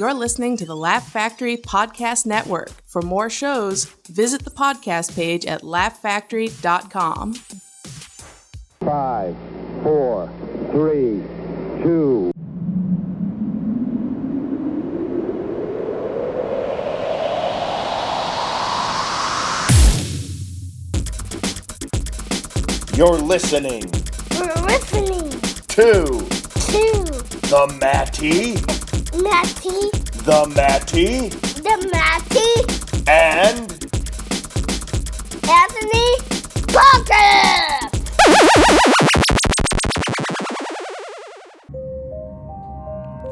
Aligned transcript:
You're 0.00 0.14
listening 0.14 0.56
to 0.56 0.64
the 0.64 0.74
Laugh 0.74 1.12
Factory 1.12 1.58
Podcast 1.58 2.24
Network. 2.24 2.70
For 2.86 3.02
more 3.02 3.28
shows, 3.28 3.84
visit 4.08 4.44
the 4.44 4.50
podcast 4.50 5.14
page 5.14 5.44
at 5.44 5.60
laughfactory.com. 5.60 7.34
Five, 8.80 9.36
four, 9.82 10.32
three, 10.70 11.22
two. 11.82 12.32
You're 22.96 23.18
listening 23.18 23.84
We're 24.38 24.62
listening 24.62 25.28
to 25.68 26.40
to 26.70 27.20
the 27.50 27.78
Matty, 27.80 28.54
Matty, 29.12 29.90
the 30.22 30.46
Matty, 30.54 31.28
the 31.28 31.88
Matty, 31.90 32.50
and 33.10 33.70
Anthony 35.50 36.16
Podcast. 36.70 37.90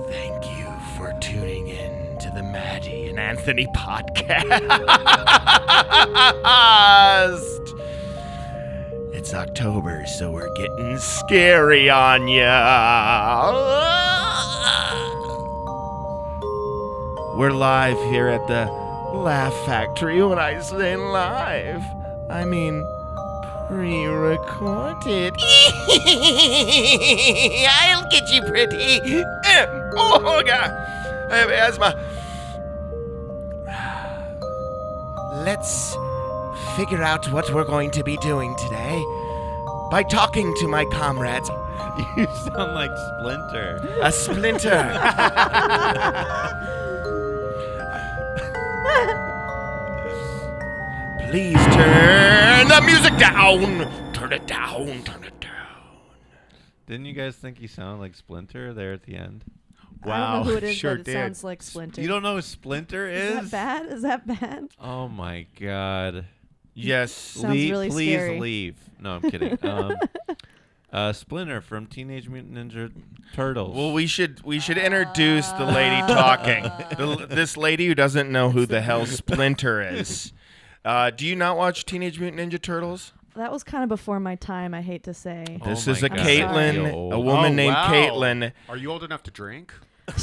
thank 0.09 0.45
you 0.59 0.67
for 0.97 1.17
tuning 1.21 1.69
in 1.69 2.19
to 2.19 2.31
the 2.35 2.43
Matty 2.43 3.09
and 3.09 3.21
Anthony 3.21 3.67
podcast. 3.69 4.51
It's 9.15 9.33
October, 9.33 10.05
so 10.07 10.33
we're 10.33 10.53
getting 10.55 10.99
scary 10.99 11.89
on 11.89 12.27
ya. 12.29 14.18
We're 17.39 17.53
live 17.53 17.97
here 18.11 18.27
at 18.27 18.45
the 18.49 18.65
Laugh 19.15 19.55
Factory. 19.65 20.21
When 20.25 20.41
I 20.41 20.59
say 20.59 20.97
live, 20.97 21.85
I 22.29 22.45
mean 22.45 22.85
pre-recorded. 23.69 25.35
I'll 27.71 28.11
get 28.11 28.29
you 28.33 28.43
pretty. 28.43 29.23
Oh 29.95 30.43
God, 30.45 30.71
I 31.31 31.37
have 31.37 31.51
asthma. 31.51 31.95
Let's 35.45 35.97
figure 36.75 37.05
out 37.05 37.31
what 37.31 37.55
we're 37.55 37.63
going 37.63 37.93
to 37.93 38.03
be 38.03 38.17
doing 38.17 38.57
today 38.57 39.01
by 39.93 40.03
talking 40.11 40.53
to 40.57 40.67
my 40.67 40.85
comrades. 40.87 41.49
You 42.17 42.27
sound 42.27 42.75
like 42.75 42.91
Splinter. 43.21 43.81
A 44.03 44.13
splinter. 44.13 44.85
Please 51.31 51.63
turn 51.75 52.69
the 52.69 52.81
music 52.87 53.17
down. 53.19 54.13
Turn 54.15 54.33
it 54.33 54.47
down. 54.47 55.03
Turn 55.05 55.25
it 55.25 55.39
down. 55.41 55.51
Didn't 56.87 57.05
you 57.05 57.13
guys 57.13 57.37
think 57.37 57.59
he 57.59 57.67
sounded 57.67 58.01
like 58.01 58.15
Splinter 58.15 58.73
there 58.73 58.93
at 58.95 59.03
the 59.03 59.15
end? 59.17 59.45
I 60.05 60.07
don't 60.07 60.47
know 60.47 60.53
who 60.53 60.57
it 60.57 60.63
is, 60.65 60.77
sure 60.79 60.93
but 60.95 61.01
it 61.01 61.05
did. 61.05 61.13
sounds 61.13 61.45
like 61.45 61.63
Splinter. 61.63 62.01
You 62.01 62.09
don't 62.09 62.23
know 62.23 62.37
who 62.37 62.43
Splinter 62.43 63.07
is 63.09 63.45
is? 63.45 63.51
that 63.51 63.51
bad? 63.51 63.93
Is 63.93 64.03
that 64.03 64.27
bad? 64.27 64.69
Oh 64.81 65.09
my 65.09 65.47
god. 65.61 66.25
Yes. 66.73 67.13
Sounds 67.13 67.53
Lea- 67.55 67.71
really 67.73 67.91
please 67.91 68.15
scary. 68.15 68.41
leave. 68.41 68.77
No, 69.01 69.17
I'm 69.17 69.31
kidding. 69.31 69.59
um, 69.69 69.97
uh, 70.93 71.13
Splinter 71.13 71.61
from 71.61 71.87
Teenage 71.87 72.29
Mutant 72.29 72.55
Ninja 72.55 72.91
Turtles. 73.35 73.77
Well, 73.77 73.93
we 73.93 74.07
should 74.07 74.43
we 74.43 74.59
should 74.61 74.79
introduce 74.79 75.49
the 75.53 75.67
lady 75.67 76.01
talking. 76.13 76.65
The, 76.65 77.27
this 77.31 77.57
lady 77.57 77.87
who 77.87 77.95
doesn't 77.95 78.31
know 78.31 78.51
who 78.51 78.67
the 78.67 78.81
hell 78.81 79.05
Splinter 79.07 79.83
is. 79.83 80.33
Uh, 80.85 81.11
do 81.11 81.27
you 81.27 81.37
not 81.37 81.57
watch 81.57 81.85
Teenage 81.85 82.19
Mutant 82.19 82.41
Ninja 82.53 82.61
Turtles? 82.61 83.13
That 83.37 83.53
was 83.53 83.63
kind 83.63 83.83
of 83.85 83.89
before 83.89 84.19
my 84.19 84.35
time. 84.37 84.75
I 84.75 84.81
hate 84.83 85.05
to 85.05 85.15
say. 85.15 85.45
Oh 85.61 85.69
This 85.69 85.87
my 85.87 85.93
is 85.93 86.03
a 86.03 86.09
God. 86.09 86.19
Caitlin, 86.19 86.75
You're 86.75 87.15
a 87.15 87.21
woman 87.21 87.53
Oh, 87.53 87.55
named 87.55 87.75
wow. 87.75 87.93
Caitlin. 87.93 88.53
Are 88.69 88.77
you 88.77 88.91
old 88.91 89.05
enough 89.05 89.23
to 89.25 89.31
drink? 89.31 89.73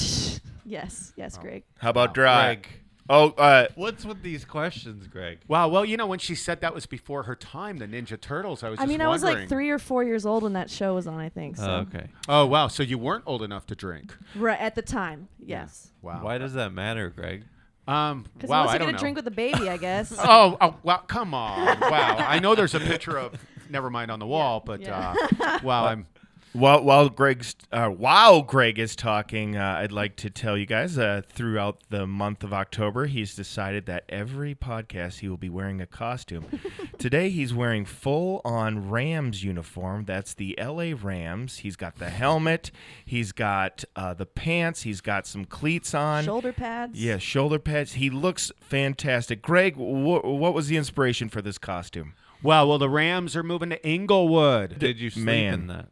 yes, 0.66 1.14
yes, 1.16 1.38
Greg. 1.38 1.64
How 1.78 1.92
about 1.92 2.14
Drag? 2.14 2.64
Greg. 2.64 2.82
Oh, 3.08 3.30
uh, 3.32 3.68
What's 3.76 4.04
with 4.04 4.24
these 4.24 4.46
questions, 4.46 5.08
Greg? 5.08 5.40
Wow. 5.48 5.68
Well, 5.68 5.86
you 5.86 5.96
know, 5.96 6.08
when 6.08 6.18
she 6.20 6.34
said 6.34 6.62
that 6.62 6.74
was 6.74 6.86
before 6.88 7.24
her 7.24 7.36
time, 7.36 7.78
the 7.78 7.86
Ninja 7.88 8.20
Turtles, 8.20 8.64
I 8.64 8.70
was. 8.70 8.80
I 8.80 8.84
just 8.84 8.90
mean, 8.90 9.02
I 9.02 9.08
was 9.10 9.24
like 9.24 9.48
three 9.48 9.70
or 9.70 9.78
four 9.78 10.04
years 10.04 10.26
old 10.26 10.42
when 10.44 10.54
that 10.54 10.70
show 10.72 10.96
was 10.96 11.06
on. 11.06 11.20
I 11.20 11.30
think 11.30 11.58
so. 11.58 11.64
Oh, 11.70 11.76
okay. 11.96 12.08
Oh 12.28 12.46
wow. 12.48 12.68
So 12.68 12.82
you 12.82 12.98
weren't 12.98 13.24
old 13.28 13.44
enough 13.44 13.68
to 13.68 13.76
drink. 13.76 14.16
Right 14.36 14.60
at 14.60 14.74
the 14.76 14.82
time, 14.82 15.28
yes. 15.40 15.92
Wow. 16.02 16.24
Why 16.24 16.38
does 16.40 16.54
that 16.54 16.74
matter, 16.74 17.10
Greg? 17.10 17.44
Um. 17.88 18.26
Because 18.34 18.50
Wow. 18.50 18.62
once 18.62 18.72
I 18.72 18.74
you 18.74 18.80
don't 18.80 18.88
get 18.88 18.92
know. 18.94 19.00
drink 19.00 19.16
with 19.18 19.28
a 19.28 19.32
baby, 19.32 19.70
I 19.70 19.78
guess. 19.78 20.12
Oh, 20.20 20.58
oh, 20.60 20.76
wow! 20.82 21.04
Come 21.06 21.36
on! 21.36 21.80
Wow! 21.82 22.16
I 22.18 22.40
know 22.40 22.56
there's 22.56 22.74
a 22.74 22.80
picture 22.80 23.18
of 23.20 23.34
never 23.70 23.92
mind 23.92 24.10
on 24.10 24.18
the 24.18 24.26
wall, 24.26 24.60
but 24.66 24.82
yeah. 24.82 25.14
uh, 25.40 25.60
wow! 25.62 25.86
I'm 25.86 26.08
while 26.56 26.84
while 26.84 27.10
Greg's 27.10 27.56
uh, 27.72 27.90
while 27.90 28.42
Greg 28.42 28.80
is 28.80 28.96
talking, 28.96 29.56
uh, 29.58 29.76
I'd 29.80 29.92
like 29.92 30.16
to 30.18 30.30
tell 30.30 30.58
you 30.58 30.66
guys 30.66 30.98
uh, 30.98 31.22
throughout 31.28 31.82
the 31.90 32.08
month 32.08 32.44
of 32.44 32.54
October, 32.54 33.06
he's 33.08 33.36
decided 33.36 33.86
that 33.88 34.06
every 34.10 34.56
podcast 34.56 35.20
he 35.20 35.28
will 35.28 35.38
be 35.38 35.50
wearing 35.50 35.82
a 35.82 35.86
costume. 35.86 36.46
Today 36.98 37.30
he's 37.30 37.54
wearing 37.54 37.84
full 37.86 38.42
on 38.46 38.90
Rams 38.90 39.44
uniform. 39.44 40.06
That's 40.06 40.34
the 40.34 40.58
L.A. 40.58 40.94
Rams. 40.94 41.58
He's 41.58 41.76
got 41.76 41.96
the 41.98 42.10
helmet. 42.10 42.72
He's 43.06 43.32
got 43.32 43.84
uh, 43.96 44.14
the 44.14 44.26
pants. 44.26 44.84
He's 44.84 45.02
got 45.02 45.28
some 45.28 45.46
cleats 45.46 45.94
on. 45.94 46.24
Shoulder 46.24 46.54
pads. 46.54 46.98
Yeah, 47.04 47.18
shoulder 47.18 47.60
pads. 47.60 47.94
He 47.94 48.10
looks 48.10 48.52
fantastic. 48.62 49.42
Greg, 49.42 49.76
wh- 49.76 50.24
what 50.24 50.54
was 50.54 50.68
the 50.68 50.78
inspiration 50.78 51.30
for 51.30 51.42
this 51.42 51.58
costume? 51.58 52.14
Well, 52.42 52.68
Well, 52.70 52.78
the 52.78 52.90
Rams 52.90 53.36
are 53.36 53.44
moving 53.44 53.72
to 53.72 53.88
Inglewood. 53.88 54.78
Did 54.80 55.00
you 55.00 55.10
sleep 55.10 55.26
Man. 55.26 55.54
in 55.54 55.68
that? 55.68 55.88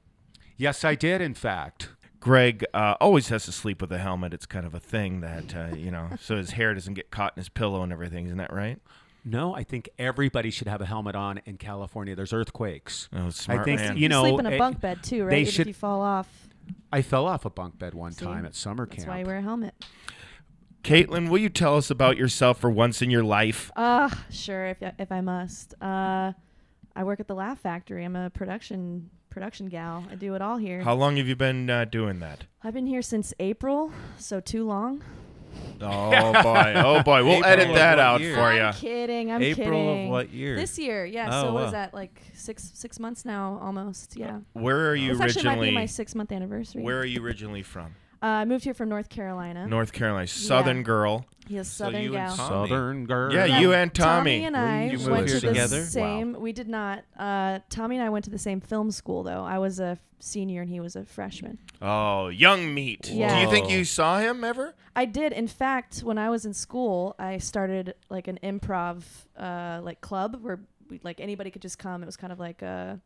Yes, 0.57 0.83
I 0.83 0.95
did. 0.95 1.21
In 1.21 1.33
fact. 1.33 1.89
Greg 2.19 2.63
uh, 2.73 2.95
always 3.01 3.27
has 3.27 3.43
to 3.43 3.51
sleep 3.51 3.81
with 3.81 3.91
a 3.91 3.97
helmet. 3.97 4.33
It's 4.33 4.45
kind 4.45 4.65
of 4.65 4.73
a 4.73 4.79
thing 4.79 5.19
that 5.19 5.53
uh, 5.53 5.75
you 5.75 5.91
know, 5.91 6.07
so 6.21 6.37
his 6.37 6.51
hair 6.51 6.73
doesn't 6.73 6.93
get 6.93 7.11
caught 7.11 7.33
in 7.35 7.41
his 7.41 7.49
pillow 7.49 7.83
and 7.83 7.91
everything. 7.91 8.27
Isn't 8.27 8.37
that 8.37 8.53
right? 8.53 8.79
No, 9.25 9.53
I 9.53 9.63
think 9.63 9.89
everybody 9.99 10.49
should 10.49 10.69
have 10.69 10.79
a 10.79 10.85
helmet 10.85 11.15
on 11.15 11.41
in 11.45 11.57
California. 11.57 12.15
There's 12.15 12.31
earthquakes. 12.31 13.09
Oh, 13.13 13.29
smart 13.29 13.59
I 13.59 13.63
think 13.65 13.81
man. 13.81 13.97
you 13.97 14.03
You 14.03 14.09
know. 14.09 14.23
sleep 14.23 14.39
in 14.39 14.45
a 14.45 14.51
eh, 14.51 14.57
bunk 14.57 14.79
bed 14.79 15.03
too, 15.03 15.25
right? 15.25 15.31
they 15.31 15.41
If 15.41 15.67
you 15.67 15.73
fall 15.73 16.01
off, 16.01 16.47
I 16.93 17.01
fell 17.01 17.25
off 17.25 17.43
a 17.43 17.49
bunk 17.49 17.77
bed 17.77 17.93
one 17.93 18.13
See? 18.13 18.23
time 18.25 18.45
at 18.45 18.55
summer 18.55 18.85
camp. 18.85 18.99
that's 18.99 19.07
why 19.09 19.19
I 19.19 19.23
wear 19.23 19.37
a 19.37 19.41
helmet. 19.41 19.73
Caitlin, 20.83 21.29
will 21.29 21.37
you 21.39 21.49
tell 21.49 21.77
us 21.77 21.89
about 21.89 22.17
yourself 22.17 22.59
for 22.59 22.69
once 22.69 23.01
in 23.01 23.09
your 23.09 23.23
life? 23.23 23.71
Uh, 23.75 24.09
sure, 24.29 24.67
if 24.67 24.77
if 24.99 25.11
I 25.11 25.21
must. 25.21 25.73
Uh, 25.81 26.33
I 26.95 27.03
work 27.03 27.19
at 27.19 27.27
the 27.27 27.35
Laugh 27.35 27.59
Factory. 27.59 28.03
I'm 28.03 28.15
a 28.15 28.29
production 28.29 29.09
production 29.33 29.67
gal. 29.67 30.05
I 30.11 30.16
do 30.16 30.35
it 30.35 30.41
all 30.41 30.57
here. 30.57 30.81
How 30.81 30.94
long 30.94 31.17
have 31.17 31.27
you 31.27 31.35
been 31.35 31.69
uh, 31.69 31.85
doing 31.85 32.19
that? 32.19 32.45
I've 32.63 32.73
been 32.73 32.85
here 32.85 33.01
since 33.01 33.33
April, 33.39 33.91
so 34.17 34.39
too 34.39 34.66
long. 34.66 35.03
Oh 35.81 36.44
boy, 36.44 36.73
oh 36.77 37.03
boy, 37.03 37.23
we'll 37.23 37.38
April 37.38 37.45
edit 37.45 37.69
of 37.69 37.75
that 37.75 37.97
what 37.97 37.99
out 37.99 38.21
year? 38.21 38.35
for 38.35 38.53
you. 38.53 38.61
I'm 38.61 38.73
kidding. 38.73 39.31
I'm 39.31 39.41
kidding. 39.41 39.63
April 39.66 39.81
kidding. 39.81 40.05
of 40.05 40.11
what 40.11 40.29
year? 40.31 40.55
This 40.55 40.77
year, 40.77 41.05
yeah. 41.05 41.29
Oh, 41.31 41.41
so 41.41 41.53
what 41.53 41.61
wow. 41.61 41.66
is 41.66 41.71
that? 41.73 41.94
Like 41.94 42.21
six 42.33 42.71
six 42.75 42.99
months 42.99 43.25
now, 43.25 43.59
almost. 43.61 44.16
Yeah. 44.16 44.39
Where 44.53 44.89
are 44.89 44.95
you 44.95 45.13
this 45.13 45.21
actually 45.21 45.45
might 45.45 45.55
be 45.55 45.59
my 45.59 45.65
originally? 45.65 45.88
six 45.88 46.15
month 46.15 46.31
anniversary. 46.31 46.83
Where 46.83 47.00
are 47.00 47.05
you 47.05 47.23
originally 47.23 47.63
from? 47.63 47.95
Uh, 48.23 48.28
I 48.28 48.45
moved 48.45 48.63
here 48.63 48.73
from 48.73 48.88
North 48.88 49.09
Carolina. 49.09 49.67
North 49.67 49.91
Carolina, 49.91 50.28
Southern 50.28 50.81
girl. 50.84 51.25
Yes, 51.50 51.67
is 51.67 51.73
So 51.73 51.85
Southern 51.85 52.01
you 52.03 52.16
and 52.16 52.28
gal. 52.28 52.35
Tom- 52.38 52.67
Southern 52.69 53.06
girl. 53.06 53.34
Yeah, 53.34 53.59
you 53.59 53.73
and 53.73 53.94
Tommy. 53.94 54.38
Tommy 54.39 54.45
and 54.45 54.56
I 54.56 54.85
you 54.85 54.97
moved 54.97 55.11
went 55.11 55.29
here 55.29 55.39
to 55.41 55.47
together? 55.47 55.81
the 55.81 55.85
same. 55.85 56.39
We 56.39 56.53
did 56.53 56.69
not. 56.69 57.03
Uh, 57.19 57.59
Tommy 57.69 57.97
and 57.97 58.06
I 58.06 58.09
went 58.09 58.23
to 58.25 58.31
the 58.31 58.38
same 58.39 58.62
film 58.62 58.91
school, 58.91 59.23
though. 59.23 59.44
I 59.44 59.57
was 59.57 59.81
a 59.81 59.85
f- 59.88 60.00
senior 60.19 60.62
and 60.62 60.69
he 60.69 60.79
was 60.79 60.95
a 60.95 61.03
freshman. 61.03 61.57
Oh, 61.81 62.29
young 62.29 62.73
meat. 62.73 63.09
Yeah. 63.09 63.35
Do 63.35 63.41
you 63.41 63.51
think 63.51 63.66
Whoa. 63.67 63.73
you 63.73 63.83
saw 63.83 64.19
him 64.19 64.45
ever? 64.45 64.73
I 64.95 65.03
did. 65.03 65.33
In 65.33 65.50
fact, 65.50 66.00
when 66.00 66.18
I 66.18 66.30
was 66.30 66.45
in 66.45 66.53
school, 66.53 67.15
I 67.19 67.39
started 67.39 67.94
like 68.09 68.30
an 68.30 68.39
improv 68.42 69.03
uh, 69.38 69.81
like 69.83 70.00
club 70.00 70.38
where 70.42 70.62
we, 70.89 71.01
like 71.03 71.19
anybody 71.19 71.51
could 71.51 71.62
just 71.62 71.77
come. 71.77 72.01
It 72.03 72.06
was 72.06 72.15
kind 72.15 72.31
of 72.31 72.39
like 72.39 72.62
a, 72.62 73.01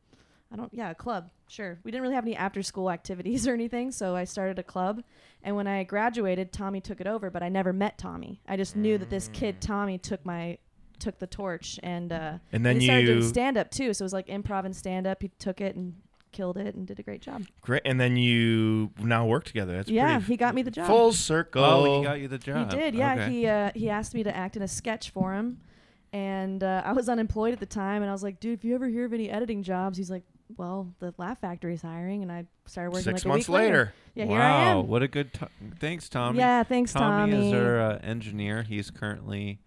I 0.52 0.56
don't, 0.56 0.74
yeah, 0.74 0.92
a 0.92 0.96
club. 0.96 1.30
Sure. 1.48 1.78
We 1.84 1.92
didn't 1.92 2.04
really 2.04 2.16
have 2.16 2.26
any 2.26 2.36
after 2.36 2.64
school 2.64 2.90
activities 2.98 3.48
or 3.48 3.54
anything, 3.54 3.92
so 3.92 4.16
I 4.16 4.24
started 4.24 4.60
a 4.60 4.64
club. 4.64 5.04
And 5.44 5.56
when 5.56 5.68
I 5.68 5.84
graduated, 5.84 6.52
Tommy 6.52 6.82
took 6.82 7.00
it 7.02 7.08
over, 7.08 7.30
but 7.30 7.44
I 7.44 7.50
never 7.50 7.74
met 7.74 7.98
Tommy. 7.98 8.42
I 8.48 8.58
just 8.58 8.76
knew 8.76 8.98
that 8.98 9.10
this 9.10 9.30
kid 9.34 9.62
Tommy 9.62 9.98
took 9.98 10.26
my 10.26 10.58
took 11.00 11.20
the 11.20 11.28
torch 11.28 11.80
and 11.84 12.12
uh, 12.12 12.34
And 12.52 12.66
then 12.66 12.80
he 12.80 12.88
started 12.88 13.06
doing 13.06 13.22
stand 13.22 13.56
up 13.56 13.70
too. 13.70 13.94
So 13.94 14.02
it 14.02 14.06
was 14.08 14.14
like 14.14 14.28
improv 14.28 14.66
and 14.66 14.76
stand 14.76 15.06
up. 15.06 15.22
He 15.22 15.30
took 15.38 15.62
it 15.62 15.76
and 15.76 15.94
killed 16.32 16.58
it 16.58 16.76
and 16.76 16.86
did 16.86 17.00
a 17.00 17.04
great 17.04 17.22
job. 17.22 17.46
Great. 17.62 17.82
And 17.86 18.00
then 18.00 18.16
you 18.18 18.92
now 19.00 19.26
work 19.26 19.46
together. 19.46 19.76
That's 19.76 19.90
yeah, 19.90 20.20
he 20.20 20.38
got 20.38 20.56
me 20.56 20.62
the 20.62 20.72
job. 20.72 20.88
full 20.88 21.14
circle. 21.14 21.64
Oh, 21.64 22.00
he 22.00 22.06
got 22.06 22.20
you 22.20 22.28
the 22.28 22.38
job 22.38 22.72
He 22.72 22.78
did, 22.78 22.96
yeah. 22.96 23.14
Okay. 23.14 23.32
He 23.32 23.48
uh, 23.48 23.72
he 23.76 23.90
asked 23.90 24.14
me 24.14 24.24
to 24.24 24.36
act 24.36 24.56
in 24.56 24.62
a 24.62 24.68
sketch 24.68 25.10
for 25.10 25.34
him, 25.34 25.60
and 26.14 26.64
uh, 26.64 26.84
I 26.86 26.94
was 26.94 27.10
unemployed 27.10 27.54
at 27.54 27.60
the 27.60 27.66
time, 27.66 28.02
and 28.02 28.10
I 28.10 28.14
was 28.14 28.24
like, 28.24 28.40
dude, 28.40 28.58
if 28.60 28.66
you 28.66 28.76
ever 28.76 28.88
hear 28.88 29.06
of 29.06 29.14
any 29.14 29.30
editing 29.30 29.64
jobs, 29.64 29.98
he's 29.98 30.12
like, 30.12 30.24
well, 30.56 30.94
the 31.00 31.14
Laugh 31.18 31.40
Factory's 31.42 31.82
hiring, 31.82 32.24
and 32.24 32.32
I 32.32 32.46
started 32.66 32.92
working 32.92 33.04
Six 33.04 33.20
like 33.22 33.26
a 33.26 33.28
months 33.28 33.50
week 33.50 33.54
later. 33.56 33.68
later. 33.74 33.94
Yeah, 34.16 34.26
here 34.26 34.42
I 34.42 34.50
wow, 34.74 34.80
am. 34.82 34.88
what 34.88 35.04
a 35.04 35.08
good. 35.08 35.34
To- 35.36 35.50
Thanks, 35.80 36.08
Tommy. 36.10 36.40
Yeah, 36.40 36.64
thanks, 36.64 36.94
Tommy. 36.94 37.32
Tommy. 37.34 37.48
is 37.50 37.54
our 37.54 37.80
uh, 37.80 38.00
engineer. 38.04 38.64
He's 38.64 38.90
currently. 38.92 39.60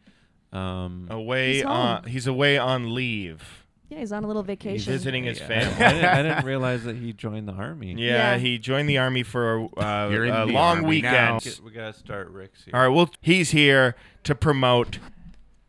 Um, 0.53 1.07
Away 1.11 1.55
He's 1.57 1.65
on 1.65 2.05
he's 2.05 2.27
away 2.27 2.59
on 2.59 2.93
leave. 2.93 3.65
Yeah, 3.89 3.99
he's 4.01 4.11
on 4.13 4.25
a 4.25 4.27
little 4.27 4.43
vacation. 4.43 4.73
He's 4.75 4.85
vacation. 4.85 4.93
visiting 4.99 5.25
his 5.25 5.41
I- 5.41 5.47
family. 5.47 5.85
I, 5.85 5.93
didn't, 5.93 6.05
I 6.07 6.23
didn't 6.23 6.45
realize 6.47 6.83
that 6.85 6.97
he 6.97 7.13
joined 7.13 7.47
the 7.47 7.53
army. 7.53 7.95
Yeah, 7.95 8.33
Yeah. 8.33 8.39
he 8.39 8.59
joined 8.59 8.89
the 8.89 8.99
army 8.99 9.23
for 9.23 9.69
uh, 9.77 10.09
a 10.11 10.47
long 10.47 10.83
weekend. 10.85 11.13
now. 11.13 11.39
We 11.65 11.71
gotta 11.71 11.93
start 11.93 12.31
Rick's 12.31 12.65
here. 12.65 12.75
All 12.75 12.81
right, 12.81 12.89
well, 12.89 13.11
he's 13.21 13.51
here 13.51 13.95
to 14.25 14.35
promote 14.35 14.99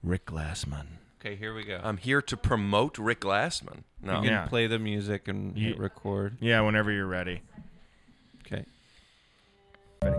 Rick 0.02 0.26
Glassman. 0.26 0.86
Okay, 1.20 1.36
here 1.36 1.54
we 1.54 1.64
go. 1.64 1.80
I'm 1.84 1.98
here 1.98 2.22
to 2.24 2.36
promote 2.38 2.98
Rick 2.98 3.22
Glassman. 3.22 3.84
No. 4.04 4.14
you 4.18 4.22
can 4.24 4.32
Yeah. 4.32 4.46
play 4.48 4.68
the 4.68 4.80
music 4.80 5.28
and 5.28 5.56
hit 5.58 5.76
Ye- 5.76 5.82
record. 5.82 6.38
Yeah, 6.40 6.62
whenever 6.62 6.92
you're 6.92 7.06
ready. 7.08 7.42
Okay. 8.46 8.66
Ready. 10.04 10.18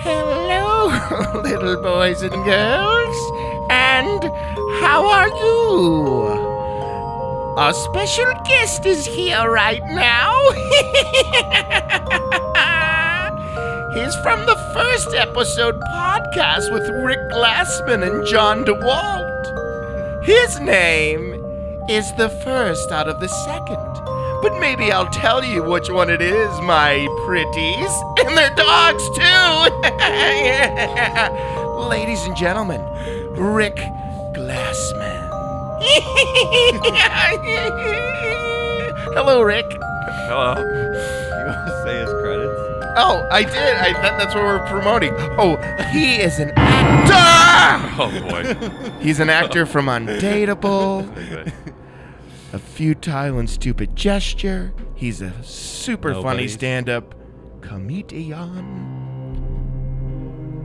Hello, 0.00 1.40
little 1.42 1.82
boys 1.82 2.22
and 2.22 2.32
girls, 2.44 3.16
and 3.70 4.22
how 4.80 5.04
are 5.10 5.28
you? 5.28 6.44
Our 7.58 7.72
special 7.72 8.32
guest 8.44 8.84
is 8.86 9.06
here 9.06 9.50
right 9.50 9.82
now. 9.86 10.30
He's 13.94 14.14
from 14.16 14.44
the 14.46 14.56
first 14.74 15.14
episode 15.14 15.80
podcast 15.90 16.70
with 16.72 16.88
Rick 17.02 17.18
Glassman 17.32 18.02
and 18.06 18.26
John 18.26 18.64
DeWalt. 18.64 19.24
His 20.26 20.58
name 20.58 21.34
is 21.88 22.12
the 22.14 22.28
first 22.28 22.90
out 22.90 23.06
of 23.06 23.20
the 23.20 23.28
second. 23.28 23.78
But 24.42 24.58
maybe 24.58 24.90
I'll 24.90 25.08
tell 25.10 25.44
you 25.44 25.62
which 25.62 25.88
one 25.88 26.10
it 26.10 26.20
is, 26.20 26.60
my 26.62 27.06
pretties. 27.24 27.92
And 28.26 28.36
their 28.36 28.52
dogs, 28.56 29.08
too. 29.10 29.70
Ladies 31.88 32.24
and 32.24 32.34
gentlemen, 32.36 32.80
Rick 33.36 33.76
Glassman. 34.34 35.22
Hello, 39.14 39.42
Rick. 39.42 39.66
Hello. 40.26 40.54
You 41.46 41.52
want 41.52 41.68
to 41.68 41.82
say 41.84 42.00
his 42.00 42.10
credits? 42.10 42.58
Oh, 42.98 43.24
I 43.30 43.44
did. 43.44 43.54
I 43.54 43.92
that, 43.92 44.18
that's 44.18 44.34
what 44.34 44.42
we're 44.42 44.66
promoting. 44.66 45.14
Oh, 45.38 45.54
he 45.92 46.16
is 46.16 46.40
an 46.40 46.50
actor. 46.56 47.35
Oh 47.98 48.10
boy. 48.28 48.90
He's 49.00 49.20
an 49.20 49.30
actor 49.30 49.64
from 49.66 49.86
Undateable, 49.86 51.06
A 52.52 52.58
Futile 52.58 53.38
and 53.38 53.48
Stupid 53.48 53.96
Gesture. 53.96 54.74
He's 54.94 55.22
a 55.22 55.32
super 55.42 56.14
funny 56.20 56.48
stand-up 56.48 57.14
comedian. 57.62 58.84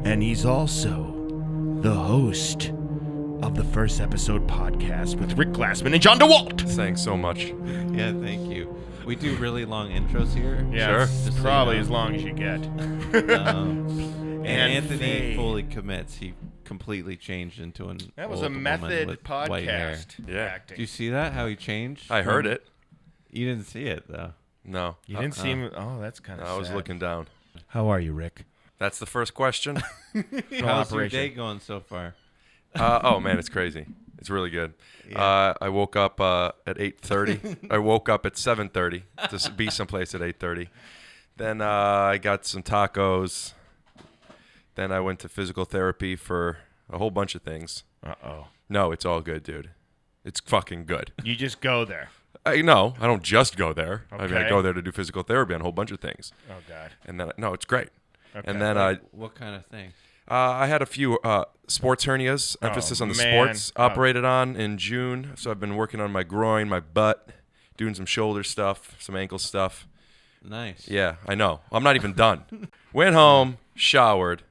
And 0.03 0.21
he's 0.21 0.45
also 0.45 1.15
the 1.81 1.93
host 1.93 2.71
of 3.43 3.55
the 3.55 3.63
first 3.63 4.01
episode 4.01 4.47
podcast 4.47 5.19
with 5.19 5.37
Rick 5.37 5.49
Glassman 5.49 5.93
and 5.93 6.01
John 6.01 6.19
DeWalt. 6.19 6.61
Thanks 6.71 7.01
so 7.01 7.15
much. 7.17 7.45
Yeah, 7.91 8.13
thank 8.21 8.49
you. 8.51 8.75
We 9.05 9.15
do 9.15 9.35
really 9.37 9.65
long 9.65 9.89
intros 9.89 10.33
here. 10.33 10.67
Yeah, 10.71 10.87
Sure. 10.87 11.01
it's 11.01 11.11
Just 11.11 11.25
so 11.27 11.33
you 11.37 11.41
probably 11.41 11.75
know. 11.75 11.81
as 11.81 11.89
long 11.89 12.15
as 12.15 12.23
you 12.23 12.33
get. 12.33 12.59
Um, 13.39 13.87
and, 13.89 14.45
And 14.45 14.73
Anthony 14.73 14.97
Faye. 14.99 15.35
fully 15.35 15.63
commits. 15.63 16.17
He 16.17 16.33
completely 16.71 17.17
changed 17.17 17.59
into 17.59 17.89
an. 17.89 17.97
That 18.15 18.29
was 18.29 18.39
a 18.39 18.43
old 18.43 18.53
woman 18.55 18.63
method 18.63 19.07
with 19.09 19.27
white 19.27 19.65
hair. 19.65 19.91
podcast. 19.95 20.27
Yeah. 20.27 20.43
acting. 20.43 20.77
Do 20.77 20.81
you 20.83 20.87
see 20.87 21.09
that? 21.09 21.33
How 21.33 21.45
he 21.47 21.55
changed? 21.57 22.09
I 22.09 22.21
heard 22.21 22.45
it. 22.47 22.65
You 23.29 23.45
didn't 23.45 23.65
see 23.65 23.83
it 23.87 24.05
though. 24.07 24.31
No. 24.63 24.95
You 25.05 25.17
didn't 25.17 25.37
Uh-uh. 25.37 25.43
seem. 25.43 25.69
Oh, 25.75 25.99
that's 25.99 26.19
kind 26.21 26.39
of. 26.39 26.47
I 26.47 26.57
was 26.57 26.71
looking 26.71 26.97
down. 26.97 27.27
How 27.67 27.89
are 27.89 27.99
you, 27.99 28.13
Rick? 28.13 28.45
That's 28.77 28.99
the 28.99 29.05
first 29.05 29.33
question. 29.33 29.81
How's 30.61 30.93
your 30.93 31.09
day 31.09 31.27
going 31.29 31.59
so 31.59 31.81
far? 31.81 32.15
Uh, 32.73 32.99
oh 33.03 33.19
man, 33.19 33.37
it's 33.37 33.49
crazy. 33.49 33.85
It's 34.17 34.29
really 34.29 34.49
good. 34.49 34.73
Uh, 35.13 35.53
I 35.59 35.67
woke 35.69 35.95
up 35.97 36.21
uh, 36.21 36.51
at 36.65 36.77
8:30. 36.77 37.67
I 37.71 37.79
woke 37.79 38.07
up 38.07 38.25
at 38.25 38.35
7:30 38.35 39.01
to 39.29 39.35
s- 39.35 39.49
be 39.49 39.69
someplace 39.69 40.15
at 40.15 40.21
8:30. 40.21 40.67
Then 41.37 41.59
uh, 41.61 41.67
I 42.13 42.17
got 42.17 42.45
some 42.45 42.63
tacos. 42.63 43.53
Then 44.75 44.91
I 44.91 44.99
went 44.99 45.19
to 45.19 45.29
physical 45.29 45.65
therapy 45.65 46.15
for 46.15 46.59
a 46.89 46.97
whole 46.97 47.11
bunch 47.11 47.35
of 47.35 47.41
things. 47.41 47.83
Uh 48.03 48.15
oh. 48.23 48.47
No, 48.69 48.91
it's 48.91 49.05
all 49.05 49.21
good, 49.21 49.43
dude. 49.43 49.71
It's 50.23 50.39
fucking 50.39 50.85
good. 50.85 51.11
You 51.23 51.35
just 51.35 51.61
go 51.61 51.83
there. 51.85 52.09
I 52.45 52.61
no, 52.61 52.95
I 52.99 53.05
don't 53.07 53.21
just 53.23 53.57
go 53.57 53.73
there. 53.73 54.05
I 54.11 54.25
mean, 54.27 54.35
I 54.37 54.49
go 54.49 54.61
there 54.61 54.73
to 54.73 54.81
do 54.81 54.91
physical 54.91 55.23
therapy 55.23 55.53
on 55.53 55.61
a 55.61 55.63
whole 55.63 55.71
bunch 55.71 55.91
of 55.91 55.99
things. 55.99 56.31
Oh 56.49 56.55
God. 56.67 56.91
And 57.05 57.19
then 57.19 57.31
no, 57.37 57.53
it's 57.53 57.65
great. 57.65 57.89
Okay. 58.35 58.49
And 58.49 58.61
then 58.61 58.77
I 58.77 58.95
What 59.11 59.35
kind 59.35 59.55
of 59.55 59.65
thing? 59.65 59.93
Uh, 60.29 60.35
I 60.35 60.67
had 60.67 60.81
a 60.81 60.85
few 60.85 61.19
uh, 61.19 61.43
sports 61.67 62.05
hernias, 62.05 62.55
emphasis 62.61 63.01
on 63.01 63.09
the 63.09 63.15
Oh, 63.15 63.23
man. 63.23 63.33
sports, 63.55 63.73
Oh. 63.75 63.83
operated 63.83 64.23
on 64.23 64.55
in 64.55 64.77
June. 64.77 65.33
So 65.35 65.51
I've 65.51 65.59
been 65.59 65.75
working 65.75 65.99
on 65.99 66.11
my 66.13 66.23
groin, 66.23 66.69
my 66.69 66.79
butt, 66.79 67.29
doing 67.75 67.93
some 67.93 68.05
shoulder 68.05 68.41
stuff, 68.43 68.95
some 68.99 69.15
ankle 69.17 69.39
stuff. 69.39 69.87
Nice. 70.41 70.87
Yeah, 70.87 71.15
I 71.27 71.35
know. 71.35 71.59
I'm 71.71 71.83
not 71.83 71.95
even 71.97 72.13
done. 72.13 72.69
Went 72.93 73.13
home, 73.15 73.57
showered, 73.75 74.43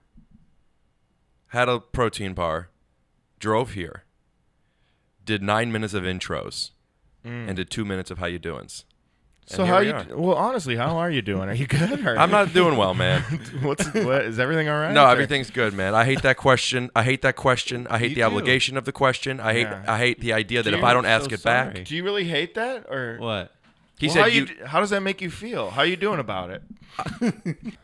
had 1.51 1.69
a 1.69 1.79
protein 1.79 2.33
bar, 2.35 2.69
drove 3.39 3.73
here, 3.75 4.05
did 5.25 5.43
nine 5.43 5.71
minutes 5.71 5.95
of 5.95 6.03
intros, 6.03 6.71
mm. 7.25 7.47
and 7.49 7.57
did 7.57 7.71
two 7.71 7.85
minutes 7.85 8.11
of 8.11 8.19
how 8.19 8.27
you 8.27 8.39
doings. 8.39 8.85
So 9.47 9.65
how 9.65 9.81
here 9.81 9.91
you? 9.91 9.97
we 9.99 10.05
d- 10.05 10.15
Well, 10.15 10.37
honestly, 10.37 10.77
how 10.77 10.97
are 10.99 11.11
you 11.11 11.23
doing? 11.23 11.49
Are 11.49 11.55
you 11.55 11.67
good? 11.67 12.07
Or 12.07 12.17
I'm 12.17 12.31
not 12.31 12.53
doing 12.53 12.77
well, 12.77 12.95
man. 12.95 13.23
What's 13.63 13.85
what? 13.95 14.25
Is 14.27 14.39
everything 14.39 14.69
all 14.69 14.79
right? 14.79 14.93
No, 14.93 15.07
Or- 15.07 15.11
everything's 15.11 15.51
good, 15.51 15.75
man. 15.75 15.93
I 15.93 16.05
hate 16.05 16.23
that 16.23 16.37
question. 16.37 16.89
I 16.95 17.03
hate 17.03 17.23
that 17.23 17.35
question. 17.35 17.89
I 17.91 17.99
hate 17.99 18.11
You 18.11 18.15
the 18.17 18.21
do. 18.21 18.27
obligation 18.27 18.77
of 18.77 18.85
the 18.85 18.93
question. 18.93 19.41
I 19.41 19.53
hate 19.55 19.63
Yeah. 19.67 19.83
I 19.89 19.99
hate 19.99 20.21
the 20.21 20.33
idea 20.35 20.63
that 20.63 20.73
if 20.73 20.85
I 20.85 20.93
don't 20.95 21.05
I'm 21.05 21.11
ask 21.21 21.31
so 21.31 21.35
it 21.35 21.43
back. 21.43 21.85
Do 21.85 21.97
you 21.97 22.05
really 22.05 22.25
hate 22.25 22.55
that, 22.55 22.87
or 22.89 23.17
What? 23.19 23.53
He 23.99 24.07
Well, 24.07 24.15
said 24.15 24.21
how 24.21 24.27
you, 24.29 24.47
d- 24.47 24.55
How 24.67 24.79
does 24.81 24.91
that 24.91 25.01
make 25.03 25.21
you 25.21 25.31
feel? 25.31 25.71
How 25.71 25.81
are 25.81 25.87
you 25.87 25.97
doing 25.97 26.21
about 26.21 26.51
it? 26.51 26.63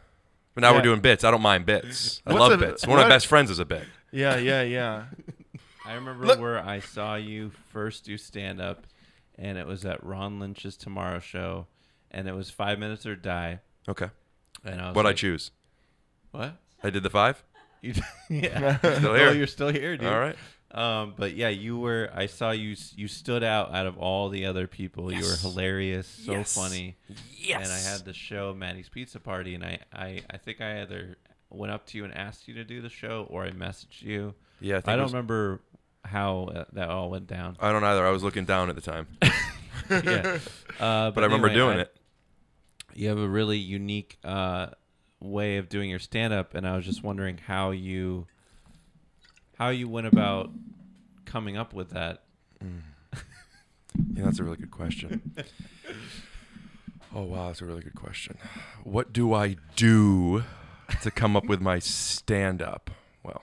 but 0.57 0.63
now 0.63 0.71
Yeah. 0.71 0.77
we're 0.79 0.83
doing 0.83 0.99
bits. 1.01 1.23
I 1.23 1.31
don't 1.31 1.43
mind 1.43 1.67
bits. 1.67 2.21
I 2.27 2.33
What's 2.33 2.41
love 2.41 2.53
a- 2.53 2.57
bits. 2.67 2.85
One 2.85 2.99
of 2.99 3.03
what- 3.05 3.09
my 3.09 3.15
best 3.15 3.29
friends 3.29 3.49
is 3.53 3.61
a 3.61 3.65
bit. 3.65 3.87
Yeah, 4.11 4.37
yeah, 4.39 4.63
yeah. 4.63 5.05
I 5.87 5.93
remember 5.95 6.27
Look- 6.27 6.41
where 6.41 6.59
I 6.59 6.81
saw 6.81 7.15
you 7.15 7.53
first 7.73 8.05
do 8.05 8.19
stand 8.19 8.61
up, 8.61 8.89
and 9.39 9.57
it 9.59 9.67
was 9.69 9.85
at 9.85 10.03
Ron 10.03 10.41
Lynch's 10.41 10.77
Tomorrow 10.77 11.21
Show, 11.21 11.69
and 12.11 12.27
it 12.27 12.33
was 12.35 12.51
five 12.51 12.81
minutes 12.81 13.07
or 13.07 13.15
die. 13.15 13.61
Okay. 13.89 14.09
And 14.65 14.81
I 14.81 14.87
was 14.89 14.97
What 14.97 15.07
I 15.07 15.11
like, 15.11 15.17
choose? 15.17 15.53
What? 16.33 16.57
I 16.83 16.91
did 16.91 17.05
the 17.05 17.11
five. 17.11 17.45
You, 17.83 17.95
yeah. 18.31 18.79
Still 18.79 19.07
Oh, 19.11 19.15
here. 19.15 19.33
you're 19.33 19.47
still 19.47 19.69
here, 19.69 19.97
dude. 19.97 20.09
All 20.09 20.19
right. 20.19 20.37
Um, 20.77 21.15
but 21.17 21.35
yeah, 21.35 21.49
you 21.49 21.79
were. 21.79 22.11
I 22.15 22.27
saw 22.27 22.51
you. 22.51 22.77
You 22.95 23.09
stood 23.09 23.43
out 23.43 23.75
out 23.75 23.87
of 23.87 23.97
all 23.97 24.29
the 24.29 24.45
other 24.45 24.67
people. 24.67 25.11
You 25.13 25.23
were 25.25 25.37
hilarious, 25.37 26.07
so 26.07 26.33
Yes. 26.33 26.55
funny. 26.55 26.97
Yes. 27.39 27.65
And 27.65 27.73
I 27.73 27.79
had 27.97 28.05
the 28.05 28.13
show 28.13 28.53
Matty's 28.55 28.89
Pizza 28.91 29.19
Party, 29.19 29.55
and 29.55 29.65
I, 29.65 29.79
I, 29.93 30.23
I 30.31 30.37
think 30.37 30.61
I 30.61 30.83
either 30.83 31.17
went 31.49 31.73
up 31.73 31.87
to 31.87 31.99
you 31.99 32.05
and 32.05 32.15
asked 32.15 32.47
you 32.47 32.55
to 32.55 32.65
do 32.65 32.83
the 32.83 32.91
show, 32.91 33.27
or 33.31 33.45
I 33.45 33.51
messaged 33.53 34.03
you. 34.03 34.35
Yeah, 34.61 34.77
I, 34.77 34.81
think 34.81 34.89
I 34.89 34.97
don't 34.97 35.05
was- 35.05 35.13
remember 35.15 35.63
how 36.05 36.45
uh, 36.55 36.65
that 36.75 36.91
all 36.91 37.09
went 37.11 37.27
down. 37.27 37.57
I 37.59 37.73
don't 37.73 37.83
either. 37.85 38.07
I 38.07 38.11
was 38.11 38.23
looking 38.23 38.45
down 38.45 38.69
at 38.69 38.75
the 38.75 38.83
time, 38.83 39.07
yeah. 39.91 40.39
Uh, 40.81 41.11
but 41.11 41.23
I 41.25 41.27
remember 41.27 41.49
anyway, 41.49 41.55
doing 41.55 41.79
I- 41.79 41.83
it. 41.83 41.97
You 42.95 43.09
have 43.09 43.19
a 43.19 43.29
really 43.29 43.57
unique 43.59 44.19
uh, 44.25 44.67
way 45.21 45.57
of 45.57 45.69
doing 45.71 45.89
your 45.91 45.99
stand 45.99 46.33
up, 46.35 46.55
and 46.55 46.67
I 46.69 46.77
was 46.77 46.85
just 46.85 47.03
wondering 47.03 47.39
how 47.39 47.71
you 47.71 48.27
how 49.57 49.69
you 49.71 49.89
went 49.89 50.07
about 50.07 50.51
coming 51.25 51.57
up 51.57 51.73
with 51.73 51.91
that. 51.91 52.23
Yeah, 54.15 54.25
that's 54.25 54.39
a 54.39 54.45
really 54.45 54.57
good 54.59 54.71
question. 54.71 55.33
oh 57.15 57.23
wow, 57.23 57.47
that's 57.49 57.63
a 57.63 57.65
really 57.65 57.83
good 57.83 57.95
question. 57.95 58.37
What 58.85 59.13
do 59.13 59.33
I 59.33 59.57
do 59.75 60.45
to 61.03 61.11
come 61.11 61.37
up 61.37 61.47
with 61.47 61.61
my 61.61 61.79
stand 61.79 62.61
up? 62.63 62.91
Well, 63.23 63.43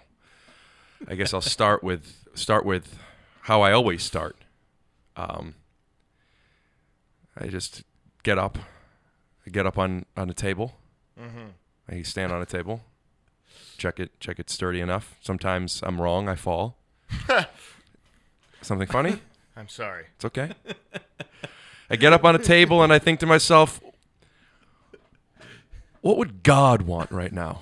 I 1.07 1.15
guess 1.15 1.33
I'll 1.33 1.41
start 1.41 1.83
with 1.83 2.25
start 2.35 2.65
with 2.65 2.99
how 3.41 3.61
I 3.61 3.71
always 3.71 4.03
start. 4.03 4.35
Um, 5.15 5.55
I 7.37 7.47
just 7.47 7.83
get 8.23 8.37
up, 8.37 8.57
I 9.45 9.49
get 9.49 9.65
up 9.65 9.77
on 9.77 10.05
on 10.15 10.29
a 10.29 10.33
table. 10.35 10.75
I 11.89 12.01
stand 12.03 12.31
on 12.31 12.41
a 12.41 12.45
table, 12.45 12.81
check 13.83 13.99
it, 13.99 14.17
check 14.21 14.39
it's 14.39 14.53
sturdy 14.53 14.79
enough. 14.79 15.17
Sometimes 15.19 15.81
I'm 15.83 15.99
wrong, 15.99 16.29
I 16.29 16.35
fall. 16.35 16.77
Something 18.61 18.87
funny? 18.87 19.17
I'm 19.57 19.67
sorry. 19.67 20.05
It's 20.15 20.23
okay. 20.23 20.53
I 21.89 21.97
get 21.97 22.13
up 22.13 22.23
on 22.23 22.33
a 22.33 22.39
table 22.39 22.81
and 22.81 22.93
I 22.93 22.99
think 22.99 23.19
to 23.19 23.25
myself, 23.25 23.81
what 25.99 26.17
would 26.17 26.43
God 26.43 26.83
want 26.83 27.11
right 27.11 27.33
now? 27.33 27.59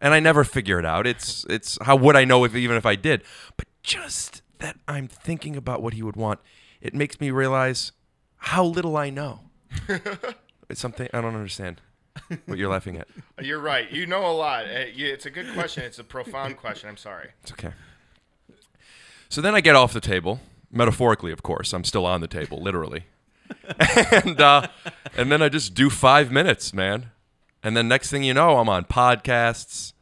And 0.00 0.14
I 0.14 0.18
never 0.18 0.44
figure 0.44 0.78
it 0.78 0.86
out. 0.86 1.06
It's 1.06 1.46
it's 1.48 1.78
how 1.82 1.94
would 1.94 2.16
I 2.16 2.24
know 2.24 2.42
if 2.44 2.56
even 2.56 2.76
if 2.76 2.84
I 2.84 2.96
did? 2.96 3.22
But 3.56 3.68
just 3.82 4.42
that 4.58 4.76
I'm 4.88 5.06
thinking 5.08 5.56
about 5.56 5.80
what 5.80 5.92
he 5.92 6.02
would 6.02 6.16
want, 6.16 6.40
it 6.80 6.92
makes 6.92 7.20
me 7.20 7.30
realize 7.30 7.92
how 8.38 8.64
little 8.64 8.96
I 8.96 9.10
know. 9.10 9.40
it's 10.68 10.80
something 10.80 11.08
I 11.12 11.20
don't 11.20 11.36
understand. 11.36 11.82
What 12.46 12.58
you're 12.58 12.70
laughing 12.70 12.96
at? 12.98 13.08
You're 13.42 13.58
right. 13.58 13.90
You 13.90 14.06
know 14.06 14.26
a 14.26 14.32
lot. 14.32 14.64
Uh, 14.66 14.84
It's 14.94 15.26
a 15.26 15.30
good 15.30 15.52
question. 15.54 15.84
It's 15.84 15.98
a 15.98 16.04
profound 16.04 16.56
question. 16.56 16.88
I'm 16.88 16.96
sorry. 16.96 17.30
It's 17.42 17.52
okay. 17.52 17.70
So 19.28 19.40
then 19.40 19.54
I 19.54 19.60
get 19.60 19.74
off 19.74 19.92
the 19.92 20.00
table, 20.00 20.40
metaphorically, 20.70 21.32
of 21.32 21.42
course. 21.42 21.72
I'm 21.72 21.84
still 21.84 22.04
on 22.06 22.20
the 22.20 22.28
table, 22.28 22.62
literally. 22.62 23.04
and 24.12 24.40
uh, 24.40 24.66
and 25.16 25.32
then 25.32 25.42
I 25.42 25.48
just 25.48 25.74
do 25.74 25.88
five 25.90 26.30
minutes, 26.30 26.72
man. 26.74 27.10
And 27.62 27.76
then 27.76 27.88
next 27.88 28.10
thing 28.10 28.24
you 28.24 28.34
know, 28.34 28.58
I'm 28.58 28.68
on 28.68 28.84
podcasts, 28.84 29.92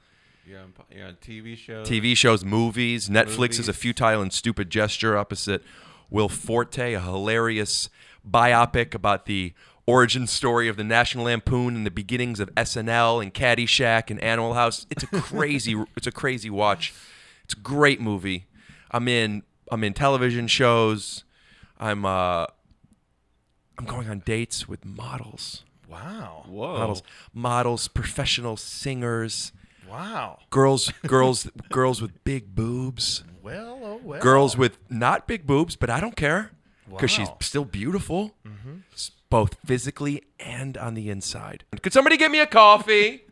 You're 0.46 0.60
on, 0.60 0.72
you're 0.90 1.06
on 1.06 1.14
TV 1.16 1.56
shows. 1.56 1.86
TV 1.88 2.16
shows, 2.16 2.44
movies. 2.44 3.08
Netflix 3.08 3.58
is 3.60 3.68
a 3.68 3.72
futile 3.72 4.22
and 4.22 4.32
stupid 4.32 4.70
gesture 4.70 5.16
opposite 5.16 5.62
Will 6.10 6.28
Forte, 6.28 6.94
a 6.94 7.00
hilarious 7.00 7.88
biopic 8.28 8.94
about 8.94 9.26
the 9.26 9.52
origin 9.90 10.26
story 10.26 10.68
of 10.68 10.76
the 10.76 10.84
National 10.84 11.24
Lampoon 11.24 11.74
and 11.76 11.84
the 11.86 11.90
beginnings 11.90 12.40
of 12.40 12.48
SNL 12.54 13.22
and 13.22 13.32
Caddyshack 13.34 14.10
and 14.10 14.20
Animal 14.22 14.54
House. 14.54 14.86
It's 14.90 15.02
a 15.04 15.06
crazy, 15.20 15.74
it's 15.96 16.06
a 16.06 16.12
crazy 16.12 16.50
watch. 16.50 16.92
It's 17.44 17.54
a 17.54 17.58
great 17.60 18.00
movie. 18.00 18.46
I'm 18.90 19.08
in, 19.08 19.42
I'm 19.70 19.82
in 19.84 19.92
television 19.94 20.46
shows. 20.48 21.24
I'm, 21.78 22.04
uh, 22.04 22.46
I'm 23.78 23.84
going 23.86 24.08
on 24.10 24.20
dates 24.20 24.68
with 24.68 24.84
models, 24.84 25.64
Wow. 25.88 26.44
Whoa. 26.46 26.78
models, 26.78 27.02
models, 27.34 27.88
professional 27.88 28.56
singers 28.56 29.52
Wow. 29.88 30.38
girls 30.50 30.92
girls 31.06 31.48
girls 31.70 32.00
with 32.00 32.22
big 32.22 32.54
boobs 32.54 33.24
Well, 33.42 33.80
oh 33.82 34.00
well. 34.04 34.20
girls 34.20 34.56
with 34.56 34.78
not 34.88 35.26
big 35.26 35.46
boobs 35.48 35.74
but 35.74 35.90
i 35.90 35.98
don't 35.98 36.14
care 36.14 36.52
because 36.88 37.10
she's 37.10 37.26
still 37.40 37.64
beautiful 37.64 38.36
s- 38.94 39.10
both 39.30 39.56
physically 39.64 40.24
and 40.38 40.76
on 40.76 40.94
the 40.94 41.08
inside. 41.08 41.64
Could 41.80 41.92
somebody 41.92 42.16
get 42.16 42.30
me 42.30 42.40
a 42.40 42.46
coffee? 42.46 43.22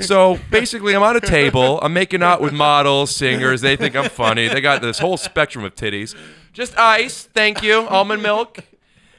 So 0.00 0.38
basically 0.50 0.94
i'm 0.94 1.02
on 1.02 1.16
a 1.16 1.20
table. 1.20 1.80
I'm 1.80 1.92
making 1.92 2.22
out 2.22 2.40
with 2.40 2.52
models 2.52 3.14
singers. 3.14 3.60
They 3.60 3.76
think 3.76 3.96
i'm 3.96 4.10
funny. 4.10 4.48
They 4.48 4.60
got 4.60 4.80
this 4.80 4.98
whole 4.98 5.16
spectrum 5.16 5.64
of 5.64 5.74
titties. 5.74 6.14
Just 6.52 6.78
ice. 6.78 7.24
Thank 7.34 7.62
you. 7.62 7.86
Almond 7.88 8.22
milk. 8.22 8.64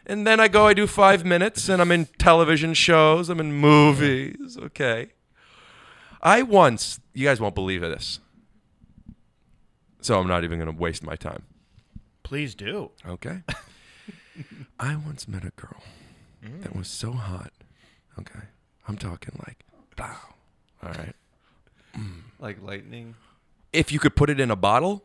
And 0.05 0.25
then 0.25 0.39
i 0.39 0.47
go 0.47 0.67
i 0.67 0.73
do 0.73 0.87
five 0.87 1.25
minutes 1.25 1.67
and 1.67 1.81
i'm 1.81 1.91
in 1.91 2.05
television 2.17 2.73
shows. 2.73 3.29
I'm 3.29 3.39
in 3.39 3.53
movies. 3.53 4.57
Okay. 4.57 5.09
I 6.21 6.41
once, 6.41 6.99
you 7.13 7.25
guys 7.25 7.39
won't 7.39 7.55
believe 7.55 7.81
this. 7.81 8.19
So 10.01 10.19
I'm 10.19 10.27
not 10.27 10.43
even 10.43 10.59
going 10.59 10.71
to 10.71 10.77
waste 10.77 11.03
my 11.03 11.15
time. 11.15 11.43
Please 12.23 12.55
do. 12.55 12.91
Okay. 13.07 13.43
I 14.79 14.95
once 14.95 15.27
met 15.27 15.43
a 15.43 15.51
girl 15.55 15.83
that 16.41 16.73
mm. 16.73 16.75
was 16.77 16.87
so 16.87 17.11
hot. 17.13 17.51
Okay. 18.19 18.39
I'm 18.87 18.97
talking 18.97 19.39
like, 19.47 19.65
wow. 19.97 20.17
All 20.83 20.89
right. 20.89 21.15
Mm. 21.95 22.21
Like 22.39 22.61
lightning. 22.61 23.15
If 23.73 23.91
you 23.91 23.99
could 23.99 24.15
put 24.15 24.29
it 24.29 24.39
in 24.39 24.49
a 24.49 24.55
bottle, 24.55 25.03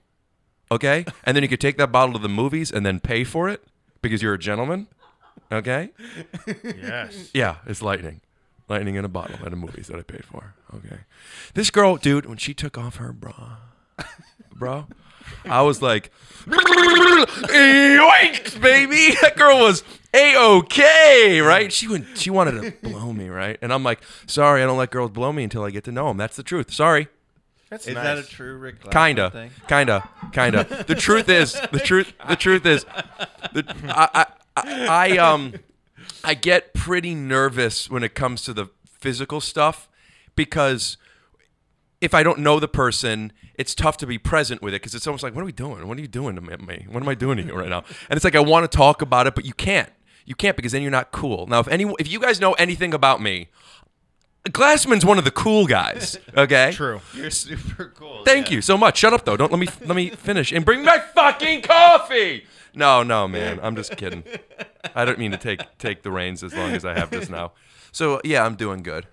okay, 0.70 1.04
and 1.24 1.36
then 1.36 1.42
you 1.42 1.48
could 1.48 1.60
take 1.60 1.76
that 1.78 1.90
bottle 1.90 2.14
to 2.14 2.18
the 2.18 2.28
movies 2.28 2.70
and 2.70 2.86
then 2.86 3.00
pay 3.00 3.24
for 3.24 3.48
it 3.48 3.64
because 4.00 4.22
you're 4.22 4.34
a 4.34 4.38
gentleman, 4.38 4.86
okay? 5.50 5.90
Yes. 6.46 7.30
Yeah, 7.34 7.56
it's 7.66 7.82
lightning. 7.82 8.20
Lightning 8.68 8.94
in 8.94 9.04
a 9.04 9.08
bottle 9.08 9.44
at 9.44 9.52
a 9.52 9.56
movies 9.56 9.88
that 9.88 9.98
I 9.98 10.02
paid 10.02 10.24
for. 10.24 10.54
Okay. 10.74 11.00
This 11.54 11.70
girl, 11.70 11.96
dude, 11.96 12.26
when 12.26 12.38
she 12.38 12.54
took 12.54 12.78
off 12.78 12.96
her 12.96 13.12
bra, 13.12 13.56
bro, 14.54 14.86
I 15.44 15.62
was 15.62 15.80
like, 15.82 16.10
yoinks, 17.52 18.60
baby. 18.60 19.16
That 19.22 19.36
girl 19.36 19.60
was 19.60 19.82
a 20.14 20.36
okay, 20.36 21.40
right? 21.40 21.72
She 21.72 21.86
went, 21.88 22.18
she 22.18 22.30
wanted 22.30 22.60
to 22.82 22.88
blow 22.90 23.12
me, 23.12 23.28
right? 23.28 23.56
And 23.62 23.72
I'm 23.72 23.82
like, 23.84 24.00
sorry, 24.26 24.62
I 24.62 24.66
don't 24.66 24.76
let 24.78 24.90
girls 24.90 25.10
blow 25.10 25.32
me 25.32 25.44
until 25.44 25.62
I 25.64 25.70
get 25.70 25.84
to 25.84 25.92
know 25.92 26.08
them. 26.08 26.16
That's 26.16 26.36
the 26.36 26.42
truth. 26.42 26.72
Sorry. 26.72 27.08
That's 27.70 27.86
Is 27.86 27.94
nice. 27.94 28.04
that 28.04 28.18
a 28.18 28.22
true 28.24 28.56
Rick? 28.58 28.82
Glassman 28.82 28.92
Kinda, 28.92 29.30
Thing? 29.30 29.50
kinda, 29.68 30.08
kinda. 30.32 30.84
The 30.86 30.94
truth 30.94 31.28
is, 31.30 31.52
the 31.72 31.78
truth, 31.78 32.12
the 32.28 32.36
truth 32.36 32.66
is, 32.66 32.84
the, 33.54 33.64
I, 33.88 34.08
I, 34.14 34.26
I, 34.56 34.86
I, 35.14 35.16
um, 35.18 35.54
I 36.22 36.34
get 36.34 36.74
pretty 36.74 37.14
nervous 37.14 37.88
when 37.88 38.02
it 38.02 38.14
comes 38.14 38.42
to 38.42 38.52
the 38.52 38.66
physical 39.00 39.40
stuff 39.40 39.88
because 40.36 40.98
if 42.02 42.14
I 42.14 42.24
don't 42.24 42.40
know 42.40 42.58
the 42.58 42.68
person, 42.68 43.32
it's 43.54 43.74
tough 43.74 43.96
to 43.98 44.06
be 44.06 44.18
present 44.18 44.60
with 44.60 44.74
it 44.74 44.82
because 44.82 44.94
it's 44.94 45.06
almost 45.06 45.22
like, 45.22 45.34
what 45.34 45.42
are 45.42 45.46
we 45.46 45.52
doing? 45.52 45.86
What 45.86 45.96
are 45.96 46.00
you 46.00 46.08
doing 46.08 46.34
to 46.34 46.42
me? 46.42 46.86
What 46.90 47.02
am 47.02 47.08
I 47.08 47.14
doing 47.14 47.36
to 47.38 47.44
you 47.44 47.54
right 47.54 47.68
now? 47.68 47.84
And 48.10 48.16
it's 48.16 48.24
like 48.24 48.34
I 48.34 48.40
want 48.40 48.70
to 48.70 48.76
talk 48.76 49.00
about 49.00 49.28
it, 49.28 49.36
but 49.36 49.46
you 49.46 49.54
can't. 49.54 49.88
You 50.26 50.34
can't 50.34 50.56
because 50.56 50.72
then 50.72 50.82
you're 50.82 50.90
not 50.90 51.12
cool. 51.12 51.46
Now, 51.46 51.60
if 51.60 51.68
any, 51.68 51.84
if 52.00 52.10
you 52.10 52.18
guys 52.18 52.40
know 52.40 52.54
anything 52.54 52.92
about 52.92 53.22
me, 53.22 53.48
Glassman's 54.48 55.04
one 55.04 55.16
of 55.16 55.24
the 55.24 55.30
cool 55.30 55.66
guys. 55.66 56.18
Okay. 56.36 56.72
True. 56.72 57.00
You're 57.14 57.30
super 57.30 57.92
cool. 57.94 58.24
Thank 58.24 58.48
yeah. 58.48 58.56
you 58.56 58.62
so 58.62 58.78
much. 58.78 58.96
Shut 58.96 59.12
up 59.12 59.26
though. 59.26 59.36
Don't 59.36 59.52
let 59.52 59.60
me 59.60 59.68
let 59.84 59.94
me 59.94 60.08
finish 60.08 60.50
and 60.50 60.64
bring 60.64 60.82
my 60.82 60.98
fucking 60.98 61.60
coffee. 61.60 62.46
No, 62.74 63.02
no, 63.02 63.28
man. 63.28 63.60
I'm 63.62 63.76
just 63.76 63.96
kidding. 63.98 64.24
I 64.94 65.04
don't 65.04 65.18
mean 65.18 65.30
to 65.32 65.36
take 65.36 65.60
take 65.78 66.02
the 66.02 66.10
reins 66.10 66.42
as 66.42 66.54
long 66.54 66.70
as 66.70 66.86
I 66.86 66.94
have 66.94 67.10
this 67.10 67.28
now. 67.28 67.52
So 67.92 68.20
yeah, 68.24 68.46
I'm 68.46 68.56
doing 68.56 68.82
good. 68.82 69.06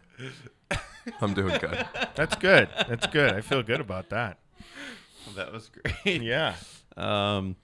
I'm 1.22 1.34
doing 1.34 1.58
good. 1.60 1.86
That's 2.15 2.36
good. 2.36 2.70
That's 2.88 3.08
good. 3.08 3.34
I 3.34 3.41
feel 3.41 3.63
good 3.63 3.79
about 3.82 4.10
that. 4.10 4.39
That 5.36 5.51
was 5.53 5.70
great. 5.70 6.22
Yeah. 6.22 6.56
Um. 6.98 7.56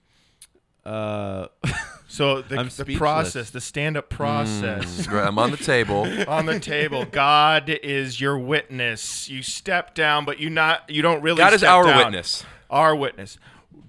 Uh. 0.84 1.46
So 2.08 2.40
the, 2.40 2.56
I'm 2.56 2.66
the 2.66 2.70
speechless. 2.70 2.98
process, 2.98 3.50
the 3.50 3.60
stand-up 3.60 4.08
process 4.08 5.08
Great. 5.08 5.24
I'm 5.26 5.40
on 5.40 5.50
the 5.50 5.56
table. 5.56 6.06
on 6.28 6.46
the 6.46 6.60
table. 6.60 7.04
God 7.04 7.68
is 7.68 8.20
your 8.20 8.38
witness. 8.38 9.28
You 9.28 9.42
step 9.42 9.92
down, 9.92 10.24
but 10.24 10.38
you 10.38 10.48
not. 10.48 10.88
You 10.88 11.02
don't 11.02 11.20
really. 11.20 11.38
God 11.38 11.52
is 11.52 11.60
step 11.62 11.72
our 11.72 11.84
down. 11.84 11.96
witness. 11.98 12.44
Our 12.70 12.94
witness. 12.94 13.38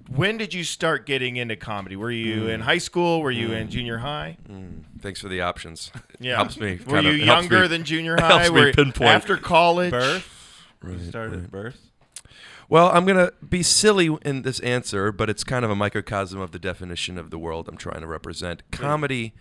When 0.10 0.38
did 0.38 0.51
you 0.56 0.63
start 0.63 1.06
getting 1.06 1.36
into 1.38 1.56
comedy? 1.56 1.96
Were 1.96 2.10
you 2.12 2.46
Mm. 2.46 2.54
in 2.56 2.62
high 2.62 2.80
school? 2.80 3.22
Were 3.22 3.30
you 3.32 3.51
in 3.54 3.70
junior 3.70 4.00
high? 4.00 4.38
Thanks 5.01 5.22
for 5.22 5.27
the 5.27 5.42
options. 5.42 5.92
It 5.96 6.01
Yeah. 6.20 6.36
helps 6.38 6.60
me. 6.60 6.80
Were 6.86 7.01
kinda- 7.01 7.12
you 7.16 7.24
younger 7.25 7.62
me- 7.63 7.68
than 7.68 7.84
junior 7.94 8.16
helps 8.18 8.34
high? 8.34 8.44
me 8.46 8.50
Were 8.62 8.68
you 8.68 8.74
pinpoint. 8.74 9.10
after 9.10 9.38
college? 9.38 9.92
Birth. 9.92 10.63
Right, 10.82 11.00
Started 11.01 11.36
right. 11.36 11.44
at 11.46 11.51
birth. 11.51 11.80
Well, 12.70 12.89
I'm 12.94 13.06
gonna 13.06 13.32
be 13.48 13.63
silly 13.63 14.16
in 14.25 14.42
this 14.42 14.60
answer, 14.60 15.12
but 15.12 15.30
it's 15.30 15.44
kind 15.44 15.63
of 15.63 15.72
a 15.72 15.75
microcosm 15.75 16.39
of 16.42 16.51
the 16.51 16.60
definition 16.60 17.18
of 17.18 17.30
the 17.30 17.38
world 17.39 17.68
I'm 17.70 17.77
trying 17.77 18.01
to 18.01 18.08
represent. 18.08 18.62
Comedy 18.72 19.34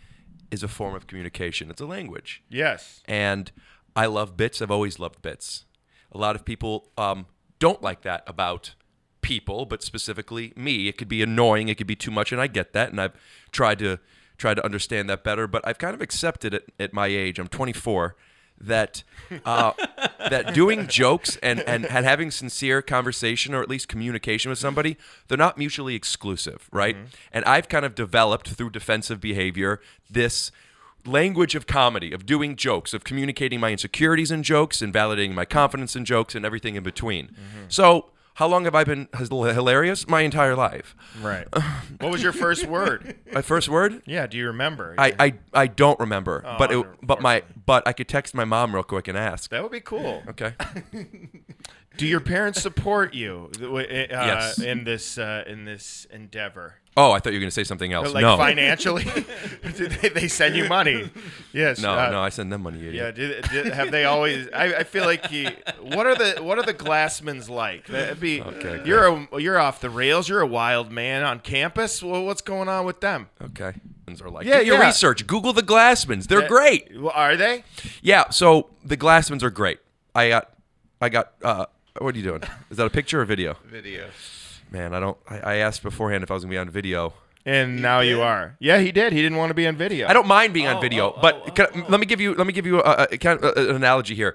is 0.50 0.62
a 0.62 0.68
form 0.68 0.94
of 0.94 1.06
communication. 1.08 1.68
It's 1.70 1.80
a 1.80 1.86
language. 1.86 2.42
Yes. 2.48 3.02
and 3.06 3.50
I 3.96 4.06
love 4.06 4.36
bits. 4.36 4.60
I've 4.60 4.70
always 4.70 4.98
loved 4.98 5.22
bits. 5.22 5.64
A 6.12 6.18
lot 6.18 6.36
of 6.36 6.44
people 6.44 6.90
um, 6.98 7.26
don't 7.58 7.80
like 7.82 8.02
that 8.02 8.22
about 8.26 8.74
people, 9.22 9.64
but 9.66 9.82
specifically 9.82 10.52
me. 10.54 10.86
It 10.86 10.96
could 10.98 11.08
be 11.08 11.22
annoying. 11.22 11.68
It 11.68 11.76
could 11.78 11.86
be 11.86 11.96
too 11.96 12.10
much, 12.10 12.30
and 12.30 12.40
I 12.40 12.46
get 12.46 12.74
that. 12.74 12.90
And 12.90 13.00
I've 13.00 13.14
tried 13.52 13.78
to 13.80 13.98
try 14.36 14.54
to 14.54 14.64
understand 14.64 15.08
that 15.10 15.24
better. 15.24 15.46
But 15.46 15.66
I've 15.66 15.78
kind 15.78 15.94
of 15.94 16.00
accepted 16.00 16.54
it 16.54 16.72
at 16.78 16.92
my 16.92 17.06
age. 17.06 17.38
I'm 17.38 17.48
24. 17.48 18.16
That 18.58 19.02
uh, 19.44 19.72
that 20.30 20.54
doing 20.54 20.86
jokes 20.86 21.36
and, 21.42 21.60
and 21.60 21.84
and 21.84 22.06
having 22.06 22.30
sincere 22.30 22.80
conversation 22.80 23.52
or 23.52 23.60
at 23.60 23.68
least 23.68 23.86
communication 23.86 24.48
with 24.48 24.58
somebody, 24.58 24.96
they're 25.28 25.36
not 25.36 25.58
mutually 25.58 25.94
exclusive, 25.94 26.66
right? 26.72 26.96
And 27.32 27.44
I've 27.44 27.68
kind 27.68 27.84
of 27.84 27.94
developed 27.94 28.48
through 28.48 28.70
defensive 28.70 29.20
behavior 29.20 29.80
this 30.08 30.52
language 31.04 31.54
of 31.54 31.66
comedy, 31.66 32.12
of 32.12 32.24
doing 32.24 32.56
jokes, 32.56 32.94
of 32.94 33.04
communicating 33.04 33.60
my 33.60 33.72
insecurities 33.72 34.30
in 34.30 34.42
jokes 34.42 34.80
and 34.80 34.92
validating 34.92 35.34
my 35.34 35.44
confidence 35.44 35.94
in 35.94 36.06
jokes 36.06 36.34
and 36.34 36.46
everything 36.46 36.76
in 36.76 36.82
between. 36.82 37.36
So, 37.68 38.06
how 38.36 38.46
long 38.46 38.64
have 38.64 38.74
I 38.74 38.84
been 38.84 39.08
hil- 39.16 39.44
hilarious? 39.44 40.06
My 40.06 40.20
entire 40.20 40.54
life. 40.54 40.94
Right. 41.22 41.46
what 42.00 42.12
was 42.12 42.22
your 42.22 42.32
first 42.32 42.66
word? 42.66 43.16
My 43.32 43.40
first 43.42 43.68
word? 43.68 44.02
Yeah. 44.06 44.26
Do 44.26 44.36
you 44.36 44.46
remember? 44.48 44.94
I, 44.98 45.14
I, 45.18 45.34
I 45.54 45.66
don't 45.66 45.98
remember, 45.98 46.42
Oh, 46.46 46.56
but 46.58 46.70
it, 46.72 46.86
but 47.02 47.20
my 47.22 47.42
but 47.64 47.86
I 47.88 47.92
could 47.92 48.08
text 48.08 48.34
my 48.34 48.44
mom 48.44 48.74
real 48.74 48.84
quick 48.84 49.08
and 49.08 49.16
ask. 49.16 49.50
that 49.50 49.62
would 49.62 49.72
be 49.72 49.80
cool. 49.80 50.22
Okay. 50.28 50.52
Do 51.96 52.06
your 52.06 52.20
parents 52.20 52.60
support 52.62 53.14
you 53.14 53.50
uh, 53.60 53.66
Yes. 53.78 54.58
in 54.60 54.84
this 54.84 55.18
uh, 55.18 55.44
in 55.46 55.64
this 55.64 56.06
endeavor? 56.10 56.74
Oh, 56.98 57.12
I 57.12 57.18
thought 57.18 57.34
you 57.34 57.38
were 57.38 57.40
going 57.40 57.48
to 57.48 57.54
say 57.54 57.64
something 57.64 57.92
else. 57.92 58.14
Like 58.14 58.22
no. 58.22 58.38
financially, 58.38 59.04
Did 59.76 59.92
they, 59.92 60.08
they 60.08 60.28
send 60.28 60.56
you 60.56 60.66
money. 60.66 61.10
Yes. 61.52 61.78
No, 61.78 61.92
uh, 61.92 62.08
no, 62.10 62.20
I 62.20 62.30
send 62.30 62.50
them 62.50 62.62
money, 62.62 62.78
you 62.78 62.90
Yeah, 62.90 63.10
did, 63.10 63.44
did, 63.50 63.66
have 63.66 63.90
they 63.90 64.04
always? 64.06 64.48
I, 64.48 64.76
I 64.76 64.84
feel 64.84 65.04
like 65.04 65.30
you. 65.30 65.50
What 65.82 66.06
are 66.06 66.14
the 66.14 66.42
What 66.42 66.58
are 66.58 66.64
the 66.64 66.72
Glassmans 66.74 67.50
like? 67.50 67.86
That'd 67.86 68.18
be. 68.20 68.40
Okay, 68.40 68.82
you're 68.86 69.06
a 69.06 69.28
you're 69.40 69.58
off 69.58 69.80
the 69.80 69.90
rails. 69.90 70.28
You're 70.28 70.40
a 70.40 70.46
wild 70.46 70.90
man 70.90 71.22
on 71.22 71.40
campus. 71.40 72.02
Well, 72.02 72.24
what's 72.24 72.42
going 72.42 72.68
on 72.68 72.86
with 72.86 73.00
them? 73.00 73.28
Okay. 73.42 73.74
Are 74.22 74.30
like, 74.30 74.46
Yeah, 74.46 74.60
your 74.60 74.78
yeah. 74.78 74.86
research. 74.86 75.26
Google 75.26 75.52
the 75.52 75.64
Glassmans. 75.64 76.28
They're 76.28 76.44
Uh, 76.44 76.48
great. 76.48 76.92
Are 77.12 77.36
they? 77.36 77.64
Yeah, 78.02 78.30
so 78.30 78.70
the 78.84 78.96
Glassmans 78.96 79.42
are 79.42 79.50
great. 79.50 79.78
I 80.14 80.28
got, 80.28 80.52
I 81.00 81.08
got. 81.08 81.32
Uh, 81.42 81.66
what 82.00 82.14
are 82.14 82.18
you 82.18 82.24
doing? 82.24 82.42
Is 82.70 82.76
that 82.78 82.86
a 82.86 82.90
picture 82.90 83.20
or 83.20 83.24
video? 83.24 83.56
Video. 83.64 84.06
man, 84.70 84.94
I 84.94 85.00
don't. 85.00 85.16
I, 85.28 85.38
I 85.38 85.54
asked 85.56 85.82
beforehand 85.82 86.22
if 86.24 86.30
I 86.30 86.34
was 86.34 86.44
gonna 86.44 86.50
be 86.52 86.58
on 86.58 86.70
video. 86.70 87.12
And 87.44 87.80
now 87.80 88.00
you 88.00 88.22
are. 88.22 88.56
Yeah, 88.58 88.78
he 88.80 88.90
did. 88.90 89.12
He 89.12 89.22
didn't 89.22 89.38
want 89.38 89.50
to 89.50 89.54
be 89.54 89.66
on 89.68 89.76
video. 89.76 90.08
I 90.08 90.12
don't 90.12 90.26
mind 90.26 90.52
being 90.52 90.66
on 90.66 90.78
Oh, 90.78 90.80
video, 90.80 91.12
oh, 91.12 91.18
but 91.22 91.42
oh, 91.46 91.50
can, 91.52 91.66
oh, 91.76 91.84
let 91.88 92.00
me 92.00 92.06
give 92.06 92.20
you 92.20 92.34
let 92.34 92.46
me 92.46 92.52
give 92.52 92.66
you 92.66 92.80
a, 92.82 93.06
a, 93.12 93.18
kind 93.18 93.38
of 93.42 93.56
a- 93.56 93.70
an 93.70 93.76
analogy 93.76 94.14
here. 94.16 94.34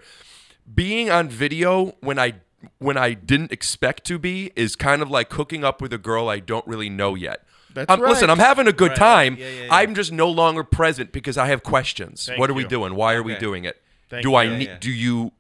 Being 0.74 1.10
on 1.10 1.28
video 1.28 1.96
when 2.00 2.18
I 2.18 2.36
when 2.80 2.96
I 2.98 3.14
didn't 3.14 3.52
expect 3.52 4.06
to 4.06 4.18
be 4.20 4.52
is 4.56 4.76
kind 4.76 5.02
of 5.02 5.10
like 5.12 5.34
hooking 5.34 5.64
up 5.66 5.82
with 5.82 5.92
a 5.92 5.98
girl 5.98 6.30
I 6.30 6.40
don't 6.40 6.66
really 6.68 6.90
know 6.90 7.16
yet. 7.16 7.44
That's 7.74 7.90
Um, 7.92 8.00
Listen. 8.02 8.30
I'm 8.30 8.38
having 8.40 8.68
a 8.68 8.72
good 8.74 8.90
Right. 8.92 8.98
time. 8.98 9.38
Yeah, 9.40 9.48
yeah, 9.48 9.64
yeah. 9.64 9.68
I'm 9.74 9.96
just 9.96 10.12
no 10.12 10.30
longer 10.30 10.64
present 10.64 11.12
because 11.12 11.38
I 11.38 11.48
have 11.48 11.64
questions. 11.64 12.26
Thank 12.28 12.40
what 12.40 12.50
are 12.50 12.54
we 12.54 12.64
doing? 12.66 12.96
Why 12.96 13.14
are 13.16 13.24
we 13.24 13.36
doing 13.36 13.64
it? 13.66 13.82
Thank 14.10 14.24
do 14.24 14.30
you. 14.30 14.36
I 14.36 14.44
Yeah, 14.44 14.58
need? 14.58 14.68
yeah. 14.68 14.78
Do 14.80 14.92
you? 14.92 15.32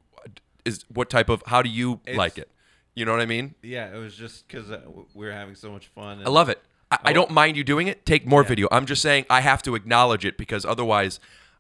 Is 0.65 0.85
what 0.93 1.09
type 1.09 1.29
of? 1.29 1.43
How 1.47 1.61
do 1.61 1.69
you 1.69 1.99
It's- 2.05 2.17
like 2.17 2.37
it? 2.37 2.49
You 2.93 3.05
know 3.05 3.11
what 3.13 3.21
I 3.21 3.25
mean? 3.25 3.55
Yeah, 3.61 3.93
it 3.95 3.97
was 3.97 4.15
just 4.15 4.45
because 4.47 4.69
uh, 4.69 4.81
we 5.13 5.25
were 5.25 5.31
having 5.31 5.55
so 5.55 5.71
much 5.71 5.87
fun. 5.87 6.17
And 6.19 6.27
I 6.27 6.29
love 6.29 6.49
it. 6.49 6.61
I, 6.91 6.97
I 7.05 7.11
Oh. 7.11 7.13
don't 7.13 7.31
mind 7.31 7.55
you 7.55 7.63
doing 7.63 7.87
it. 7.87 8.05
Take 8.05 8.25
more 8.27 8.43
video. 8.43 8.67
I'm 8.69 8.85
just 8.85 9.01
saying 9.01 9.25
I 9.29 9.39
have 9.41 9.61
to 9.63 9.75
acknowledge 9.75 10.25
it 10.25 10.37
because 10.37 10.65
otherwise, 10.65 11.19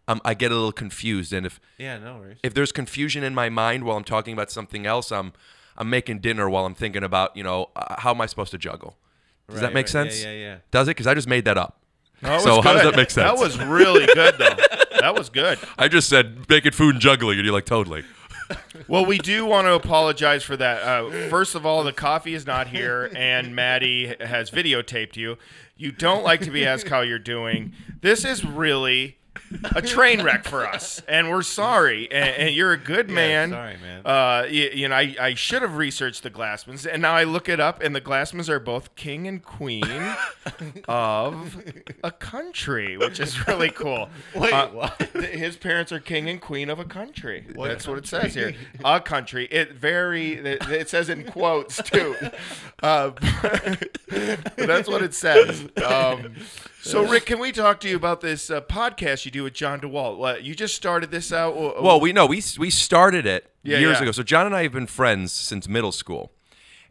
um, 0.09 0.19
I 0.25 0.33
get 0.33 0.51
a 0.51 0.55
little 0.55 0.73
confused. 0.73 1.31
And 1.31 1.45
if 1.45 1.59
Yeah, 1.77 1.97
no 1.99 2.17
worries. 2.17 2.37
if 2.43 2.53
there's 2.53 2.73
confusion 2.73 3.23
in 3.23 3.33
my 3.33 3.47
mind 3.47 3.85
while 3.85 3.95
I'm 3.95 4.03
talking 4.03 4.33
about 4.33 4.51
something 4.51 4.85
else, 4.85 5.09
I'm 5.11 5.31
I'm 5.77 5.89
making 5.89 6.19
dinner 6.19 6.49
while 6.49 6.65
I'm 6.65 6.75
thinking 6.75 7.03
about 7.03 7.35
you 7.37 7.43
know 7.43 7.69
uh, 7.77 7.95
how 8.01 8.11
am 8.11 8.19
I 8.19 8.25
supposed 8.25 8.51
to 8.51 8.57
juggle? 8.57 8.97
Does 9.49 9.61
that 9.61 9.73
make 9.73 9.85
right. 9.85 9.89
Sense? 9.89 10.21
yeah, 10.23 10.31
yeah. 10.33 10.55
Does 10.69 10.87
it? 10.87 10.91
Because 10.91 11.07
I 11.07 11.13
just 11.13 11.27
made 11.29 11.45
that 11.45 11.57
up. 11.57 11.77
That 12.21 12.33
was 12.35 12.43
so 12.43 12.61
how 12.61 12.73
does 12.73 12.81
good. 12.83 12.93
that 12.93 12.97
make 12.97 13.09
sense? 13.09 13.31
That 13.31 13.37
was 13.41 13.57
really 13.57 14.05
good, 14.05 14.35
though. 14.37 14.55
that 14.99 15.15
was 15.15 15.29
good. 15.29 15.59
I 15.77 15.87
just 15.87 16.07
said 16.09 16.47
making 16.49 16.73
food 16.73 16.95
and 16.95 17.01
juggling, 17.01 17.37
and 17.39 17.45
you're 17.45 17.53
like 17.53 17.65
totally. 17.65 18.03
Well, 18.87 19.05
we 19.05 19.17
do 19.17 19.45
want 19.45 19.67
to 19.67 19.73
apologize 19.73 20.43
for 20.43 20.57
that. 20.57 20.81
Uh, 20.81 21.29
first 21.29 21.55
of 21.55 21.65
all, 21.65 21.83
the 21.83 21.93
coffee 21.93 22.33
is 22.33 22.45
not 22.45 22.67
here, 22.67 23.11
and 23.15 23.55
Matty 23.55 24.15
has 24.19 24.51
videotaped 24.51 25.15
you. 25.15 25.37
You 25.77 25.91
don't 25.91 26.23
like 26.23 26.41
to 26.41 26.51
be 26.51 26.65
asked 26.65 26.89
how 26.89 27.01
you're 27.01 27.19
doing. 27.19 27.73
This 28.01 28.25
is 28.25 28.45
really 28.45 29.17
a 29.75 29.81
train 29.81 30.21
wreck 30.23 30.43
for 30.45 30.67
us, 30.67 31.01
and 31.07 31.29
we're 31.29 31.41
sorry. 31.41 32.11
And, 32.11 32.29
and 32.47 32.55
you're 32.55 32.73
a 32.73 32.77
good 32.77 33.09
man. 33.09 33.51
sorry, 33.51 33.77
man. 33.77 34.05
Uh, 34.05 34.45
you, 34.49 34.69
you 34.73 34.87
know, 34.89 34.95
I, 34.95 35.15
I 35.19 35.33
should 35.35 35.61
have 35.61 35.77
researched 35.77 36.23
the 36.23 36.29
Glassmans, 36.29 36.85
and 36.91 37.01
now 37.01 37.13
I 37.13 37.23
look 37.23 37.47
it 37.47 37.59
up, 37.59 37.81
and 37.81 37.95
the 37.95 38.01
Glassmans 38.01 38.49
are 38.49 38.59
both 38.59 38.93
king 38.95 39.27
and 39.27 39.41
queen 39.43 39.85
of 40.87 41.63
a 42.03 42.11
country, 42.11 42.97
which 42.97 43.19
is 43.19 43.47
really 43.47 43.69
cool. 43.69 44.09
Wait, 44.35 44.51
Uh, 44.53 44.67
what? 44.69 45.01
His 45.13 45.55
parents 45.57 45.91
are 45.91 45.99
king 45.99 46.29
and 46.29 46.41
queen 46.41 46.69
of 46.69 46.79
a 46.79 46.85
country. 46.85 47.45
That's 47.55 47.87
what 47.87 47.97
it 47.97 48.07
says 48.07 48.33
here. 48.33 48.53
A 48.83 48.99
country. 48.99 49.45
It 49.51 49.73
very. 49.73 50.33
It, 50.33 50.69
it 50.69 50.89
says 50.89 51.09
in 51.09 51.23
quotes 51.25 51.81
too. 51.83 52.15
Uh, 52.83 53.11
that's 54.57 54.89
what 54.89 55.01
it 55.01 55.13
says. 55.13 55.67
Um, 55.85 56.35
so, 56.81 57.07
Rick, 57.07 57.25
can 57.27 57.39
we 57.39 57.51
talk 57.51 57.79
to 57.81 57.89
you 57.89 57.95
about 57.95 58.21
this 58.21 58.49
uh, 58.49 58.61
podcast 58.61 59.25
you 59.25 59.31
do 59.31 59.43
with 59.43 59.53
John 59.53 59.79
DeWalt? 59.81 60.17
What, 60.17 60.43
you 60.43 60.55
just 60.55 60.75
started 60.75 61.11
this 61.11 61.31
out. 61.31 61.55
Well, 61.81 61.99
we 61.99 62.11
know 62.13 62.25
we 62.25 62.41
we 62.57 62.69
started 62.69 63.25
it 63.25 63.51
Yeah, 63.63 63.77
years 63.79 63.97
yeah. 63.97 64.03
ago. 64.03 64.11
So 64.11 64.23
John 64.23 64.45
and 64.45 64.55
I 64.55 64.63
have 64.63 64.73
been 64.73 64.87
friends 64.87 65.31
since 65.31 65.67
middle 65.67 65.91
school. 65.91 66.31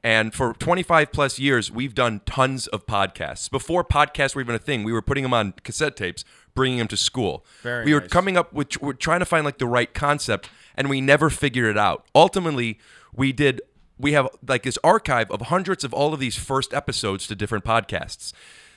And 0.03 0.33
for 0.33 0.55
25 0.55 1.13
plus 1.13 1.39
years, 1.39 1.71
we've 1.71 1.95
done 1.95 2.23
tons 2.25 2.67
of 2.69 2.87
podcasts. 2.87 3.51
Before 3.51 3.85
podcasts 3.85 4.35
were 4.35 4.41
even 4.41 4.55
a 4.55 4.59
thing, 4.59 4.83
we 4.83 4.93
were 4.95 5.03
putting 5.03 5.23
them 5.25 5.35
on 5.35 5.53
cassette 5.63 5.95
tapes, 5.95 6.25
bringing 6.55 6.79
them 6.79 6.89
to 6.89 6.97
school. 6.97 7.45
Very 7.63 7.85
we 7.85 7.93
were 7.93 8.01
nice. 8.01 8.11
coming 8.11 8.37
up 8.39 8.51
with, 8.51 8.81
we're 8.81 8.95
trying 8.95 9.19
to 9.21 9.27
find 9.27 9.45
like 9.45 9.59
the 9.59 9.67
right 9.67 9.93
concept, 9.93 10.49
and 10.75 10.89
we 10.89 11.03
never 11.03 11.29
figured 11.29 11.69
it 11.69 11.77
out. 11.77 12.07
Ultimately, 12.15 12.79
we 13.13 13.33
did, 13.33 13.61
we 13.99 14.13
have 14.13 14.27
like 14.49 14.63
this 14.63 14.79
archive 14.83 15.31
of 15.31 15.43
hundreds 15.43 15.85
of 15.85 15.93
all 15.93 16.15
of 16.15 16.21
these 16.21 16.39
first 16.39 16.73
episodes 16.73 17.27
to 17.27 17.35
different 17.35 17.65
podcasts. 17.65 18.33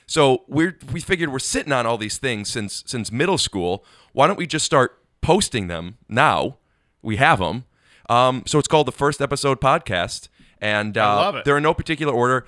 So 0.06 0.44
we're 0.48 0.76
we 0.92 1.00
figured 1.00 1.32
we're 1.32 1.38
sitting 1.38 1.72
on 1.72 1.86
all 1.86 1.96
these 1.98 2.18
things 2.18 2.48
since 2.50 2.82
since 2.86 3.10
middle 3.10 3.38
school. 3.38 3.84
Why 4.12 4.26
don't 4.26 4.36
we 4.38 4.46
just 4.46 4.64
start 4.66 4.98
posting 5.20 5.68
them 5.68 5.96
now? 6.08 6.58
We 7.02 7.16
have 7.16 7.38
them. 7.38 7.64
Um, 8.10 8.42
so 8.46 8.58
it's 8.58 8.68
called 8.68 8.86
the 8.86 8.92
First 8.92 9.20
Episode 9.22 9.60
Podcast, 9.60 10.28
and 10.60 10.96
uh, 10.98 11.16
love 11.16 11.36
it. 11.36 11.44
they're 11.44 11.56
in 11.56 11.62
no 11.62 11.72
particular 11.74 12.12
order. 12.12 12.46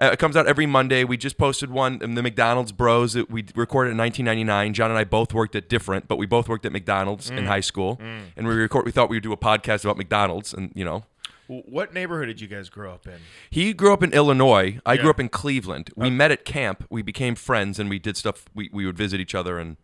Uh, 0.00 0.10
it 0.12 0.18
comes 0.18 0.36
out 0.36 0.46
every 0.48 0.66
Monday. 0.66 1.04
We 1.04 1.16
just 1.16 1.38
posted 1.38 1.70
one, 1.70 2.00
um, 2.02 2.14
the 2.16 2.22
McDonald's 2.22 2.72
Bros. 2.72 3.12
That 3.12 3.30
we 3.30 3.44
recorded 3.54 3.90
in 3.90 3.98
1999. 3.98 4.72
John 4.74 4.90
and 4.90 4.98
I 4.98 5.04
both 5.04 5.32
worked 5.32 5.54
at 5.54 5.68
different, 5.68 6.08
but 6.08 6.16
we 6.16 6.26
both 6.26 6.48
worked 6.48 6.66
at 6.66 6.72
McDonald's 6.72 7.30
Mm. 7.30 7.38
in 7.38 7.46
high 7.46 7.60
school, 7.60 8.00
and 8.36 8.46
we 8.48 8.54
record. 8.54 8.86
We 8.86 8.92
thought 8.92 9.08
we 9.10 9.16
would 9.16 9.22
do 9.22 9.32
a 9.32 9.36
podcast 9.36 9.84
about 9.84 9.96
McDonald's, 9.98 10.52
and 10.54 10.72
you 10.74 10.84
know, 10.84 11.04
What 11.46 11.92
neighborhood 11.92 12.28
did 12.28 12.40
you 12.40 12.48
guys 12.48 12.68
grow 12.70 12.92
up 12.92 13.06
in? 13.06 13.18
he 13.50 13.72
grew 13.74 13.92
up 13.92 14.02
in 14.02 14.12
Illinois. 14.12 14.80
I 14.86 14.94
Yeah. 14.94 15.02
grew 15.02 15.10
up 15.10 15.20
in 15.20 15.28
Cleveland. 15.28 15.90
We 15.94 16.08
met 16.10 16.30
at 16.30 16.44
camp. 16.44 16.84
We 16.90 17.02
became 17.02 17.34
friends, 17.34 17.78
and 17.78 17.90
we 17.90 17.98
did 17.98 18.16
stuff. 18.16 18.46
We, 18.54 18.70
we 18.72 18.86
would 18.86 18.96
visit 18.96 19.20
each 19.20 19.34
other, 19.34 19.58
and 19.58 19.76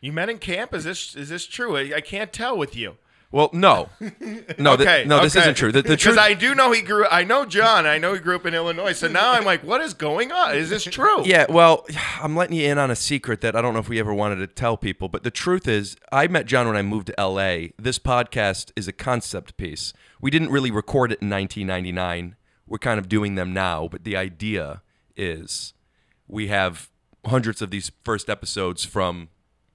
You 0.00 0.12
met 0.12 0.28
in 0.28 0.38
camp? 0.38 0.74
Is 0.74 0.84
this 0.84 1.14
is 1.14 1.28
this 1.28 1.46
true? 1.46 1.76
I, 1.76 1.92
I 1.96 2.00
can't 2.00 2.32
tell 2.32 2.56
with 2.56 2.74
you. 2.74 2.96
Well, 3.32 3.50
no, 3.52 3.88
no, 4.58 4.76
th- 4.76 5.06
no, 5.06 5.20
this 5.20 5.36
okay. 5.36 5.42
isn't 5.42 5.54
true. 5.54 5.70
The, 5.70 5.82
the 5.82 5.90
Because 5.90 6.02
truth, 6.02 6.18
I 6.18 6.34
do 6.34 6.54
know 6.54 6.72
he 6.72 6.82
grew. 6.82 7.06
I 7.06 7.22
know 7.22 7.44
John. 7.44 7.86
I 7.86 7.96
know 7.98 8.12
he 8.12 8.18
grew 8.18 8.34
up 8.34 8.44
in 8.44 8.54
Illinois. 8.54 8.92
So 8.92 9.06
now 9.06 9.32
I'm 9.32 9.44
like, 9.44 9.62
what 9.62 9.80
is 9.80 9.94
going 9.94 10.32
on? 10.32 10.56
Is 10.56 10.70
this 10.70 10.84
true? 10.84 11.24
Yeah, 11.24 11.46
well, 11.48 11.86
I'm 12.20 12.34
letting 12.34 12.56
you 12.56 12.68
in 12.68 12.78
on 12.78 12.90
a 12.90 12.96
secret 12.96 13.40
that 13.42 13.54
I 13.54 13.62
don't 13.62 13.72
know 13.72 13.80
if 13.80 13.88
we 13.88 14.00
ever 14.00 14.12
wanted 14.12 14.36
to 14.36 14.46
tell 14.48 14.76
people, 14.76 15.08
but 15.08 15.22
the 15.22 15.30
truth 15.30 15.68
is, 15.68 15.96
I 16.10 16.26
met 16.26 16.46
John 16.46 16.66
when 16.66 16.76
I 16.76 16.82
moved 16.82 17.06
to 17.08 17.14
LA. 17.18 17.68
This 17.78 17.98
podcast 18.00 18.72
is 18.74 18.88
a 18.88 18.92
concept 18.92 19.56
piece. 19.56 19.92
We 20.20 20.30
didn't 20.30 20.50
really 20.50 20.70
record 20.72 21.12
it 21.12 21.22
in 21.22 21.30
1999. 21.30 22.34
We're 22.66 22.78
kind 22.78 22.98
of 22.98 23.08
doing 23.08 23.36
them 23.36 23.52
now, 23.52 23.88
but 23.88 24.04
the 24.04 24.16
idea 24.16 24.82
is 25.16 25.72
we 26.26 26.48
have 26.48 26.90
hundreds 27.26 27.62
of 27.62 27.70
these 27.70 27.92
first 28.02 28.28
episodes 28.28 28.84
from 28.84 29.28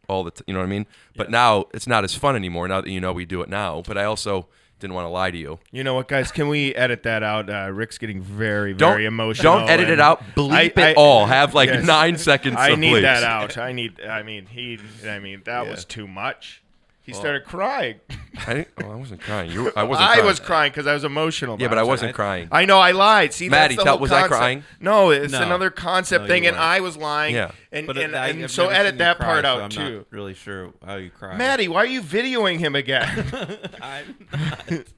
all 0.08 0.24
the, 0.24 0.32
t- 0.32 0.44
you 0.48 0.54
know 0.54 0.60
what 0.60 0.66
I 0.66 0.70
mean? 0.70 0.86
But 1.16 1.30
now 1.32 1.66
it's 1.74 1.88
not 1.88 2.04
as 2.04 2.14
fun 2.16 2.36
anymore 2.36 2.68
now 2.68 2.82
that 2.82 2.90
you 2.90 3.00
know 3.02 3.14
we 3.14 3.26
do 3.26 3.42
it 3.42 3.50
now. 3.50 3.82
But 3.86 3.98
I 3.98 4.04
also 4.06 4.48
didn't 4.80 4.94
want 4.94 5.06
to 5.06 5.10
lie 5.10 5.32
to 5.32 5.38
you. 5.38 5.60
You 5.72 5.84
know 5.84 5.94
what, 5.96 6.08
guys? 6.10 6.32
Can 6.32 6.48
we 6.50 6.76
edit 6.76 7.04
that 7.04 7.24
out? 7.24 7.50
Uh, 7.50 7.72
Rick's 7.72 7.98
getting 7.98 8.22
very, 8.22 8.74
Don't 8.74 8.92
very 8.94 9.06
emotional. 9.06 9.60
Don't 9.60 9.70
edit 9.70 9.90
it 9.90 10.00
out. 10.02 10.22
Bleep 10.36 10.78
I- 10.78 10.90
it 10.92 10.98
all. 10.98 11.26
Have 11.26 11.54
like 11.54 11.70
Yes. 11.70 11.86
nine 11.86 12.18
seconds. 12.18 12.56
I 12.60 12.76
need 12.76 12.94
bleeps. 12.96 13.02
that 13.04 13.24
out. 13.24 13.58
I 13.58 13.72
need. 13.72 14.02
I 14.02 14.24
mean, 14.24 14.46
he. 14.48 14.80
I 15.08 15.20
mean, 15.20 15.42
that 15.46 15.68
was 15.68 15.86
too 15.86 16.08
much. 16.08 16.62
He 17.06 17.14
started 17.14 17.46
crying. 17.46 18.00
I, 18.48 18.54
didn't, 18.56 18.68
oh, 18.84 18.90
I 18.92 18.96
wasn't 18.96 19.22
crying. 19.22 19.52
You, 19.52 19.66
were- 19.66 19.74
I 19.78 19.84
wasn't. 19.84 20.10
I 20.10 20.14
crying. 20.16 20.26
was 20.26 20.40
crying 20.40 20.72
because 20.72 20.88
I 20.88 20.94
was 20.96 21.04
emotional. 21.04 21.56
Yeah, 21.60 21.68
but 21.68 21.78
I 21.78 21.84
wasn't 21.84 22.16
crying. 22.16 22.48
I 22.52 22.66
know 22.66 22.80
I 22.80 22.92
lied. 22.92 23.32
See, 23.32 23.48
Matty, 23.48 23.76
that's 23.76 23.78
the 23.78 23.84
tell- 23.84 23.94
whole 23.98 24.02
was 24.02 24.12
I 24.12 24.28
crying? 24.28 24.64
No, 24.80 25.12
it's 25.12 25.32
No. 25.32 25.44
another 25.44 25.70
concept 25.70 26.24
No, 26.24 26.28
thing, 26.28 26.48
and 26.48 26.56
weren't. 26.56 26.66
I 26.66 26.80
was 26.80 26.98
lying. 26.98 27.36
Yeah. 27.36 27.52
and 27.72 27.86
But 27.86 27.98
and, 28.00 28.16
I- 28.16 28.30
and 28.30 28.50
so 28.50 28.70
edit 28.70 28.98
that 28.98 29.18
cry, 29.18 29.26
part 29.26 29.46
so 29.46 29.50
out 29.50 29.62
I'm 29.62 29.70
too. 29.70 29.98
Not 29.98 30.06
really 30.10 30.34
sure 30.34 30.74
how 30.84 30.96
you 30.96 31.12
cry. 31.12 31.38
Matty, 31.38 31.68
why 31.68 31.78
are 31.78 31.86
you 31.86 32.02
videoing 32.02 32.58
him 32.58 32.76
again? 32.76 33.08
I'm 33.82 34.16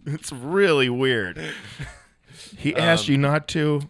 it's 0.06 0.32
really 0.32 0.90
weird. 0.90 1.40
He 2.58 2.74
Um, 2.74 2.82
asked 2.82 3.08
you 3.10 3.18
not 3.18 3.48
to. 3.50 3.82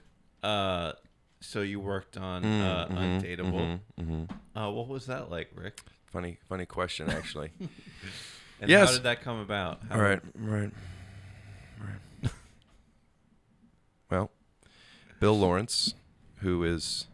Uh, 0.44 0.94
so 1.40 1.62
you 1.62 1.80
worked 1.80 2.18
on 2.18 2.44
Mm, 2.44 2.66
uh, 2.66 2.88
mm-hmm, 2.88 2.98
Undateable. 2.98 4.28
Uh, 4.56 4.72
what 4.72 4.88
was 4.88 5.06
that 5.06 5.30
like, 5.30 5.52
Rick? 5.56 5.80
Funny, 6.12 6.38
funny 6.48 6.66
question, 6.66 7.10
actually. 7.10 7.52
And 8.60 8.72
Yes. 8.72 8.88
how 8.90 8.94
did 8.96 9.04
that 9.04 9.22
come 9.22 9.38
about? 9.40 9.82
How 9.88 9.98
All 9.98 10.02
right, 10.02 10.20
right, 10.34 10.72
right. 11.80 12.32
Well, 14.10 14.32
Bill 15.20 15.38
Lawrence, 15.38 15.94
who 16.38 16.64
is 16.64 17.06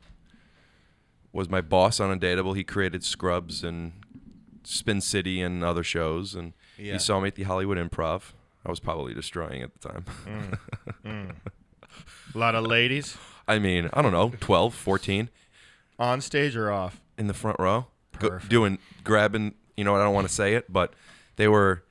was 1.34 1.49
my 1.49 1.60
boss 1.60 1.99
on 1.99 2.17
Undateable, 2.17 2.56
he 2.56 2.63
created 2.63 3.03
Scrubs 3.03 3.62
and 3.62 3.91
Spin 4.63 5.01
City 5.01 5.41
and 5.41 5.65
other 5.65 5.84
shows, 5.84 6.34
and 6.34 6.53
Yeah. 6.77 6.93
he 6.93 6.99
saw 6.99 7.19
me 7.19 7.27
at 7.27 7.36
the 7.36 7.43
Hollywood 7.43 7.77
Improv. 7.77 8.32
I 8.65 8.69
was 8.69 8.79
probably 8.79 9.13
destroying 9.13 9.62
at 9.63 9.71
the 9.82 9.89
time. 9.89 10.06
A 12.34 12.38
lot 12.38 12.56
of 12.56 12.65
ladies 12.65 13.17
I 13.49 13.60
mean, 13.60 13.89
I 13.91 14.01
don't 14.01 14.13
know, 14.13 14.32
12, 14.39 14.73
14 14.73 15.29
on 15.99 16.21
stage 16.21 16.56
or 16.56 16.71
off. 16.71 17.01
in 17.17 17.27
the 17.27 17.34
front 17.34 17.60
row, 17.60 17.88
go, 18.19 18.39
doing 18.47 18.80
grabbing. 19.04 19.54
You 19.78 19.84
know, 19.84 19.95
I 19.95 20.04
don't 20.04 20.13
want 20.13 20.28
to 20.28 20.34
say 20.34 20.56
it, 20.56 20.71
but 20.71 20.93
they 21.36 21.47
were 21.47 21.84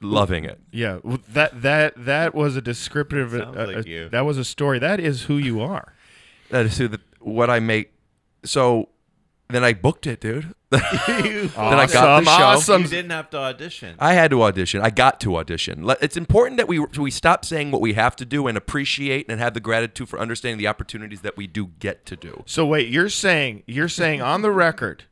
loving 0.00 0.44
it. 0.44 0.60
Yeah, 0.70 0.98
well, 1.02 1.18
that 1.28 1.62
that 1.62 1.94
that 1.96 2.34
was 2.34 2.56
a 2.56 2.62
descriptive. 2.62 3.30
Sounds 3.30 3.56
uh, 3.56 3.66
like 3.66 3.76
uh, 3.76 3.82
you. 3.86 4.08
That 4.08 4.24
was 4.24 4.38
a 4.38 4.44
story. 4.44 4.78
That 4.78 5.00
is 5.00 5.24
who 5.24 5.36
you 5.36 5.60
are. 5.60 5.94
That 6.50 6.66
is 6.66 6.78
who 6.78 6.88
the, 6.88 7.00
what 7.20 7.50
I 7.50 7.60
make. 7.60 7.92
So 8.44 8.88
then 9.50 9.64
I 9.64 9.72
booked 9.72 10.06
it, 10.06 10.20
dude. 10.20 10.54
then 10.70 10.82
I 11.56 11.86
got 11.86 12.20
the 12.20 12.24
show. 12.24 12.30
awesome. 12.30 12.82
You 12.82 12.88
didn't 12.88 13.10
have 13.12 13.30
to 13.30 13.38
audition. 13.38 13.96
I 13.98 14.12
had 14.12 14.30
to 14.32 14.42
audition. 14.42 14.82
I 14.82 14.90
got 14.90 15.20
to 15.20 15.36
audition. 15.36 15.88
It's 16.02 16.18
important 16.18 16.58
that 16.58 16.68
we 16.68 16.78
we 16.78 17.10
stop 17.10 17.46
saying 17.46 17.70
what 17.70 17.80
we 17.80 17.94
have 17.94 18.14
to 18.16 18.26
do 18.26 18.46
and 18.46 18.58
appreciate 18.58 19.26
and 19.30 19.40
have 19.40 19.54
the 19.54 19.60
gratitude 19.60 20.10
for 20.10 20.18
understanding 20.18 20.58
the 20.58 20.66
opportunities 20.66 21.22
that 21.22 21.38
we 21.38 21.46
do 21.46 21.68
get 21.78 22.04
to 22.06 22.16
do. 22.16 22.42
So 22.44 22.66
wait, 22.66 22.88
you're 22.88 23.08
saying 23.08 23.62
you're 23.66 23.88
saying 23.88 24.20
on 24.20 24.42
the 24.42 24.50
record 24.50 25.04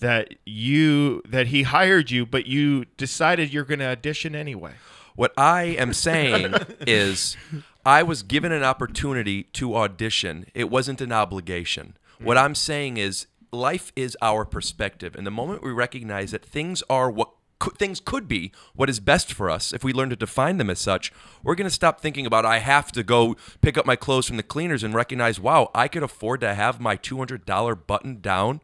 that 0.00 0.34
you 0.44 1.22
that 1.26 1.48
he 1.48 1.62
hired 1.62 2.10
you, 2.10 2.26
but 2.26 2.46
you 2.46 2.84
decided 2.96 3.52
you're 3.52 3.64
going 3.64 3.80
to 3.80 3.86
audition 3.86 4.34
anyway. 4.34 4.74
What 5.16 5.32
I 5.36 5.62
am 5.62 5.94
saying 5.94 6.54
is, 6.86 7.36
I 7.84 8.02
was 8.02 8.22
given 8.22 8.52
an 8.52 8.62
opportunity 8.62 9.44
to 9.44 9.74
audition. 9.74 10.46
It 10.54 10.70
wasn't 10.70 11.00
an 11.00 11.10
obligation. 11.10 11.96
What 12.20 12.36
mm. 12.36 12.42
I'm 12.42 12.54
saying 12.54 12.98
is 12.98 13.26
life 13.52 13.92
is 13.96 14.16
our 14.20 14.44
perspective. 14.44 15.14
And 15.14 15.26
the 15.26 15.30
moment 15.30 15.62
we 15.62 15.72
recognize 15.72 16.30
that 16.32 16.44
things 16.44 16.82
are 16.88 17.10
what 17.10 17.30
things 17.76 17.98
could 17.98 18.28
be 18.28 18.52
what 18.74 18.88
is 18.88 19.00
best 19.00 19.32
for 19.32 19.50
us 19.50 19.72
if 19.72 19.82
we 19.82 19.92
learn 19.92 20.10
to 20.10 20.16
define 20.16 20.58
them 20.58 20.70
as 20.70 20.78
such, 20.78 21.12
we're 21.42 21.56
going 21.56 21.68
to 21.68 21.74
stop 21.74 22.00
thinking 22.00 22.24
about 22.26 22.44
I 22.44 22.58
have 22.58 22.92
to 22.92 23.02
go 23.02 23.36
pick 23.60 23.76
up 23.76 23.84
my 23.84 23.96
clothes 23.96 24.26
from 24.26 24.36
the 24.36 24.42
cleaners 24.42 24.84
and 24.84 24.94
recognize, 24.94 25.40
wow, 25.40 25.70
I 25.74 25.88
could 25.88 26.02
afford 26.02 26.40
to 26.42 26.54
have 26.54 26.80
my 26.80 26.96
$200 26.96 27.86
button 27.86 28.20
down 28.20 28.60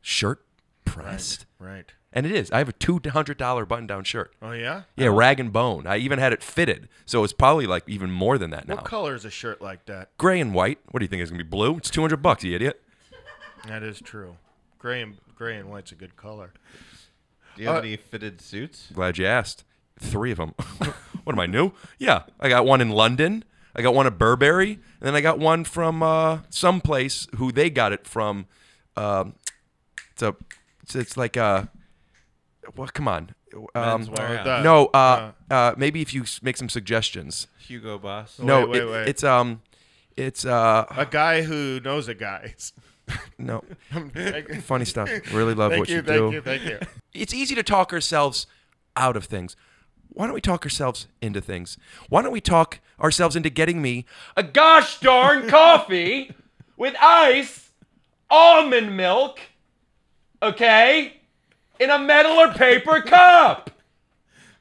shirt 0.00 0.44
pressed. 0.84 1.46
Right. 1.58 1.92
And 2.12 2.24
it 2.24 2.32
is. 2.32 2.50
I 2.50 2.58
have 2.58 2.68
a 2.68 2.72
$200 2.72 3.68
button 3.68 3.86
down 3.86 4.04
shirt. 4.04 4.32
Oh 4.40 4.52
yeah. 4.52 4.82
Yeah, 4.96 5.08
rag 5.08 5.40
and 5.40 5.52
bone. 5.52 5.86
I 5.86 5.98
even 5.98 6.18
had 6.18 6.32
it 6.32 6.42
fitted. 6.42 6.88
So 7.04 7.22
it's 7.24 7.32
probably 7.32 7.66
like 7.66 7.84
even 7.86 8.10
more 8.10 8.38
than 8.38 8.50
that 8.50 8.66
now. 8.66 8.76
What 8.76 8.84
color 8.84 9.14
is 9.14 9.24
a 9.24 9.30
shirt 9.30 9.60
like 9.60 9.84
that? 9.86 10.16
Gray 10.16 10.40
and 10.40 10.54
white. 10.54 10.78
What 10.90 11.00
do 11.00 11.04
you 11.04 11.08
think 11.08 11.22
is 11.22 11.30
going 11.30 11.38
to 11.38 11.44
be 11.44 11.50
blue? 11.50 11.76
It's 11.76 11.90
200 11.90 12.22
bucks, 12.22 12.44
you 12.44 12.54
idiot. 12.54 12.80
That 13.66 13.82
is 13.82 14.00
true. 14.00 14.36
Gray 14.78 15.02
and 15.02 15.16
gray 15.34 15.56
and 15.56 15.68
white's 15.70 15.92
a 15.92 15.94
good 15.94 16.16
color. 16.16 16.52
Do 17.56 17.62
you 17.62 17.68
have 17.68 17.78
Uh, 17.78 17.80
any 17.80 17.96
fitted 17.96 18.40
suits? 18.40 18.88
Glad 18.92 19.18
you 19.18 19.26
asked. 19.26 19.64
Three 19.98 20.30
of 20.30 20.38
them. 20.38 20.50
what 21.24 21.32
am 21.34 21.40
I 21.40 21.46
new? 21.46 21.72
Yeah, 21.98 22.22
I 22.38 22.48
got 22.48 22.64
one 22.64 22.80
in 22.80 22.90
London. 22.90 23.44
I 23.74 23.82
got 23.82 23.94
one 23.94 24.06
at 24.06 24.16
Burberry, 24.18 24.72
and 24.72 24.80
then 25.00 25.14
I 25.14 25.20
got 25.20 25.38
one 25.38 25.64
from 25.64 26.02
uh, 26.02 26.40
someplace 26.50 27.26
who 27.36 27.52
they 27.52 27.68
got 27.70 27.92
it 27.92 28.06
from. 28.06 28.46
Um, 28.96 29.34
it's 30.12 30.22
a, 30.22 30.34
it's, 30.82 30.94
it's 30.96 31.16
like 31.16 31.36
a, 31.36 31.68
well, 32.76 32.88
come 32.92 33.06
on. 33.08 33.34
Um, 33.54 33.66
Men's 33.74 34.08
Wearhouse. 34.10 34.62
no, 34.64 34.86
uh, 34.86 35.32
uh, 35.50 35.74
maybe 35.76 36.00
if 36.02 36.12
you 36.12 36.22
s- 36.22 36.40
make 36.42 36.56
some 36.56 36.68
suggestions. 36.68 37.46
Hugo 37.58 37.98
Boss. 37.98 38.38
no, 38.38 38.66
wait, 38.66 38.82
it- 38.82 38.88
wait. 38.90 39.08
it's 39.08 39.24
um, 39.24 39.62
it's 40.16 40.44
uh, 40.44 40.84
A 40.96 41.06
guy 41.06 41.42
who 41.42 41.80
knows 41.80 42.08
a 42.08 42.14
guy. 42.14 42.54
no, 43.38 43.62
funny 44.62 44.84
stuff. 44.84 45.08
Really 45.32 45.54
love 45.54 45.72
what 45.76 45.88
you, 45.88 45.96
you, 45.96 46.02
thank 46.02 46.18
do. 46.18 46.30
you, 46.32 46.40
thank 46.40 46.64
you. 46.64 46.78
it's 47.12 47.34
easy 47.34 47.54
to 47.54 47.62
talk 47.62 47.92
ourselves 47.92 48.46
out 48.96 49.16
of 49.16 49.24
things. 49.24 49.56
Why 50.08 50.26
don't 50.26 50.34
we 50.34 50.40
talk 50.40 50.64
ourselves 50.64 51.06
into 51.20 51.40
things? 51.40 51.78
Why 52.08 52.22
don't 52.22 52.32
we 52.32 52.40
talk 52.40 52.80
ourselves 53.00 53.36
into 53.36 53.50
getting 53.50 53.80
me 53.80 54.04
a 54.36 54.42
gosh 54.42 55.00
darn 55.00 55.48
coffee 55.48 56.34
with 56.76 56.96
ice, 57.00 57.70
almond 58.30 58.96
milk, 58.96 59.38
okay, 60.42 61.20
in 61.78 61.90
a 61.90 61.98
metal 61.98 62.32
or 62.32 62.52
paper 62.52 63.00
cup? 63.02 63.70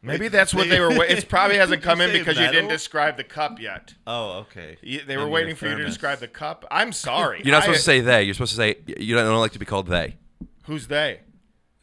Maybe 0.02 0.28
that's 0.28 0.54
what 0.54 0.70
they 0.70 0.80
were. 0.80 0.90
Wa- 0.90 1.04
it 1.08 1.28
probably 1.28 1.58
hasn't 1.64 1.82
come 1.82 2.02
in 2.02 2.12
say 2.12 2.20
because 2.20 2.38
you 2.38 2.48
didn't 2.52 2.70
describe 2.70 3.18
the 3.18 3.24
cup 3.24 3.60
yet. 3.60 3.94
Oh, 4.06 4.40
okay. 4.50 4.78
You- 4.82 5.02
They 5.06 5.14
And 5.14 5.22
were 5.24 5.28
your 5.28 5.34
waiting 5.34 5.56
for 5.56 5.66
you 5.66 5.72
to 5.72 5.78
thermos. 5.78 5.92
describe 5.94 6.20
the 6.20 6.28
cup. 6.28 6.66
I'm 6.72 6.92
sorry. 6.94 7.42
You're 7.44 7.52
not 7.52 7.64
I- 7.64 7.66
supposed 7.66 7.80
to 7.80 7.84
say 7.86 8.00
they. 8.02 8.24
You're 8.24 8.34
supposed 8.36 8.52
to 8.52 8.58
say 8.58 8.76
you 8.86 9.16
don't, 9.16 9.26
don't 9.26 9.40
like 9.40 9.54
to 9.54 9.60
be 9.60 9.66
called 9.66 9.88
they. 9.88 10.18
Who's 10.66 10.88
they? 10.88 11.22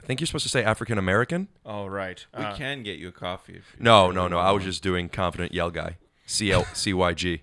I 0.03 0.07
think 0.07 0.20
you're 0.20 0.27
supposed 0.27 0.44
to 0.44 0.50
say 0.50 0.62
African 0.62 0.98
American. 0.98 1.48
Oh, 1.64 1.87
right. 1.87 2.24
We 2.37 2.44
Uh, 2.44 2.55
can 2.55 2.83
get 2.83 2.98
you 2.98 3.09
a 3.09 3.12
coffee. 3.12 3.55
If 3.55 3.74
you 3.79 3.85
No, 3.85 4.05
really 4.05 4.14
no, 4.16 4.29
no. 4.29 4.38
I 4.38 4.50
was 4.53 4.61
one. 4.62 4.70
just 4.70 4.83
doing 4.83 5.09
confident 5.09 5.53
yell 5.55 5.70
guy. 5.70 5.96
C 6.27 6.53
L 6.53 6.66
C 6.74 6.92
Y 6.92 7.14
G. 7.14 7.42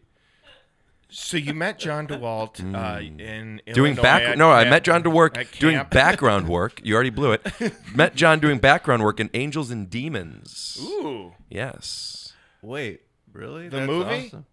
so 1.12 1.38
you 1.38 1.54
met 1.54 1.78
John 1.78 2.08
DeWalt 2.08 2.60
uh, 2.74 3.00
in 3.02 3.62
Mm. 3.68 3.74
Doing 3.74 3.92
Illinois 3.94 4.02
back. 4.02 4.22
at- 4.24 4.38
No, 4.38 4.50
I 4.50 4.62
at- 4.64 4.70
met 4.70 4.84
John 4.84 5.04
DeWalt 5.04 5.38
at 5.38 5.52
doing 5.60 5.76
camp? 5.76 5.92
background 5.92 6.48
work. 6.58 6.82
You 6.84 6.96
already 6.96 7.10
blew 7.12 7.34
it. 7.34 7.46
met 7.94 8.16
John 8.16 8.40
doing 8.40 8.58
background 8.60 9.04
work 9.04 9.20
in 9.20 9.30
Angels 9.34 9.70
and 9.72 9.90
Demons. 9.90 10.78
Ooh, 10.82 11.34
Yes. 11.50 12.34
Wait, 12.62 13.02
really? 13.34 13.68
The 13.70 13.78
That's 13.78 13.88
movie? 13.88 14.26
awesome. 14.28 14.46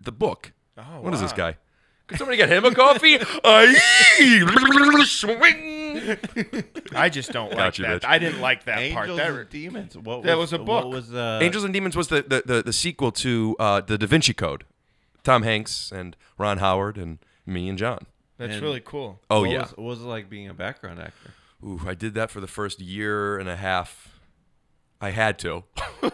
The 0.00 0.12
book. 0.12 0.52
oh, 0.78 0.82
What 1.00 1.12
is 1.14 1.20
this 1.20 1.32
guy? 1.32 1.56
Could 2.06 2.18
somebody 2.18 2.36
get 2.36 2.50
him 2.50 2.64
a 2.66 2.74
coffee? 2.74 3.18
Aye. 3.44 5.04
Swing. 5.06 6.18
I 6.94 7.08
just 7.08 7.32
don't 7.32 7.48
like 7.50 7.56
Got 7.56 7.78
you, 7.78 7.84
that. 7.86 8.02
bitch. 8.02 8.06
I 8.08 8.18
didn't 8.18 8.40
like 8.40 8.64
that 8.64 8.78
Angels 8.80 9.06
part. 9.06 9.16
That, 9.16 9.40
and 9.40 9.48
Demons. 9.50 9.96
What 9.96 10.22
that 10.24 10.36
was 10.38 10.52
a 10.52 10.58
book. 10.58 10.84
What 10.84 10.90
was 10.90 11.14
uh, 11.14 11.38
Angels 11.42 11.64
and 11.64 11.72
Demons 11.72 11.96
was 11.96 12.08
the, 12.08 12.22
the, 12.22 12.42
the, 12.44 12.62
the 12.62 12.72
sequel 12.72 13.10
to 13.12 13.56
uh, 13.58 13.80
the 13.80 13.96
Da 13.98 14.06
Vinci 14.06 14.34
Code. 14.34 14.64
Tom 15.24 15.42
Hanks 15.42 15.90
and 15.90 16.16
Ron 16.38 16.58
Howard 16.58 16.96
and 16.96 17.18
me 17.46 17.68
and 17.68 17.76
John. 17.76 18.06
that's 18.38 18.52
And- 18.54 18.62
really 18.62 18.80
cool. 18.80 19.20
Oh 19.30 19.40
what 19.40 19.50
yeah. 19.50 19.62
Was, 19.62 19.70
what 19.72 19.82
was 19.84 20.00
it 20.02 20.06
like 20.06 20.30
being 20.30 20.48
a 20.48 20.54
background 20.54 21.00
actor? 21.00 21.30
Ooh, 21.64 21.80
I 21.86 21.94
did 21.94 22.14
that 22.14 22.30
for 22.30 22.40
the 22.40 22.46
first 22.46 22.80
year 22.80 23.38
and 23.38 23.48
a 23.48 23.56
half. 23.56 24.10
I 25.00 25.10
had 25.10 25.38
to. 25.40 25.64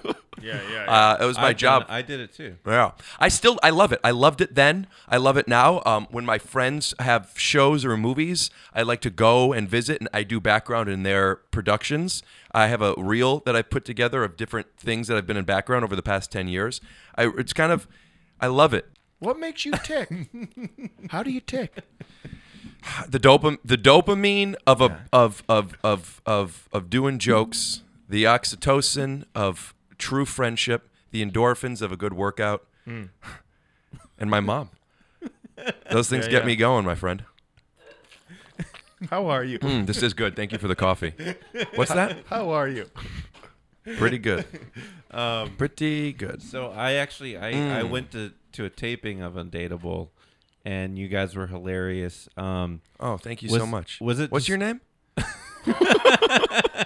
Yeah, 0.43 0.55
yeah. 0.71 0.85
yeah. 0.87 0.91
Uh, 0.91 1.19
it 1.21 1.27
was 1.27 1.37
my 1.37 1.49
I've 1.49 1.59
job. 1.59 1.83
done- 1.87 1.97
I 1.97 2.01
did 2.01 2.19
it 2.19 2.33
too. 2.33 2.57
Yeah, 2.67 2.93
I 3.19 3.29
still 3.29 3.59
I 3.63 3.69
love 3.69 3.93
it. 3.93 4.01
I 4.03 4.11
loved 4.11 4.41
it 4.41 4.55
then. 4.55 4.87
I 5.07 5.19
love 5.19 5.37
it 5.37 5.47
now. 5.47 5.83
Um, 5.85 6.07
when 6.11 6.25
my 6.25 6.39
friends 6.39 6.95
have 6.99 7.35
shows 7.37 7.85
or 7.85 7.95
movies, 7.99 8.49
I 8.75 8.81
like 8.81 9.03
to 9.03 9.11
go 9.11 9.53
and 9.53 9.69
visit, 9.69 10.01
and 10.01 10.09
I 10.15 10.23
do 10.23 10.41
background 10.41 10.89
in 10.89 11.03
their 11.03 11.37
productions. 11.51 12.23
I 12.53 12.69
have 12.69 12.81
a 12.81 12.95
reel 12.97 13.41
that 13.41 13.55
I 13.55 13.61
put 13.61 13.85
together 13.85 14.25
of 14.25 14.39
different 14.39 14.69
things 14.79 15.09
that 15.09 15.19
I've 15.19 15.27
been 15.27 15.37
in 15.37 15.45
background 15.45 15.85
over 15.85 15.95
the 15.95 16.01
past 16.03 16.33
ten 16.33 16.49
years. 16.49 16.81
I 17.17 17.27
it's 17.37 17.53
kind 17.53 17.71
of 17.71 17.87
I 18.41 18.47
love 18.47 18.73
it. 18.73 18.89
What 19.21 19.39
makes 19.39 19.65
you 19.65 19.73
tick? 19.73 20.11
How 21.11 21.23
do 21.23 21.31
you 21.31 21.41
tick? 21.41 21.73
The 23.09 23.19
dopam 23.21 23.59
the 23.65 23.77
dopamine 23.77 24.55
of 24.67 24.81
a 24.81 25.07
of, 25.13 25.43
of 25.49 25.77
of 25.85 26.21
of 26.27 26.69
of 26.73 26.91
doing 26.91 27.19
jokes, 27.19 27.83
the 28.09 28.25
oxytocin 28.25 29.25
of 29.35 29.75
true 29.99 30.25
friendship, 30.25 30.89
the 31.11 31.25
endorphins 31.25 31.81
of 31.83 31.93
a 31.93 31.97
good 31.97 32.13
workout, 32.15 32.67
and 32.87 33.11
my 34.31 34.41
mom. 34.41 34.71
Those 35.91 36.09
things 36.09 36.25
Yeah, 36.27 36.31
get 36.33 36.43
yeah. 36.43 36.47
me 36.47 36.57
going, 36.57 36.85
my 36.87 36.95
friend. 36.95 37.25
How 39.11 39.27
are 39.29 39.45
you? 39.45 39.59
Mm, 39.59 39.87
this 39.87 40.03
is 40.03 40.13
good. 40.15 40.37
Thank 40.37 40.53
you 40.53 40.59
for 40.59 40.69
the 40.69 40.75
coffee. 40.77 41.13
What's 41.75 41.93
that? 41.93 42.19
How 42.29 42.51
are 42.51 42.69
you? 42.69 42.87
Pretty 43.97 44.19
good. 44.19 44.45
Pretty 45.59 46.13
good. 46.13 46.43
So 46.43 46.71
I 46.71 46.93
actually 46.95 47.37
I, 47.37 47.49
I 47.49 47.83
Mm. 47.83 47.91
went 47.91 48.11
to, 48.13 48.33
to 48.53 48.65
a 48.65 48.71
taping 48.71 49.21
of 49.23 49.35
Undateable, 49.35 50.09
and 50.65 50.99
you 50.99 51.09
guys 51.09 51.35
were 51.37 51.47
hilarious. 51.47 52.29
Um, 52.37 52.81
Oh, 52.99 53.17
thank 53.17 53.43
you 53.43 53.51
Was- 53.51 53.61
so 53.61 53.67
much. 53.67 54.01
was 54.01 54.21
it 54.21 54.31
What's 54.31 54.47
just- 54.47 54.49
your 54.49 54.59
name? 54.59 54.81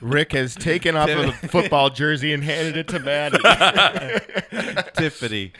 Rick 0.00 0.32
has 0.32 0.54
taken 0.54 0.96
off 0.96 1.08
a 1.08 1.32
football 1.48 1.90
jersey 1.90 2.32
and 2.32 2.42
handed 2.44 2.76
it 2.76 2.88
to 2.88 3.00
Matty. 3.00 3.38
Tiffany, 4.96 5.52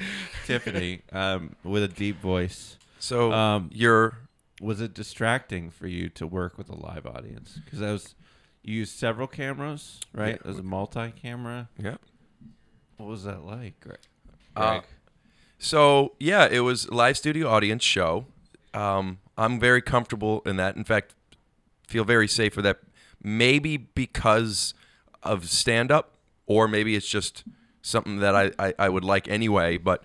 Tiffany, 0.47 1.03
um, 1.13 1.57
with 1.65 1.83
a 1.83 1.89
deep 1.89 2.21
voice. 2.21 2.77
So 3.01 3.33
Um, 3.33 3.69
you're 3.73 4.17
Was 4.61 4.81
it 4.81 4.95
distracting 4.95 5.71
for 5.71 5.87
you 5.89 6.09
to 6.11 6.27
work 6.27 6.57
with 6.57 6.69
a 6.69 6.75
live 6.77 7.05
audience? 7.07 7.59
Because 7.65 7.83
I 7.83 7.91
was 7.93 8.15
you 8.63 8.75
used 8.77 8.97
several 8.97 9.27
cameras, 9.27 10.01
right? 10.15 10.35
It 10.37 10.45
was 10.45 10.59
a 10.59 10.63
multi-camera. 10.63 11.69
Yep. 11.83 12.01
What 12.97 13.09
was 13.09 13.25
that 13.25 13.45
like, 13.45 13.85
Greg? 14.59 14.83
Uh, 14.83 14.87
So 15.59 16.13
yeah, 16.21 16.47
it 16.51 16.61
was 16.61 16.89
live 16.91 17.17
studio 17.17 17.49
audience 17.49 17.83
show. 17.85 18.27
Um, 18.75 19.19
I'm 19.37 19.59
very 19.59 19.83
comfortable 19.83 20.43
in 20.47 20.57
that. 20.57 20.77
In 20.77 20.85
fact, 20.85 21.15
feel 21.87 22.05
very 22.05 22.29
safe 22.29 22.55
with 22.57 22.65
that. 22.65 22.79
Maybe 23.23 23.77
because 23.77 24.75
of 25.23 25.49
stand 25.49 25.91
up, 25.91 26.13
or 26.47 26.69
maybe 26.69 26.95
it's 26.95 27.09
just 27.09 27.45
something 27.83 28.19
that 28.21 28.35
I, 28.37 28.53
I, 28.59 28.75
I 28.79 28.89
would 28.89 29.05
like 29.05 29.27
anyway. 29.29 29.79
But 29.79 30.05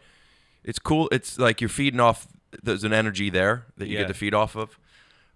it's 0.63 0.79
cool. 0.79 1.07
It's 1.11 1.37
like 1.37 1.61
you're 1.61 1.69
feeding 1.69 1.99
off. 1.99 2.27
There's 2.63 2.83
an 2.83 2.93
energy 2.93 3.29
there 3.29 3.65
that 3.77 3.87
you 3.87 3.93
Yeah. 3.95 4.01
get 4.01 4.07
to 4.07 4.13
feed 4.15 4.33
off 4.33 4.55
of. 4.55 4.79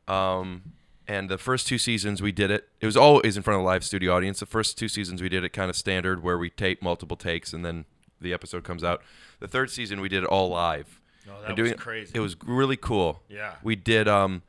Um, 0.08 0.74
and 1.08 1.30
the 1.30 1.38
first 1.38 1.68
two 1.68 1.78
seasons 1.78 2.22
we 2.22 2.32
did 2.32 2.50
it. 2.52 2.68
It 2.82 2.86
was 2.86 2.98
always 2.98 3.38
in 3.38 3.44
front 3.44 3.56
of 3.60 3.62
a 3.62 3.66
live 3.66 3.84
studio 3.84 4.16
audience. 4.16 4.40
The 4.40 4.46
first 4.46 4.78
two 4.78 4.88
seasons 4.88 5.22
we 5.22 5.30
did 5.30 5.44
it 5.44 5.50
kind 5.50 5.70
of 5.70 5.76
standard, 5.76 6.24
where 6.24 6.38
we 6.38 6.50
tape 6.50 6.82
multiple 6.82 7.16
takes 7.18 7.54
and 7.54 7.64
then 7.64 7.86
the 8.22 8.34
episode 8.34 8.64
comes 8.64 8.84
out. 8.84 9.02
The 9.40 9.48
third 9.48 9.70
season 9.72 10.02
we 10.02 10.10
did 10.10 10.24
it 10.24 10.28
all 10.30 10.50
live. 10.50 11.02
Oh, 11.30 11.32
And 11.36 11.44
that 11.44 11.48
was 11.50 11.56
doing 11.56 11.72
it- 11.72 11.78
crazy. 11.78 12.12
It 12.16 12.20
was 12.20 12.36
really 12.46 12.78
cool. 12.78 13.22
Yeah. 13.30 13.56
We 13.64 13.76
did 13.76 14.08
um, 14.08 14.44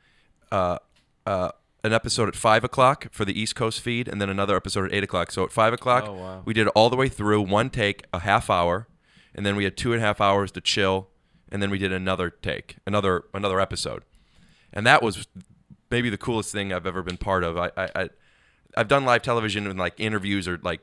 uh, 0.51 0.79
uh, 1.25 1.51
an 1.83 1.93
episode 1.93 2.27
at 2.27 2.35
five 2.35 2.63
o'clock 2.63 3.07
for 3.11 3.25
the 3.25 3.39
East 3.39 3.55
Coast 3.55 3.81
feed, 3.81 4.07
and 4.07 4.21
then 4.21 4.29
another 4.29 4.55
episode 4.55 4.85
at 4.85 4.93
eight 4.93 5.03
o'clock. 5.03 5.31
So 5.31 5.43
at 5.43 5.51
five 5.51 5.73
o'clock, 5.73 6.05
Oh, 6.07 6.13
wow. 6.13 6.41
we 6.45 6.53
did 6.53 6.67
it 6.67 6.73
all 6.75 6.89
the 6.89 6.95
way 6.95 7.09
through, 7.09 7.41
one 7.41 7.69
take, 7.69 8.05
a 8.13 8.19
half 8.19 8.49
hour, 8.49 8.87
and 9.35 9.45
then 9.45 9.55
we 9.55 9.63
had 9.63 9.77
two 9.77 9.93
and 9.93 10.01
a 10.01 10.05
half 10.05 10.19
hours 10.21 10.51
to 10.53 10.61
chill, 10.61 11.09
and 11.51 11.61
then 11.61 11.69
we 11.69 11.77
did 11.77 11.91
another 11.93 12.29
take, 12.29 12.77
another 12.85 13.25
another 13.33 13.59
episode, 13.59 14.03
and 14.73 14.85
that 14.87 15.01
was 15.03 15.27
maybe 15.91 16.09
the 16.09 16.17
coolest 16.17 16.51
thing 16.51 16.71
I've 16.73 16.85
ever 16.85 17.01
been 17.03 17.17
part 17.17 17.43
of. 17.43 17.57
I, 17.57 17.71
I, 17.77 17.89
I 17.95 18.09
I've 18.77 18.87
done 18.87 19.03
live 19.05 19.21
television 19.21 19.65
and 19.67 19.77
like 19.79 19.93
interviews 19.99 20.47
or 20.47 20.59
like 20.61 20.81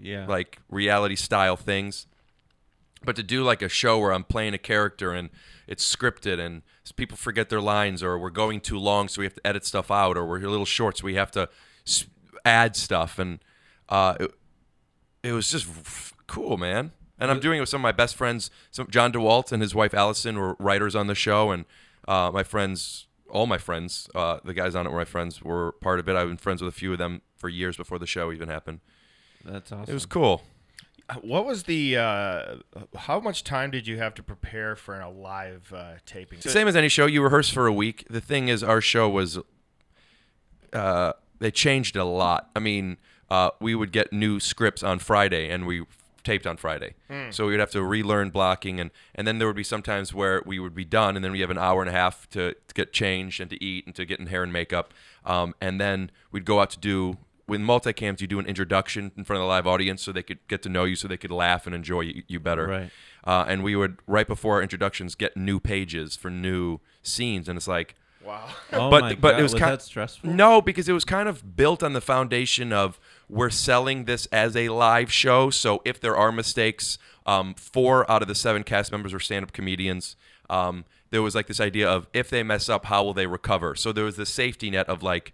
yeah, 0.00 0.26
like 0.26 0.58
reality 0.70 1.16
style 1.16 1.56
things. 1.56 2.06
But 3.04 3.16
to 3.16 3.22
do 3.22 3.42
like 3.42 3.62
a 3.62 3.68
show 3.68 3.98
where 3.98 4.12
I'm 4.12 4.24
playing 4.24 4.54
a 4.54 4.58
character 4.58 5.12
and 5.12 5.30
it's 5.66 5.96
scripted 5.96 6.38
and 6.38 6.62
people 6.96 7.16
forget 7.16 7.48
their 7.48 7.60
lines 7.60 8.02
or 8.02 8.18
we're 8.18 8.30
going 8.30 8.60
too 8.60 8.78
long 8.78 9.08
so 9.08 9.20
we 9.20 9.26
have 9.26 9.34
to 9.34 9.46
edit 9.46 9.64
stuff 9.64 9.90
out 9.90 10.16
or 10.16 10.26
we're 10.26 10.42
a 10.42 10.48
little 10.48 10.64
short 10.64 10.98
so 10.98 11.04
we 11.04 11.14
have 11.14 11.30
to 11.30 11.48
add 12.44 12.74
stuff 12.74 13.18
and 13.18 13.38
uh, 13.88 14.14
it, 14.18 14.32
it 15.22 15.32
was 15.32 15.50
just 15.50 15.66
cool, 16.26 16.56
man. 16.56 16.92
And 17.18 17.30
I'm 17.30 17.40
doing 17.40 17.58
it 17.58 17.60
with 17.60 17.68
some 17.68 17.80
of 17.80 17.82
my 17.82 17.92
best 17.92 18.14
friends. 18.14 18.50
Some 18.70 18.88
John 18.90 19.12
DeWalt 19.12 19.50
and 19.50 19.60
his 19.60 19.74
wife 19.74 19.92
Allison 19.92 20.38
were 20.38 20.54
writers 20.60 20.94
on 20.94 21.08
the 21.08 21.16
show, 21.16 21.50
and 21.50 21.64
uh, 22.06 22.30
my 22.32 22.44
friends, 22.44 23.06
all 23.28 23.46
my 23.46 23.58
friends, 23.58 24.08
uh, 24.14 24.38
the 24.44 24.54
guys 24.54 24.76
on 24.76 24.86
it 24.86 24.90
were 24.90 24.98
my 24.98 25.04
friends, 25.04 25.42
were 25.42 25.72
part 25.72 25.98
of 25.98 26.08
it. 26.08 26.14
I've 26.14 26.28
been 26.28 26.36
friends 26.36 26.62
with 26.62 26.72
a 26.72 26.76
few 26.76 26.92
of 26.92 26.98
them 26.98 27.22
for 27.36 27.48
years 27.48 27.76
before 27.76 27.98
the 27.98 28.06
show 28.06 28.30
even 28.30 28.48
happened. 28.48 28.80
That's 29.44 29.72
awesome. 29.72 29.90
It 29.90 29.94
was 29.94 30.06
cool. 30.06 30.42
What 31.22 31.46
was 31.46 31.62
the? 31.64 31.96
Uh, 31.96 32.56
how 32.96 33.18
much 33.18 33.42
time 33.42 33.70
did 33.70 33.86
you 33.86 33.96
have 33.98 34.14
to 34.14 34.22
prepare 34.22 34.76
for 34.76 35.00
a 35.00 35.08
live 35.08 35.72
uh, 35.74 35.94
taping? 36.04 36.40
Same 36.40 36.68
as 36.68 36.76
any 36.76 36.88
show, 36.88 37.06
you 37.06 37.22
rehearse 37.22 37.48
for 37.48 37.66
a 37.66 37.72
week. 37.72 38.04
The 38.10 38.20
thing 38.20 38.48
is, 38.48 38.62
our 38.62 38.82
show 38.82 39.08
was, 39.08 39.38
uh, 40.72 41.12
they 41.38 41.50
changed 41.50 41.96
a 41.96 42.04
lot. 42.04 42.50
I 42.54 42.58
mean, 42.58 42.98
uh, 43.30 43.50
we 43.58 43.74
would 43.74 43.90
get 43.90 44.12
new 44.12 44.38
scripts 44.38 44.82
on 44.82 44.98
Friday, 44.98 45.48
and 45.48 45.66
we 45.66 45.84
taped 46.24 46.46
on 46.46 46.58
Friday. 46.58 46.92
So 47.30 47.46
we 47.46 47.52
would 47.52 47.60
have 47.60 47.70
to 47.70 47.82
relearn 47.82 48.28
blocking, 48.28 48.78
and 48.78 48.90
and 49.14 49.26
then 49.26 49.38
there 49.38 49.46
would 49.46 49.56
be 49.56 49.64
sometimes 49.64 50.12
where 50.12 50.42
we 50.44 50.58
would 50.58 50.74
be 50.74 50.84
done, 50.84 51.16
and 51.16 51.24
then 51.24 51.32
we 51.32 51.40
have 51.40 51.48
an 51.50 51.56
hour 51.58 51.80
and 51.80 51.88
a 51.88 51.92
half 51.92 52.28
to, 52.30 52.52
to 52.52 52.74
get 52.74 52.92
changed 52.92 53.40
and 53.40 53.48
to 53.48 53.64
eat 53.64 53.86
and 53.86 53.94
to 53.94 54.04
get 54.04 54.20
in 54.20 54.26
hair 54.26 54.42
and 54.42 54.52
makeup, 54.52 54.92
um, 55.24 55.54
and 55.58 55.80
then 55.80 56.10
we'd 56.30 56.44
go 56.44 56.60
out 56.60 56.68
to 56.70 56.78
do. 56.78 57.16
With 57.48 57.62
multicams, 57.62 58.20
you 58.20 58.26
do 58.26 58.38
an 58.38 58.46
introduction 58.46 59.10
in 59.16 59.24
front 59.24 59.38
of 59.38 59.44
the 59.44 59.48
live 59.48 59.66
audience 59.66 60.02
so 60.02 60.12
they 60.12 60.22
could 60.22 60.38
get 60.48 60.62
to 60.62 60.68
know 60.68 60.84
you, 60.84 60.94
so 60.94 61.08
they 61.08 61.16
could 61.16 61.30
laugh 61.30 61.66
and 61.66 61.74
enjoy 61.74 62.02
you, 62.02 62.22
you 62.28 62.38
better. 62.38 62.66
Right. 62.66 62.90
Uh, 63.24 63.46
and 63.48 63.64
we 63.64 63.74
would 63.74 63.96
right 64.06 64.26
before 64.26 64.56
our 64.56 64.62
introductions 64.62 65.14
get 65.14 65.34
new 65.34 65.58
pages 65.58 66.14
for 66.14 66.30
new 66.30 66.80
scenes, 67.02 67.48
and 67.48 67.56
it's 67.56 67.66
like, 67.66 67.94
wow. 68.22 68.48
Oh 68.72 68.90
but 68.90 69.00
my 69.00 69.14
but 69.14 69.30
God, 69.30 69.40
it 69.40 69.42
was, 69.42 69.54
was 69.54 69.60
kind 69.60 69.72
that 69.72 69.82
stressful? 69.82 70.30
No, 70.30 70.60
because 70.60 70.90
it 70.90 70.92
was 70.92 71.06
kind 71.06 71.26
of 71.26 71.56
built 71.56 71.82
on 71.82 71.94
the 71.94 72.02
foundation 72.02 72.70
of 72.70 73.00
we're 73.30 73.50
selling 73.50 74.04
this 74.04 74.26
as 74.26 74.54
a 74.54 74.68
live 74.68 75.10
show. 75.10 75.48
So 75.48 75.80
if 75.86 75.98
there 76.00 76.16
are 76.16 76.30
mistakes, 76.30 76.98
um, 77.24 77.54
four 77.54 78.10
out 78.10 78.20
of 78.20 78.28
the 78.28 78.34
seven 78.34 78.62
cast 78.62 78.92
members 78.92 79.14
were 79.14 79.20
stand-up 79.20 79.52
comedians. 79.52 80.16
Um, 80.50 80.84
there 81.10 81.22
was 81.22 81.34
like 81.34 81.46
this 81.46 81.60
idea 81.60 81.88
of 81.88 82.06
if 82.12 82.28
they 82.28 82.42
mess 82.42 82.68
up, 82.68 82.84
how 82.84 83.04
will 83.04 83.14
they 83.14 83.26
recover? 83.26 83.74
So 83.74 83.92
there 83.92 84.04
was 84.04 84.16
this 84.16 84.28
safety 84.28 84.68
net 84.70 84.86
of 84.88 85.02
like, 85.02 85.32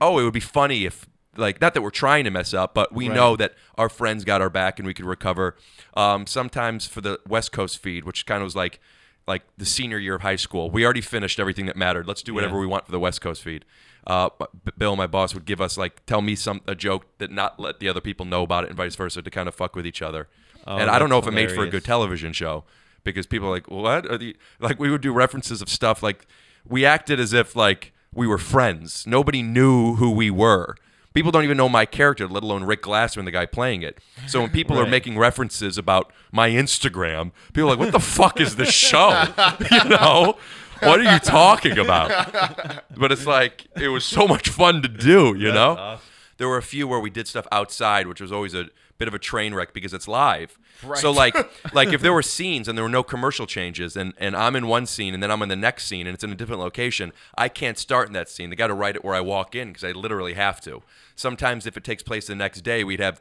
oh, 0.00 0.18
it 0.18 0.24
would 0.24 0.32
be 0.32 0.40
funny 0.40 0.84
if 0.84 1.06
like 1.36 1.60
not 1.60 1.74
that 1.74 1.82
we're 1.82 1.90
trying 1.90 2.24
to 2.24 2.30
mess 2.30 2.54
up, 2.54 2.72
but 2.74 2.92
we 2.94 3.08
Right. 3.08 3.14
know 3.14 3.36
that 3.36 3.54
our 3.76 3.88
friends 3.90 4.24
got 4.24 4.40
our 4.40 4.48
back 4.50 4.78
and 4.78 4.86
we 4.86 4.94
could 4.94 5.04
recover. 5.04 5.54
Um, 5.94 6.26
sometimes 6.26 6.86
for 6.86 7.00
the 7.02 7.20
West 7.28 7.52
Coast 7.52 7.78
feed, 7.78 8.04
which 8.04 8.24
kind 8.26 8.40
of 8.42 8.44
was 8.46 8.56
like 8.56 8.80
like 9.28 9.42
the 9.58 9.66
senior 9.66 9.98
year 9.98 10.14
of 10.14 10.22
high 10.22 10.36
school, 10.36 10.70
we 10.70 10.84
already 10.84 11.00
finished 11.00 11.40
everything 11.40 11.66
that 11.66 11.76
mattered. 11.76 12.06
Let's 12.06 12.22
do 12.22 12.32
whatever 12.32 12.54
Yeah. 12.54 12.60
we 12.60 12.66
want 12.66 12.86
for 12.86 12.92
the 12.92 13.00
West 13.00 13.20
Coast 13.20 13.42
feed. 13.42 13.64
Uh, 14.06 14.30
Bill, 14.78 14.94
my 14.94 15.08
boss, 15.08 15.34
would 15.34 15.44
give 15.44 15.60
us 15.60 15.76
like 15.76 16.06
tell 16.06 16.22
me 16.22 16.36
some 16.36 16.60
a 16.68 16.74
joke 16.76 17.06
that 17.18 17.30
not 17.32 17.58
let 17.58 17.80
the 17.80 17.88
other 17.88 18.00
people 18.00 18.24
know 18.24 18.42
about 18.44 18.62
it, 18.64 18.68
and 18.68 18.76
vice 18.76 18.94
versa, 18.94 19.20
to 19.22 19.30
kind 19.30 19.48
of 19.48 19.54
fuck 19.54 19.74
with 19.76 19.84
each 19.86 20.00
other. 20.00 20.28
Oh, 20.66 20.76
and 20.76 20.88
I 20.88 20.98
don't 21.00 21.08
know 21.10 21.18
if 21.18 21.24
that's 21.24 21.32
it 21.32 21.34
made 21.36 21.50
for 21.52 21.64
a 21.64 21.68
good 21.68 21.84
television 21.84 22.32
show 22.32 22.64
because 23.04 23.26
people 23.26 23.48
are 23.48 23.52
like, 23.52 23.68
what? 23.68 24.06
Are 24.06 24.16
the 24.16 24.36
like 24.60 24.78
we 24.78 24.90
would 24.90 25.00
do 25.00 25.12
references 25.12 25.60
of 25.60 25.68
stuff 25.68 26.02
like 26.04 26.26
we 26.64 26.84
acted 26.86 27.18
as 27.20 27.32
if 27.32 27.56
like 27.56 27.92
we 28.16 28.26
were 28.26 28.38
friends. 28.38 29.06
Nobody 29.06 29.42
knew 29.42 29.96
who 29.96 30.10
we 30.10 30.30
were. 30.30 30.76
People 31.14 31.32
don't 31.32 31.44
even 31.44 31.56
know 31.56 31.68
my 31.68 31.86
character, 31.86 32.28
let 32.28 32.42
alone 32.42 32.64
Rick 32.64 32.82
Glassman, 32.82 33.24
the 33.24 33.30
guy 33.30 33.46
playing 33.46 33.82
it. 33.82 33.98
So 34.26 34.42
when 34.42 34.50
people 34.50 34.78
are 34.78 34.86
making 34.86 35.16
references 35.16 35.78
about 35.78 36.12
my 36.30 36.50
Instagram, 36.50 37.32
people 37.54 37.70
are 37.70 37.76
like, 37.76 37.78
"What 37.78 37.92
the 37.92 38.00
fuck 38.00 38.38
is 38.38 38.56
this 38.56 38.70
show?" 38.70 39.24
you 39.70 39.84
know, 39.88 40.36
what 40.80 41.00
are 41.00 41.10
you 41.10 41.18
talking 41.18 41.78
about? 41.78 42.82
But 42.94 43.12
it's 43.12 43.24
like 43.24 43.66
it 43.76 43.88
was 43.88 44.04
so 44.04 44.28
much 44.28 44.50
fun 44.50 44.82
to 44.82 44.88
do. 44.88 45.34
You 45.38 45.52
know, 45.52 45.76
awesome. 45.78 46.04
there 46.36 46.48
were 46.48 46.58
a 46.58 46.62
few 46.62 46.86
where 46.86 47.00
we 47.00 47.08
did 47.08 47.26
stuff 47.26 47.46
outside, 47.50 48.06
which 48.08 48.20
was 48.20 48.30
always 48.30 48.52
a 48.52 48.66
bit 48.98 49.08
of 49.08 49.14
a 49.14 49.18
train 49.18 49.54
wreck 49.54 49.72
because 49.72 49.92
it's 49.92 50.08
live. 50.08 50.58
Right. 50.82 50.98
So 50.98 51.10
like 51.10 51.34
like 51.74 51.92
if 51.92 52.00
there 52.00 52.12
were 52.12 52.22
scenes 52.22 52.68
and 52.68 52.76
there 52.76 52.84
were 52.84 52.90
no 52.90 53.02
commercial 53.02 53.46
changes 53.46 53.96
and, 53.96 54.14
and 54.18 54.36
I'm 54.36 54.56
in 54.56 54.66
one 54.66 54.86
scene 54.86 55.14
and 55.14 55.22
then 55.22 55.30
I'm 55.30 55.42
in 55.42 55.48
the 55.48 55.56
next 55.56 55.86
scene 55.86 56.06
and 56.06 56.14
it's 56.14 56.24
in 56.24 56.32
a 56.32 56.34
different 56.34 56.60
location, 56.60 57.12
I 57.36 57.48
can't 57.48 57.78
start 57.78 58.08
in 58.08 58.12
that 58.14 58.28
scene. 58.28 58.50
They 58.50 58.56
got 58.56 58.68
to 58.68 58.74
write 58.74 58.96
it 58.96 59.04
where 59.04 59.14
I 59.14 59.20
walk 59.20 59.54
in 59.54 59.68
because 59.68 59.84
I 59.84 59.92
literally 59.92 60.34
have 60.34 60.60
to. 60.62 60.82
Sometimes 61.14 61.66
if 61.66 61.76
it 61.76 61.84
takes 61.84 62.02
place 62.02 62.26
the 62.26 62.34
next 62.34 62.62
day, 62.62 62.84
we'd 62.84 63.00
have 63.00 63.20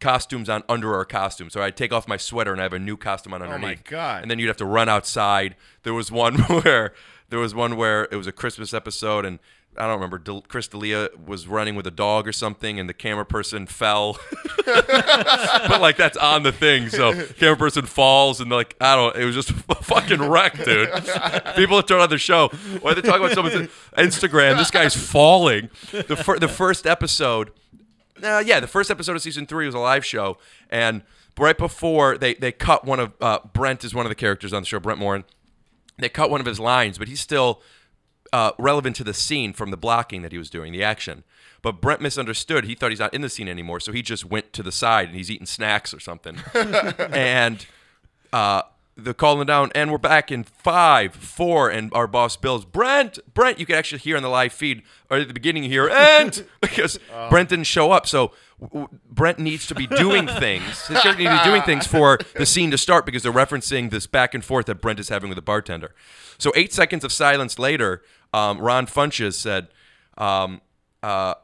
costumes 0.00 0.48
on 0.48 0.64
under 0.68 0.94
our 0.94 1.04
costumes. 1.04 1.52
So 1.52 1.62
I'd 1.62 1.76
take 1.76 1.92
off 1.92 2.08
my 2.08 2.16
sweater 2.16 2.52
and 2.52 2.60
I 2.60 2.64
have 2.64 2.72
a 2.72 2.78
new 2.78 2.96
costume 2.96 3.34
on 3.34 3.42
underneath. 3.42 3.64
Oh 3.64 3.68
my. 3.68 3.78
God. 3.84 4.22
And 4.22 4.30
then 4.30 4.38
you'd 4.38 4.48
have 4.48 4.56
to 4.58 4.66
run 4.66 4.88
outside. 4.88 5.56
There 5.84 5.94
was 5.94 6.10
one 6.10 6.38
where 6.62 6.92
there 7.28 7.38
was 7.38 7.54
one 7.54 7.76
where 7.76 8.08
it 8.10 8.16
was 8.16 8.26
a 8.26 8.32
Christmas 8.32 8.74
episode 8.74 9.24
and 9.24 9.38
I 9.76 9.86
don't 9.86 9.94
remember. 9.94 10.18
Del- 10.18 10.42
Chris 10.42 10.68
D'Elia 10.68 11.08
was 11.26 11.48
running 11.48 11.74
with 11.74 11.86
a 11.86 11.90
dog 11.90 12.28
or 12.28 12.32
something, 12.32 12.78
and 12.78 12.88
the 12.88 12.94
camera 12.94 13.24
person 13.24 13.66
fell. 13.66 14.18
but 14.66 15.80
like 15.80 15.96
that's 15.96 16.16
on 16.18 16.42
the 16.42 16.52
thing, 16.52 16.90
so 16.90 17.12
camera 17.38 17.56
person 17.56 17.86
falls, 17.86 18.40
and 18.40 18.50
like 18.50 18.76
I 18.80 18.94
don't. 18.94 19.16
It 19.16 19.24
was 19.24 19.34
just 19.34 19.50
a 19.50 19.54
fucking 19.54 20.20
wreck, 20.28 20.62
dude. 20.62 20.90
People 21.56 21.78
that 21.78 21.86
turn 21.88 22.00
on 22.00 22.10
the 22.10 22.18
show, 22.18 22.48
why 22.80 22.92
they 22.92 23.00
talk 23.00 23.16
about 23.18 23.32
someone's 23.32 23.70
Instagram? 23.96 24.58
This 24.58 24.70
guy's 24.70 24.94
falling. 24.94 25.70
The 25.90 26.16
fir- 26.16 26.38
the 26.38 26.48
first 26.48 26.86
episode, 26.86 27.50
uh, 28.22 28.42
yeah, 28.44 28.60
the 28.60 28.66
first 28.66 28.90
episode 28.90 29.16
of 29.16 29.22
season 29.22 29.46
three 29.46 29.64
was 29.64 29.74
a 29.74 29.78
live 29.78 30.04
show, 30.04 30.36
and 30.68 31.02
right 31.38 31.56
before 31.56 32.18
they 32.18 32.34
they 32.34 32.52
cut 32.52 32.84
one 32.84 33.00
of 33.00 33.12
uh, 33.22 33.38
Brent 33.52 33.84
is 33.84 33.94
one 33.94 34.04
of 34.04 34.10
the 34.10 34.16
characters 34.16 34.52
on 34.52 34.62
the 34.62 34.66
show, 34.66 34.78
Brent 34.80 34.98
Morin. 34.98 35.24
They 35.98 36.08
cut 36.08 36.30
one 36.30 36.40
of 36.40 36.46
his 36.46 36.60
lines, 36.60 36.98
but 36.98 37.08
he's 37.08 37.20
still 37.20 37.62
uh, 38.32 38.52
relevant 38.58 38.96
to 38.96 39.04
the 39.04 39.14
scene 39.14 39.52
from 39.52 39.70
the 39.70 39.76
blocking 39.76 40.22
that 40.22 40.32
he 40.32 40.38
was 40.38 40.50
doing, 40.50 40.72
the 40.72 40.82
action. 40.82 41.24
But 41.60 41.80
Brent 41.80 42.00
misunderstood. 42.00 42.64
He 42.64 42.74
thought 42.74 42.90
he's 42.90 42.98
not 42.98 43.14
in 43.14 43.20
the 43.20 43.28
scene 43.28 43.48
anymore, 43.48 43.78
so 43.80 43.92
he 43.92 44.02
just 44.02 44.24
went 44.24 44.52
to 44.54 44.62
the 44.62 44.72
side 44.72 45.08
and 45.08 45.16
he's 45.16 45.30
eating 45.30 45.46
snacks 45.46 45.94
or 45.94 46.00
something. 46.00 46.38
and 46.54 47.64
uh, 48.32 48.62
they're 48.96 49.14
calling 49.14 49.46
down, 49.46 49.70
and 49.74 49.92
we're 49.92 49.98
back 49.98 50.32
in 50.32 50.42
five, 50.44 51.14
four, 51.14 51.70
and 51.70 51.92
our 51.94 52.06
boss 52.06 52.36
Bill's 52.36 52.64
Brent. 52.64 53.18
Brent, 53.32 53.58
you 53.60 53.66
can 53.66 53.76
actually 53.76 54.00
hear 54.00 54.16
on 54.16 54.22
the 54.22 54.28
live 54.28 54.52
feed 54.52 54.82
or 55.08 55.18
at 55.18 55.28
the 55.28 55.34
beginning 55.34 55.62
here, 55.64 55.88
and 55.88 56.44
because 56.60 56.98
Brent 57.30 57.48
didn't 57.50 57.64
show 57.66 57.92
up, 57.92 58.06
so. 58.06 58.32
w- 58.60 58.86
w- 58.86 59.00
Brent 59.10 59.38
needs 59.38 59.66
to 59.68 59.74
be 59.74 59.86
doing 59.86 60.26
things. 60.26 60.86
His 60.86 60.98
character 61.00 61.22
needs 61.22 61.36
to 61.36 61.44
be 61.44 61.50
doing 61.50 61.62
things 61.62 61.86
for 61.86 62.18
the 62.34 62.46
scene 62.46 62.70
to 62.70 62.78
start 62.78 63.04
because 63.06 63.22
they're 63.22 63.32
referencing 63.32 63.90
this 63.90 64.06
back 64.06 64.34
and 64.34 64.44
forth 64.44 64.66
that 64.66 64.80
Brent 64.80 64.98
is 65.00 65.10
having 65.10 65.28
with 65.28 65.36
the 65.36 65.42
bartender. 65.42 65.94
So 66.38 66.50
eight 66.56 66.72
seconds 66.72 67.04
of 67.04 67.12
silence 67.12 67.58
later, 67.58 68.02
um, 68.32 68.58
Ron 68.58 68.86
Funches 68.86 69.34
said, 69.34 69.68
um, 70.18 70.60
uh, 71.02 71.34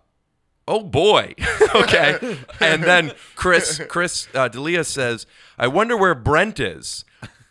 "Oh 0.67 0.83
boy, 0.83 1.35
okay." 1.75 2.39
and 2.61 2.83
then 2.83 3.13
Chris 3.35 3.81
Chris 3.89 4.29
uh, 4.35 4.49
D'Elia 4.49 4.85
says, 4.85 5.27
"I 5.59 5.69
wonder 5.69 5.97
where 5.97 6.15
Brent 6.15 6.61
is." 6.61 7.05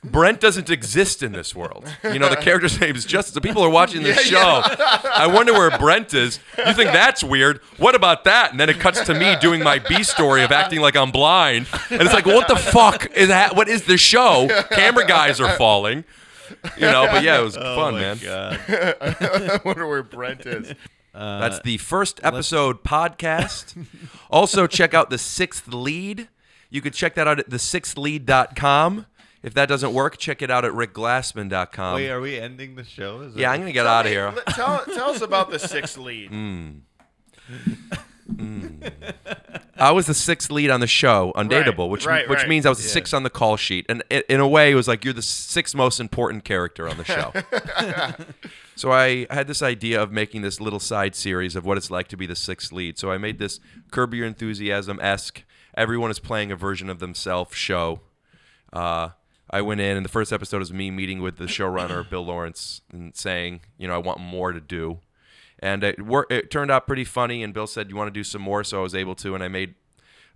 Brent 0.03 0.39
doesn't 0.39 0.69
exist 0.69 1.21
in 1.21 1.31
this 1.33 1.55
world. 1.55 1.85
You 2.03 2.19
know, 2.19 2.29
the 2.29 2.37
character's 2.37 2.79
name 2.79 2.95
is 2.95 3.03
just 3.03 3.33
the 3.33 3.41
people 3.41 3.61
are 3.63 3.69
watching 3.69 4.03
this 4.03 4.21
show. 4.21 4.61
I 4.63 5.27
wonder 5.27 5.53
where 5.53 5.75
Brent 5.77 6.13
is. 6.13 6.39
You 6.57 6.73
think 6.73 6.91
that's 6.91 7.23
weird? 7.23 7.59
What 7.77 7.95
about 7.95 8.23
that? 8.23 8.51
And 8.51 8.59
then 8.59 8.69
it 8.69 8.79
cuts 8.79 9.01
to 9.05 9.13
me 9.13 9.35
doing 9.41 9.61
my 9.63 9.79
B 9.79 10.03
story 10.03 10.43
of 10.43 10.51
acting 10.51 10.79
like 10.79 10.95
I'm 10.95 11.11
blind. 11.11 11.67
And 11.89 12.01
it's 12.03 12.13
like, 12.13 12.25
what 12.25 12.47
the 12.47 12.55
fuck 12.55 13.11
is 13.15 13.27
that? 13.29 13.55
What 13.55 13.67
is 13.67 13.83
the 13.83 13.97
show? 13.97 14.47
Camera 14.71 15.05
guys 15.05 15.41
are 15.41 15.57
falling. 15.57 16.05
You 16.75 16.81
know, 16.81 17.07
but 17.11 17.23
yeah, 17.23 17.39
it 17.39 17.43
was 17.43 17.57
oh 17.59 17.75
fun, 17.75 17.93
oh 17.93 17.97
my 17.97 17.99
man. 17.99 18.19
God. 18.21 18.59
I 18.69 19.59
wonder 19.63 19.87
where 19.87 20.03
Brent 20.03 20.45
is. 20.45 20.73
Uh, 21.13 21.39
That's 21.39 21.59
the 21.61 21.77
first 21.77 22.19
episode 22.23 22.83
podcast. 22.83 23.87
also, 24.29 24.67
check 24.67 24.93
out 24.93 25.09
The 25.09 25.17
Sixth 25.17 25.67
Lead. 25.67 26.29
You 26.69 26.81
can 26.81 26.91
check 26.93 27.15
that 27.15 27.27
out 27.27 27.39
at 27.39 27.49
the 27.49 27.57
thesixthlead.com. 27.57 29.05
If 29.41 29.53
that 29.53 29.67
doesn't 29.69 29.93
work, 29.93 30.17
check 30.17 30.41
it 30.41 30.51
out 30.51 30.65
at 30.65 30.73
rickglassman.com. 30.73 31.95
Wait, 31.95 32.09
are 32.09 32.19
we 32.19 32.37
ending 32.37 32.75
the 32.75 32.83
show? 32.83 33.21
Is 33.21 33.35
yeah, 33.35 33.51
I'm 33.51 33.57
going 33.61 33.67
to 33.67 33.73
get 33.73 33.87
out 33.87 34.05
of 34.05 34.11
here. 34.11 34.33
Tell, 34.49 34.83
tell 34.85 35.09
us 35.11 35.21
about 35.21 35.49
the 35.49 35.59
sixth 35.59 35.97
lead. 35.97 36.29
Hmm. 36.29 36.69
I 39.79 39.91
was 39.91 40.07
the 40.07 40.13
sixth 40.13 40.49
lead 40.51 40.69
on 40.69 40.79
the 40.79 40.87
show, 40.87 41.31
Undateable, 41.35 41.77
Right, 41.79 41.89
which 41.89 42.05
right, 42.05 42.29
which 42.29 42.39
right. 42.39 42.47
means 42.47 42.65
I 42.65 42.69
was 42.69 42.79
the 42.79 42.87
sixth 42.87 43.13
on 43.13 43.23
the 43.23 43.29
call 43.29 43.57
sheet, 43.57 43.85
and 43.87 44.03
i 44.11 44.23
in 44.27 44.39
a 44.39 44.47
way, 44.47 44.71
it 44.71 44.75
was 44.75 44.87
like 44.87 45.05
you're 45.05 45.13
the 45.13 45.21
sixth 45.21 45.75
most 45.75 45.99
important 45.99 46.43
character 46.43 46.89
on 46.89 46.97
the 46.97 47.03
show. 47.05 47.31
so 48.75 48.91
I 48.91 49.27
had 49.29 49.47
this 49.47 49.61
idea 49.61 50.01
of 50.01 50.11
making 50.11 50.41
this 50.41 50.59
little 50.59 50.79
side 50.79 51.15
series 51.15 51.55
of 51.55 51.65
what 51.65 51.77
it's 51.77 51.91
like 51.91 52.07
to 52.09 52.17
be 52.17 52.25
the 52.25 52.35
sixth 52.35 52.71
lead. 52.71 52.97
So 52.97 53.11
I 53.11 53.17
made 53.17 53.39
this 53.39 53.59
Curb 53.91 54.13
Your 54.13 54.25
Enthusiasm 54.25 54.99
esque. 55.01 55.43
Everyone 55.75 56.09
is 56.09 56.19
playing 56.19 56.51
a 56.51 56.55
version 56.55 56.89
of 56.89 56.99
themselves 56.99 57.55
show. 57.55 58.01
Uh, 58.73 59.09
I 59.49 59.61
went 59.61 59.79
in, 59.79 59.95
and 59.95 60.03
the 60.03 60.09
first 60.09 60.33
episode 60.33 60.59
was 60.59 60.73
me 60.73 60.91
meeting 60.91 61.21
with 61.21 61.37
the 61.37 61.45
showrunner, 61.45 62.07
Bill 62.09 62.25
Lawrence, 62.25 62.81
and 62.91 63.15
saying, 63.15 63.61
you 63.77 63.87
know, 63.87 63.93
I 63.93 63.99
want 63.99 64.19
more 64.19 64.51
to 64.51 64.59
do. 64.59 64.99
And 65.59 65.83
it, 65.83 66.01
wor- 66.05 66.27
it 66.29 66.51
turned 66.51 66.69
out 66.69 66.85
pretty 66.85 67.03
funny, 67.03 67.41
and 67.43 67.53
Bill 67.53 67.67
said, 67.67 67.89
You 67.89 67.95
want 67.95 68.07
to 68.07 68.11
do 68.11 68.23
some 68.23 68.41
more? 68.41 68.63
So 68.63 68.79
I 68.79 68.83
was 68.83 68.93
able 68.95 69.15
to, 69.15 69.33
and 69.35 69.43
I 69.43 69.47
made 69.47 69.75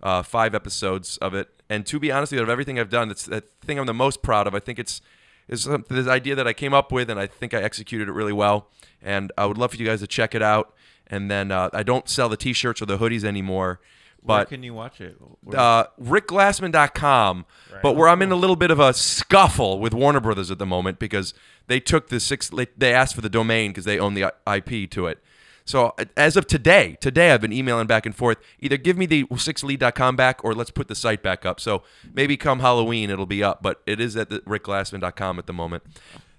uh, 0.02 0.22
five 0.22 0.54
episodes 0.54 1.16
of 1.18 1.32
it. 1.34 1.48
And 1.70 1.86
to 1.86 1.98
be 2.00 2.10
honest 2.10 2.32
with 2.32 2.38
you, 2.38 2.42
of 2.42 2.50
everything 2.50 2.78
I've 2.78 2.90
done, 2.90 3.10
it's 3.10 3.24
the 3.26 3.42
thing 3.64 3.78
I'm 3.78 3.86
the 3.86 3.94
most 3.94 4.22
proud 4.22 4.46
of. 4.46 4.54
I 4.54 4.58
think 4.58 4.78
it's 4.78 5.00
is 5.48 5.64
this 5.88 6.06
idea 6.06 6.34
that 6.34 6.46
I 6.46 6.52
came 6.52 6.72
up 6.74 6.92
with, 6.92 7.10
and 7.10 7.18
I 7.20 7.26
think 7.26 7.52
I 7.54 7.62
executed 7.62 8.08
it 8.08 8.12
really 8.12 8.32
well. 8.32 8.68
And 9.02 9.32
I 9.36 9.46
would 9.46 9.58
love 9.58 9.72
for 9.72 9.76
you 9.76 9.84
guys 9.86 10.00
to 10.00 10.06
check 10.06 10.34
it 10.34 10.42
out. 10.42 10.74
And 11.08 11.30
then 11.30 11.50
uh, 11.50 11.68
I 11.72 11.82
don't 11.82 12.08
sell 12.08 12.28
the 12.28 12.36
T-shirts 12.36 12.80
or 12.80 12.86
the 12.86 12.98
hoodies 12.98 13.24
anymore. 13.24 13.80
Where 14.22 14.38
But 14.38 14.48
can 14.50 14.62
you 14.62 14.72
watch 14.72 15.00
it? 15.00 15.16
Where- 15.42 15.58
uh, 15.58 15.84
rickglassman.com. 16.00 17.44
But 17.82 17.96
where 17.96 18.08
I'm 18.08 18.22
in 18.22 18.30
a 18.32 18.36
little 18.36 18.56
bit 18.56 18.70
of 18.70 18.78
a 18.78 18.92
scuffle 18.94 19.78
with 19.80 19.92
Warner 19.94 20.20
Brothers 20.20 20.50
at 20.50 20.58
the 20.58 20.66
moment 20.66 20.98
because 20.98 21.34
they 21.66 21.80
took 21.80 22.08
the 22.08 22.20
six. 22.20 22.50
They 22.76 22.92
asked 22.94 23.14
for 23.14 23.20
the 23.20 23.28
domain 23.28 23.70
because 23.70 23.84
they 23.84 23.98
own 23.98 24.14
the 24.14 24.32
IP 24.46 24.90
to 24.90 25.06
it. 25.06 25.22
So 25.64 25.94
as 26.16 26.36
of 26.36 26.48
today, 26.48 26.96
today 27.00 27.30
I've 27.30 27.40
been 27.40 27.52
emailing 27.52 27.86
back 27.86 28.04
and 28.04 28.14
forth. 28.16 28.38
Either 28.58 28.76
give 28.76 28.98
me 28.98 29.06
the 29.06 29.24
sixlead.com 29.26 30.16
back 30.16 30.44
or 30.44 30.54
let's 30.54 30.70
put 30.72 30.88
the 30.88 30.94
site 30.96 31.22
back 31.22 31.46
up. 31.46 31.60
So 31.60 31.84
maybe 32.12 32.36
come 32.36 32.58
Halloween 32.58 33.10
it'll 33.10 33.26
be 33.26 33.44
up. 33.44 33.62
But 33.62 33.80
it 33.86 34.00
is 34.00 34.16
at 34.16 34.28
the 34.28 34.40
rickglassman.com 34.40 35.38
at 35.38 35.46
the 35.46 35.52
moment. 35.52 35.84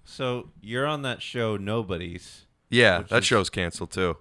so 0.04 0.50
you're 0.62 0.86
on 0.86 1.04
that 1.04 1.22
show, 1.22 1.56
Nobody's. 1.56 2.46
Yeah, 2.70 3.00
Which 3.00 3.10
that 3.10 3.18
is- 3.20 3.26
show's 3.26 3.50
canceled 3.50 3.92
too. 3.92 4.18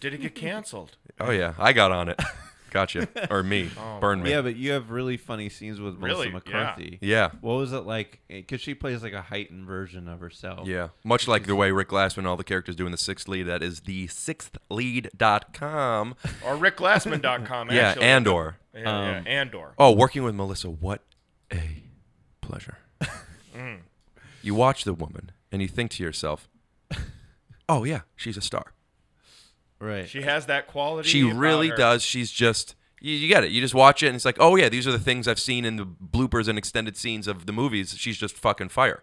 Did 0.00 0.12
it 0.14 0.20
get 0.22 0.34
canceled? 0.34 0.96
Oh 1.20 1.30
yeah, 1.30 1.54
I 1.56 1.72
got 1.72 1.92
on 1.92 2.08
it. 2.08 2.20
Gotcha. 2.76 3.08
Or 3.30 3.42
me. 3.42 3.70
Burn 4.00 4.22
me. 4.22 4.28
Yeah, 4.30 4.42
but 4.42 4.54
you 4.56 4.72
have 4.72 4.90
really 4.90 5.16
funny 5.16 5.48
scenes 5.48 5.80
with 5.80 5.98
Melissa 5.98 6.18
Really? 6.18 6.26
Yeah. 6.26 6.32
McCarthy. 6.34 6.98
Yeah. 7.00 7.30
What 7.40 7.54
was 7.54 7.72
it 7.72 7.86
like? 7.86 8.20
Because 8.28 8.60
she 8.60 8.74
plays 8.74 9.02
like 9.02 9.14
a 9.14 9.22
heightened 9.22 9.64
version 9.66 10.08
of 10.08 10.20
herself. 10.20 10.68
Yeah, 10.68 10.88
much 11.02 11.26
like 11.26 11.46
the 11.46 11.56
way 11.56 11.70
Rick 11.70 11.88
Glassman 11.88 12.18
and 12.18 12.26
all 12.26 12.36
the 12.36 12.44
characters 12.44 12.76
do 12.76 12.84
in 12.84 12.92
the 12.92 12.98
sixth 12.98 13.28
lead. 13.28 13.44
That 13.44 13.62
is 13.62 13.80
the 13.80 14.08
sixthlead.com. 14.08 16.14
Or 16.44 16.56
rickglassman.com. 16.56 17.70
Yeah, 17.70 17.88
actually. 17.88 18.04
Andor. 18.04 18.56
Yeah, 18.74 18.80
yeah, 18.82 19.18
Um, 19.20 19.26
Andor. 19.26 19.72
Oh, 19.78 19.92
working 19.92 20.22
with 20.22 20.34
Melissa, 20.34 20.68
what 20.68 21.00
a 21.50 21.82
pleasure. 22.42 22.76
You 24.42 24.54
watch 24.54 24.84
the 24.84 24.92
woman 24.94 25.32
and 25.50 25.60
you 25.60 25.66
think 25.66 25.90
to 25.92 26.02
yourself, 26.04 26.48
oh, 27.68 27.82
yeah, 27.84 28.02
she's 28.14 28.36
a 28.36 28.40
star. 28.40 28.72
Right. 29.78 30.08
She 30.08 30.22
has 30.22 30.46
that 30.46 30.66
quality. 30.66 31.08
She 31.08 31.22
really 31.22 31.68
her. 31.68 31.76
does. 31.76 32.02
She's 32.02 32.30
just, 32.30 32.74
you, 33.00 33.12
you 33.14 33.28
get 33.28 33.44
it. 33.44 33.50
You 33.50 33.60
just 33.60 33.74
watch 33.74 34.02
it 34.02 34.06
and 34.08 34.16
it's 34.16 34.24
like, 34.24 34.36
oh, 34.40 34.56
yeah, 34.56 34.68
these 34.68 34.86
are 34.86 34.92
the 34.92 34.98
things 34.98 35.28
I've 35.28 35.40
seen 35.40 35.64
in 35.64 35.76
the 35.76 35.86
bloopers 35.86 36.48
and 36.48 36.56
extended 36.58 36.96
scenes 36.96 37.28
of 37.28 37.46
the 37.46 37.52
movies. 37.52 37.94
She's 37.98 38.16
just 38.16 38.36
fucking 38.36 38.70
fire. 38.70 39.02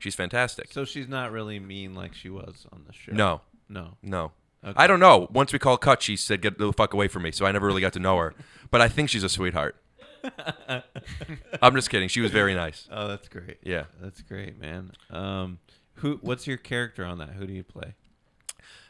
She's 0.00 0.16
fantastic. 0.16 0.72
so 0.72 0.84
she's 0.84 1.06
not 1.06 1.30
really 1.30 1.60
mean 1.60 1.94
like 1.94 2.12
she 2.12 2.28
was 2.28 2.66
on 2.72 2.82
the 2.86 2.92
show. 2.92 3.12
No. 3.12 3.42
No. 3.68 3.96
No. 4.02 4.32
Okay. 4.64 4.74
I 4.76 4.88
don't 4.88 4.98
know. 4.98 5.28
Once 5.30 5.52
we 5.52 5.60
called 5.60 5.80
cut, 5.80 6.02
she 6.02 6.16
said, 6.16 6.42
"Get 6.42 6.58
the 6.58 6.72
fuck 6.72 6.92
away 6.92 7.06
from 7.06 7.22
me." 7.22 7.30
So 7.30 7.46
I 7.46 7.52
never 7.52 7.66
really 7.66 7.80
got 7.80 7.92
to 7.92 8.00
know 8.00 8.16
her, 8.18 8.34
but 8.72 8.80
I 8.80 8.88
think 8.88 9.08
she's 9.08 9.22
a 9.22 9.28
sweetheart. 9.28 9.76
I'm 11.62 11.74
just 11.76 11.90
kidding. 11.90 12.08
She 12.08 12.20
was 12.20 12.32
very 12.32 12.54
nice. 12.54 12.88
Oh, 12.90 13.06
that's 13.06 13.28
great. 13.28 13.58
Yeah. 13.62 13.84
That's 14.00 14.20
great, 14.22 14.58
man. 14.60 14.90
Um, 15.10 15.60
who? 15.94 16.18
What's 16.22 16.48
your 16.48 16.56
character 16.56 17.04
on 17.04 17.18
that? 17.18 17.30
Who 17.30 17.46
do 17.46 17.52
you 17.52 17.62
play? 17.62 17.94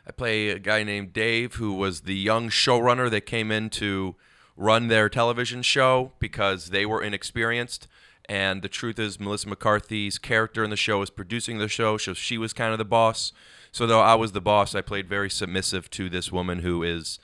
I 0.08 0.12
play 0.12 0.48
a 0.48 0.58
guy 0.58 0.84
named 0.84 1.12
Dave, 1.12 1.56
who 1.56 1.74
was 1.74 2.02
the 2.02 2.14
young 2.14 2.48
showrunner 2.48 3.10
that 3.10 3.26
came 3.26 3.50
in 3.52 3.68
to 3.70 4.16
run 4.56 4.88
their 4.88 5.10
television 5.10 5.60
show 5.60 6.12
because 6.18 6.70
they 6.70 6.86
were 6.86 7.02
inexperienced. 7.02 7.86
And 8.26 8.62
the 8.62 8.68
truth 8.68 8.98
is, 8.98 9.20
Melissa 9.20 9.48
McCarthy's 9.48 10.18
character 10.18 10.64
in 10.64 10.70
the 10.70 10.76
show 10.76 11.02
is 11.02 11.10
producing 11.10 11.58
the 11.58 11.68
show, 11.68 11.98
so 11.98 12.14
she 12.14 12.38
was 12.38 12.54
kind 12.54 12.72
of 12.72 12.78
the 12.78 12.86
boss. 12.86 13.32
So 13.70 13.86
though 13.86 14.00
I 14.00 14.14
was 14.14 14.32
the 14.32 14.40
boss, 14.40 14.74
I 14.74 14.80
played 14.80 15.08
very 15.08 15.28
submissive 15.28 15.90
to 15.90 16.08
this 16.08 16.32
woman 16.32 16.60
who 16.60 16.82
is 16.82 17.18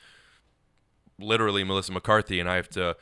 literally 1.18 1.64
Melissa 1.64 1.92
McCarthy, 1.92 2.38
and 2.38 2.50
I 2.50 2.56
have 2.56 2.68
to, 2.70 2.96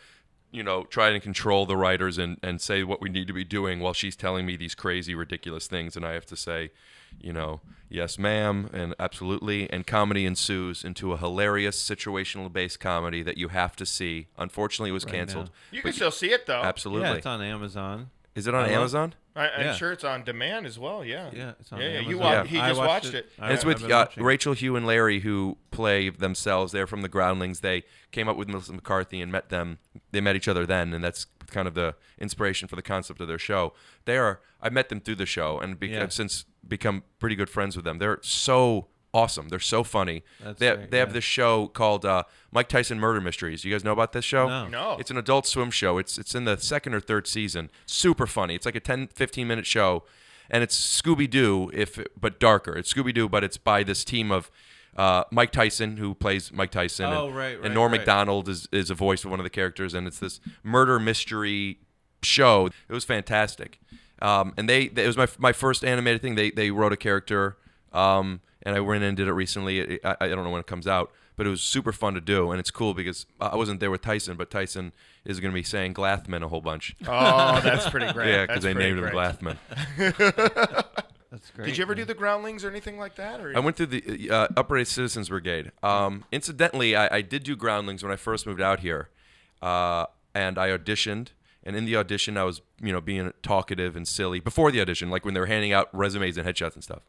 you 0.52 0.62
know, 0.62 0.84
try 0.84 1.08
and 1.10 1.22
control 1.22 1.66
the 1.66 1.76
writers 1.76 2.18
and, 2.18 2.38
and 2.40 2.60
say 2.60 2.84
what 2.84 3.00
we 3.00 3.08
need 3.08 3.26
to 3.26 3.32
be 3.32 3.44
doing 3.44 3.80
while 3.80 3.94
she's 3.94 4.16
telling 4.16 4.46
me 4.46 4.56
these 4.56 4.76
crazy, 4.76 5.14
ridiculous 5.14 5.66
things, 5.66 5.96
and 5.96 6.06
I 6.06 6.12
have 6.12 6.26
to 6.26 6.36
say, 6.36 6.70
you 7.20 7.32
know, 7.32 7.60
yes, 7.92 8.18
ma'am, 8.18 8.70
and 8.72 8.94
absolutely, 8.98 9.70
and 9.70 9.86
comedy 9.86 10.24
ensues 10.26 10.84
into 10.84 11.12
a 11.12 11.16
hilarious 11.16 11.80
situational 11.82 12.52
based 12.52 12.80
comedy 12.80 13.22
that 13.22 13.38
you 13.38 13.48
have 13.48 13.76
to 13.76 13.86
see. 13.86 14.28
Unfortunately, 14.38 14.90
it 14.90 14.94
was 14.94 15.04
Right 15.04 15.14
canceled. 15.14 15.46
now. 15.46 15.52
You 15.76 15.82
can 15.82 15.92
still 15.92 16.10
see 16.10 16.32
it 16.32 16.46
though. 16.46 16.62
Absolutely. 16.62 17.08
Yeah, 17.08 17.14
it's 17.16 17.26
on 17.26 17.42
Amazon. 17.42 18.10
Is 18.34 18.46
it 18.46 18.54
on 18.54 18.60
I 18.64 18.68
love- 18.68 18.76
Amazon? 18.76 19.14
I, 19.34 19.48
I'm 19.48 19.60
Yeah. 19.66 19.74
sure 19.74 19.92
it's 19.92 20.04
on 20.04 20.24
demand 20.24 20.66
as 20.66 20.78
well. 20.78 21.02
Yeah. 21.04 21.30
Yeah, 21.34 21.52
it's 21.60 21.72
on 21.72 21.80
yeah, 21.80 21.86
yeah. 21.88 22.00
You 22.00 22.20
Amazon. 22.20 22.20
wa- 22.38 22.44
He 22.44 22.58
I 22.60 22.68
just 22.68 22.80
watched, 22.80 23.14
it. 23.14 23.30
I- 23.38 23.44
And 23.46 23.54
it's 23.54 23.62
I've 23.62 23.66
with 23.68 23.80
been 23.82 23.92
uh, 23.92 23.98
watching. 24.00 24.22
Rachel, 24.24 24.52
Hugh, 24.52 24.76
and 24.76 24.86
Larry, 24.86 25.20
who 25.20 25.56
play 25.70 26.08
themselves. 26.10 26.72
They're 26.72 26.86
from 26.86 27.00
the 27.02 27.08
Groundlings. 27.08 27.60
They 27.60 27.82
came 28.10 28.28
up 28.28 28.36
with 28.36 28.48
Melissa 28.48 28.72
McCarthy 28.74 29.20
and 29.22 29.32
met 29.32 29.48
them. 29.48 29.78
They 30.10 30.20
met 30.20 30.36
each 30.36 30.48
other 30.48 30.66
then, 30.66 30.92
and 30.92 31.02
that's 31.02 31.26
kind 31.46 31.66
of 31.68 31.72
the 31.74 31.94
inspiration 32.18 32.68
for 32.68 32.76
the 32.76 32.82
concept 32.82 33.20
of 33.20 33.28
their 33.28 33.38
show. 33.38 33.72
They 34.04 34.16
are. 34.18 34.40
I 34.62 34.68
met 34.70 34.88
them 34.90 35.00
through 35.00 35.16
the 35.16 35.26
show, 35.26 35.58
and 35.58 35.78
beca- 35.80 35.90
Yeah. 35.90 36.08
since 36.08 36.44
become 36.66 37.02
pretty 37.18 37.36
good 37.36 37.50
friends 37.50 37.76
with 37.76 37.84
them. 37.84 37.98
They're 37.98 38.18
so 38.22 38.88
awesome. 39.14 39.48
They're 39.48 39.58
so 39.58 39.84
funny. 39.84 40.22
That's 40.42 40.58
they 40.58 40.74
great, 40.74 40.90
they 40.90 40.98
have 40.98 41.12
this 41.12 41.24
show 41.24 41.66
called 41.68 42.04
uh, 42.04 42.24
Mike 42.50 42.68
Tyson 42.68 42.98
Murder 42.98 43.20
Mysteries. 43.20 43.64
You 43.64 43.72
guys 43.72 43.84
know 43.84 43.92
about 43.92 44.12
this 44.12 44.24
show? 44.24 44.48
No. 44.48 44.68
No. 44.68 44.96
It's 44.98 45.10
an 45.10 45.18
adult 45.18 45.46
swim 45.46 45.70
show. 45.70 45.98
It's 45.98 46.18
it's 46.18 46.34
in 46.34 46.44
the 46.44 46.56
second 46.58 46.94
or 46.94 47.00
third 47.00 47.26
season. 47.26 47.70
Super 47.86 48.26
funny. 48.26 48.54
It's 48.54 48.66
like 48.66 48.76
a 48.76 48.80
10 48.80 49.08
15 49.08 49.46
minute 49.46 49.66
show 49.66 50.04
and 50.50 50.62
it's 50.62 50.76
Scooby 51.02 51.28
Doo 51.28 51.70
if 51.74 51.98
but 52.18 52.40
darker. 52.40 52.76
It's 52.76 52.92
Scooby 52.92 53.12
Doo 53.14 53.28
but 53.28 53.44
it's 53.44 53.56
by 53.58 53.82
this 53.82 54.04
team 54.04 54.30
of 54.30 54.50
uh, 54.96 55.24
Mike 55.30 55.52
Tyson 55.52 55.96
who 55.96 56.14
plays 56.14 56.52
Mike 56.52 56.70
Tyson 56.70 57.06
Oh, 57.06 57.28
and, 57.28 57.36
right, 57.36 57.56
right, 57.56 57.64
and 57.66 57.74
Norm 57.74 57.92
right. 57.92 57.98
Macdonald 57.98 58.48
is 58.48 58.68
is 58.72 58.90
a 58.90 58.94
voice 58.94 59.24
of 59.24 59.30
one 59.30 59.40
of 59.40 59.44
the 59.44 59.50
characters 59.50 59.94
and 59.94 60.06
it's 60.06 60.18
this 60.18 60.40
murder 60.62 60.98
mystery 60.98 61.78
show. 62.22 62.66
It 62.66 62.92
was 62.92 63.04
fantastic. 63.04 63.78
Um, 64.22 64.54
and 64.56 64.68
they, 64.68 64.88
they 64.88 65.04
it 65.04 65.06
was 65.08 65.16
my 65.18 65.26
my 65.38 65.52
first 65.52 65.84
animated 65.84 66.22
thing. 66.22 66.36
They 66.36 66.50
they 66.50 66.70
wrote 66.70 66.92
a 66.92 66.96
character 66.96 67.56
um, 67.92 68.40
and 68.62 68.74
I 68.76 68.80
went 68.80 69.02
in 69.02 69.08
and 69.08 69.16
did 69.16 69.26
it 69.28 69.32
recently. 69.32 69.80
It- 69.80 70.00
I, 70.04 70.16
I 70.20 70.28
don't 70.28 70.44
know 70.44 70.50
when 70.50 70.60
it 70.60 70.66
comes 70.66 70.86
out, 70.86 71.10
but 71.36 71.46
it 71.46 71.50
was 71.50 71.60
super 71.60 71.92
fun 71.92 72.14
to 72.14 72.20
do, 72.20 72.50
and 72.52 72.60
it's 72.60 72.70
cool 72.70 72.94
because 72.94 73.26
I 73.40 73.56
wasn't 73.56 73.80
there 73.80 73.90
with 73.90 74.00
Tyson, 74.02 74.36
but 74.36 74.50
Tyson 74.50 74.92
is 75.24 75.40
going 75.40 75.50
to 75.50 75.54
be 75.54 75.62
saying 75.64 75.94
Glathman 75.94 76.42
a 76.42 76.48
whole 76.48 76.60
bunch. 76.60 76.94
Oh, 77.06 77.60
that's 77.60 77.88
pretty 77.90 78.12
great. 78.12 78.28
yeah, 78.30 78.46
because 78.46 78.62
they 78.62 78.72
pretty 78.74 78.90
named 78.94 79.04
him 79.04 79.10
great. 79.10 79.14
Glathman. 79.14 79.56
That's 81.30 81.50
great. 81.50 81.64
Did 81.66 81.78
you 81.78 81.82
ever 81.82 81.94
do 81.94 82.04
the 82.04 82.12
groundlings 82.14 82.62
or 82.62 82.68
anything 82.68 82.98
like 82.98 83.14
that? 83.16 83.40
Or 83.40 83.56
I 83.56 83.60
went 83.60 83.76
through 83.78 83.86
the 83.86 84.30
uh, 84.30 84.48
Upright 84.54 84.86
Citizens 84.86 85.30
Brigade. 85.30 85.72
Um, 85.82 86.24
incidentally, 86.30 86.94
I, 86.94 87.16
I 87.16 87.20
did 87.22 87.42
do 87.42 87.56
Groundlings 87.56 88.02
when 88.02 88.12
I 88.12 88.16
first 88.16 88.46
moved 88.46 88.60
out 88.60 88.80
here, 88.80 89.08
uh, 89.62 90.04
and 90.34 90.58
I 90.58 90.68
auditioned. 90.76 91.28
And 91.64 91.76
in 91.76 91.84
the 91.84 91.96
audition, 91.96 92.36
I 92.36 92.44
was, 92.44 92.60
you 92.82 92.92
know, 92.92 93.00
being 93.00 93.32
talkative 93.42 93.94
and 93.96 94.06
silly 94.06 94.40
before 94.40 94.70
the 94.72 94.80
audition, 94.80 95.10
like 95.10 95.24
when 95.24 95.34
they 95.34 95.40
were 95.40 95.46
handing 95.46 95.72
out 95.72 95.88
resumes 95.92 96.36
and 96.36 96.46
headshots 96.46 96.74
and 96.74 96.82
stuff. 96.82 97.02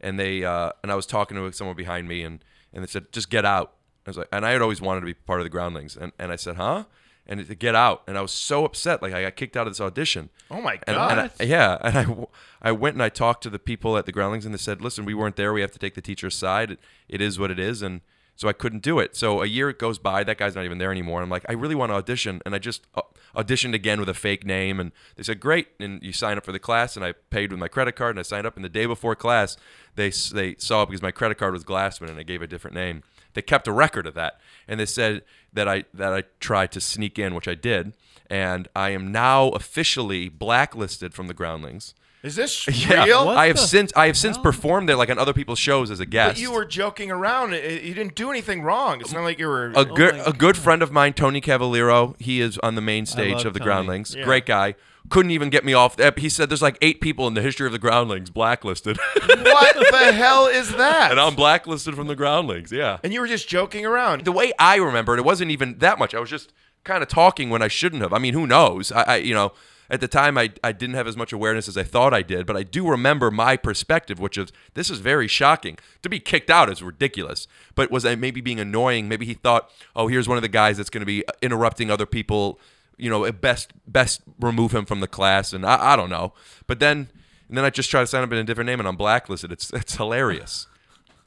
And 0.00 0.18
they, 0.18 0.44
uh, 0.44 0.72
and 0.82 0.90
I 0.92 0.94
was 0.94 1.06
talking 1.06 1.36
to 1.36 1.52
someone 1.52 1.76
behind 1.76 2.08
me, 2.08 2.22
and 2.22 2.42
and 2.72 2.82
they 2.82 2.86
said, 2.86 3.12
"Just 3.12 3.28
get 3.30 3.44
out." 3.44 3.72
I 4.06 4.10
was 4.10 4.16
like, 4.16 4.28
and 4.32 4.46
I 4.46 4.50
had 4.52 4.62
always 4.62 4.80
wanted 4.80 5.00
to 5.00 5.06
be 5.06 5.14
part 5.14 5.40
of 5.40 5.44
the 5.44 5.50
Groundlings, 5.50 5.96
and 5.96 6.12
and 6.18 6.32
I 6.32 6.36
said, 6.36 6.56
"Huh?" 6.56 6.84
And 7.26 7.46
to 7.46 7.54
get 7.54 7.74
out, 7.74 8.02
and 8.08 8.16
I 8.16 8.22
was 8.22 8.32
so 8.32 8.64
upset, 8.64 9.02
like 9.02 9.12
I 9.12 9.22
got 9.22 9.36
kicked 9.36 9.56
out 9.56 9.66
of 9.66 9.72
this 9.72 9.80
audition. 9.80 10.30
Oh 10.50 10.60
my 10.62 10.74
And, 10.86 10.96
god! 10.96 11.18
and 11.18 11.30
I, 11.38 11.44
yeah, 11.44 11.76
and 11.82 11.98
I, 11.98 12.70
I 12.70 12.72
went 12.72 12.94
and 12.94 13.02
I 13.02 13.08
talked 13.08 13.42
to 13.42 13.50
the 13.50 13.58
people 13.58 13.98
at 13.98 14.06
the 14.06 14.12
Groundlings, 14.12 14.46
and 14.46 14.54
they 14.54 14.58
said, 14.58 14.80
"Listen, 14.80 15.04
we 15.04 15.14
weren't 15.14 15.36
there. 15.36 15.52
We 15.52 15.60
have 15.60 15.70
to 15.72 15.78
take 15.78 15.94
the 15.94 16.00
teacher's 16.00 16.34
side. 16.34 16.70
It, 16.72 16.80
it 17.08 17.20
is 17.20 17.38
what 17.38 17.50
it 17.50 17.58
is." 17.58 17.82
And 17.82 18.00
so 18.40 18.48
I 18.48 18.54
couldn't 18.54 18.82
do 18.82 18.98
it. 18.98 19.14
So 19.14 19.42
a 19.42 19.46
year 19.46 19.70
goes 19.74 19.98
by. 19.98 20.24
That 20.24 20.38
guy's 20.38 20.54
not 20.54 20.64
even 20.64 20.78
there 20.78 20.90
anymore. 20.90 21.20
I'm 21.20 21.28
like, 21.28 21.44
I 21.46 21.52
really 21.52 21.74
want 21.74 21.90
to 21.90 21.96
audition, 21.96 22.40
and 22.46 22.54
I 22.54 22.58
just 22.58 22.86
uh, 22.94 23.02
auditioned 23.36 23.74
again 23.74 24.00
with 24.00 24.08
a 24.08 24.14
fake 24.14 24.46
name. 24.46 24.80
And 24.80 24.92
they 25.16 25.22
said, 25.22 25.40
"Great." 25.40 25.68
And 25.78 26.02
you 26.02 26.14
sign 26.14 26.38
up 26.38 26.46
for 26.46 26.52
the 26.52 26.58
class, 26.58 26.96
and 26.96 27.04
I 27.04 27.12
paid 27.12 27.50
with 27.50 27.60
my 27.60 27.68
credit 27.68 27.96
card, 27.96 28.16
and 28.16 28.18
I 28.18 28.22
signed 28.22 28.46
up. 28.46 28.56
And 28.56 28.64
the 28.64 28.70
day 28.70 28.86
before 28.86 29.14
class, 29.14 29.58
they 29.94 30.08
they 30.08 30.54
saw 30.56 30.86
because 30.86 31.02
my 31.02 31.10
credit 31.10 31.36
card 31.36 31.52
was 31.52 31.64
Glassman, 31.64 32.08
and 32.08 32.18
I 32.18 32.22
gave 32.22 32.40
a 32.40 32.46
different 32.46 32.74
name. 32.74 33.02
They 33.34 33.42
kept 33.42 33.68
a 33.68 33.72
record 33.72 34.06
of 34.06 34.14
that, 34.14 34.40
and 34.66 34.80
they 34.80 34.86
said 34.86 35.22
that 35.52 35.68
I 35.68 35.84
that 35.92 36.14
I 36.14 36.22
tried 36.40 36.72
to 36.72 36.80
sneak 36.80 37.18
in, 37.18 37.34
which 37.34 37.46
I 37.46 37.54
did, 37.54 37.92
and 38.30 38.68
I 38.74 38.88
am 38.90 39.12
now 39.12 39.50
officially 39.50 40.30
blacklisted 40.30 41.12
from 41.12 41.26
the 41.26 41.34
Groundlings. 41.34 41.94
Is 42.22 42.36
this 42.36 42.66
Yeah, 42.88 43.04
real? 43.04 43.28
I 43.30 43.46
have 43.46 43.58
since 43.58 43.92
I 43.96 44.06
have 44.06 44.16
since 44.16 44.36
performed 44.36 44.88
there 44.88 44.96
like 44.96 45.08
on 45.10 45.18
other 45.18 45.32
people's 45.32 45.58
shows 45.58 45.90
as 45.90 46.00
a 46.00 46.06
guest. 46.06 46.34
But 46.34 46.40
you 46.42 46.52
were 46.52 46.64
joking 46.66 47.10
around. 47.10 47.52
You 47.52 47.94
didn't 47.94 48.14
do 48.14 48.30
anything 48.30 48.62
wrong. 48.62 49.00
It's 49.00 49.12
not 49.12 49.22
like 49.22 49.38
you 49.38 49.48
were. 49.48 49.72
a 49.74 49.84
good 49.84 50.14
my 50.16 50.22
a 50.26 50.32
good 50.32 50.56
friend 50.56 50.82
of 50.82 50.92
mine, 50.92 51.14
Tony 51.14 51.40
Cavalero. 51.40 52.14
He 52.20 52.40
is 52.40 52.58
on 52.58 52.74
the 52.74 52.82
main 52.82 53.06
stage 53.06 53.44
of 53.44 53.54
the 53.54 53.58
Tony. 53.60 53.64
Groundlings. 53.68 54.14
Yeah. 54.14 54.24
Great 54.24 54.44
guy. 54.46 54.74
Couldn't 55.08 55.30
even 55.32 55.48
get 55.48 55.64
me 55.64 55.72
off. 55.72 55.98
eh, 55.98 56.10
He 56.18 56.28
said 56.28 56.50
there's 56.50 56.60
like 56.62 56.76
eight 56.82 57.00
people 57.00 57.26
in 57.26 57.32
the 57.34 57.40
history 57.40 57.66
of 57.66 57.72
the 57.72 57.78
Groundlings 57.78 58.28
blacklisted, 58.28 58.98
what 59.26 59.76
the 59.90 60.12
hell 60.12 60.46
is 60.46 60.76
that? 60.76 61.10
and 61.10 61.18
I'm 61.18 61.34
blacklisted 61.34 61.94
from 61.96 62.06
the 62.06 62.14
Groundlings. 62.14 62.70
Yeah. 62.70 62.98
And 63.02 63.12
you 63.14 63.20
were 63.20 63.26
just 63.26 63.48
joking 63.48 63.86
around. 63.86 64.24
the 64.26 64.30
way 64.32 64.52
I 64.58 64.76
remember 64.76 65.14
it, 65.14 65.20
it 65.20 65.24
wasn't 65.24 65.50
even 65.52 65.78
that 65.78 65.98
much. 65.98 66.14
I 66.14 66.20
was 66.20 66.28
just 66.28 66.52
kind 66.84 67.02
of 67.02 67.08
talking 67.08 67.48
when 67.48 67.62
I 67.62 67.68
shouldn't 67.68 68.02
have. 68.02 68.12
I 68.12 68.18
mean, 68.18 68.34
who 68.34 68.46
knows? 68.46 68.92
I, 68.92 69.02
I 69.02 69.16
you 69.16 69.32
know, 69.34 69.52
at 69.90 70.00
the 70.00 70.08
time 70.08 70.38
I, 70.38 70.52
I 70.62 70.72
didn't 70.72 70.94
have 70.94 71.06
as 71.08 71.16
much 71.16 71.32
awareness 71.32 71.68
as 71.68 71.76
I 71.76 71.82
thought 71.82 72.14
I 72.14 72.22
did, 72.22 72.46
but 72.46 72.56
I 72.56 72.62
do 72.62 72.88
remember 72.88 73.30
my 73.30 73.56
perspective, 73.56 74.18
which 74.20 74.38
is 74.38 74.52
this 74.74 74.88
is 74.90 75.00
very 75.00 75.26
shocking. 75.28 75.78
To 76.02 76.08
be 76.08 76.20
kicked 76.20 76.48
out 76.50 76.70
is 76.70 76.82
ridiculous. 76.82 77.46
But 77.74 77.90
was 77.90 78.06
I 78.06 78.14
maybe 78.14 78.40
being 78.40 78.60
annoying? 78.60 79.08
Maybe 79.08 79.26
he 79.26 79.34
thought, 79.34 79.70
oh, 79.96 80.06
here's 80.08 80.28
one 80.28 80.38
of 80.38 80.42
the 80.42 80.48
guys 80.48 80.76
that's 80.76 80.90
going 80.90 81.00
to 81.02 81.06
be 81.06 81.26
uh, 81.26 81.32
interrupting 81.42 81.90
other 81.90 82.06
people. 82.06 82.58
You 82.96 83.10
know, 83.10 83.30
best 83.32 83.72
best 83.86 84.20
remove 84.38 84.72
him 84.74 84.84
from 84.84 85.00
the 85.00 85.08
class, 85.08 85.52
and 85.52 85.64
I, 85.66 85.92
I 85.94 85.96
don't 85.96 86.10
know. 86.10 86.34
But 86.66 86.80
then 86.80 87.10
and 87.48 87.56
then 87.58 87.64
I 87.64 87.70
just 87.70 87.90
try 87.90 88.00
to 88.00 88.06
sign 88.06 88.22
up 88.22 88.30
in 88.30 88.38
a 88.38 88.44
different 88.44 88.66
name, 88.66 88.78
and 88.78 88.86
I'm 88.88 88.96
blacklisted. 88.96 89.50
It's 89.50 89.72
it's 89.72 89.96
hilarious. 89.96 90.66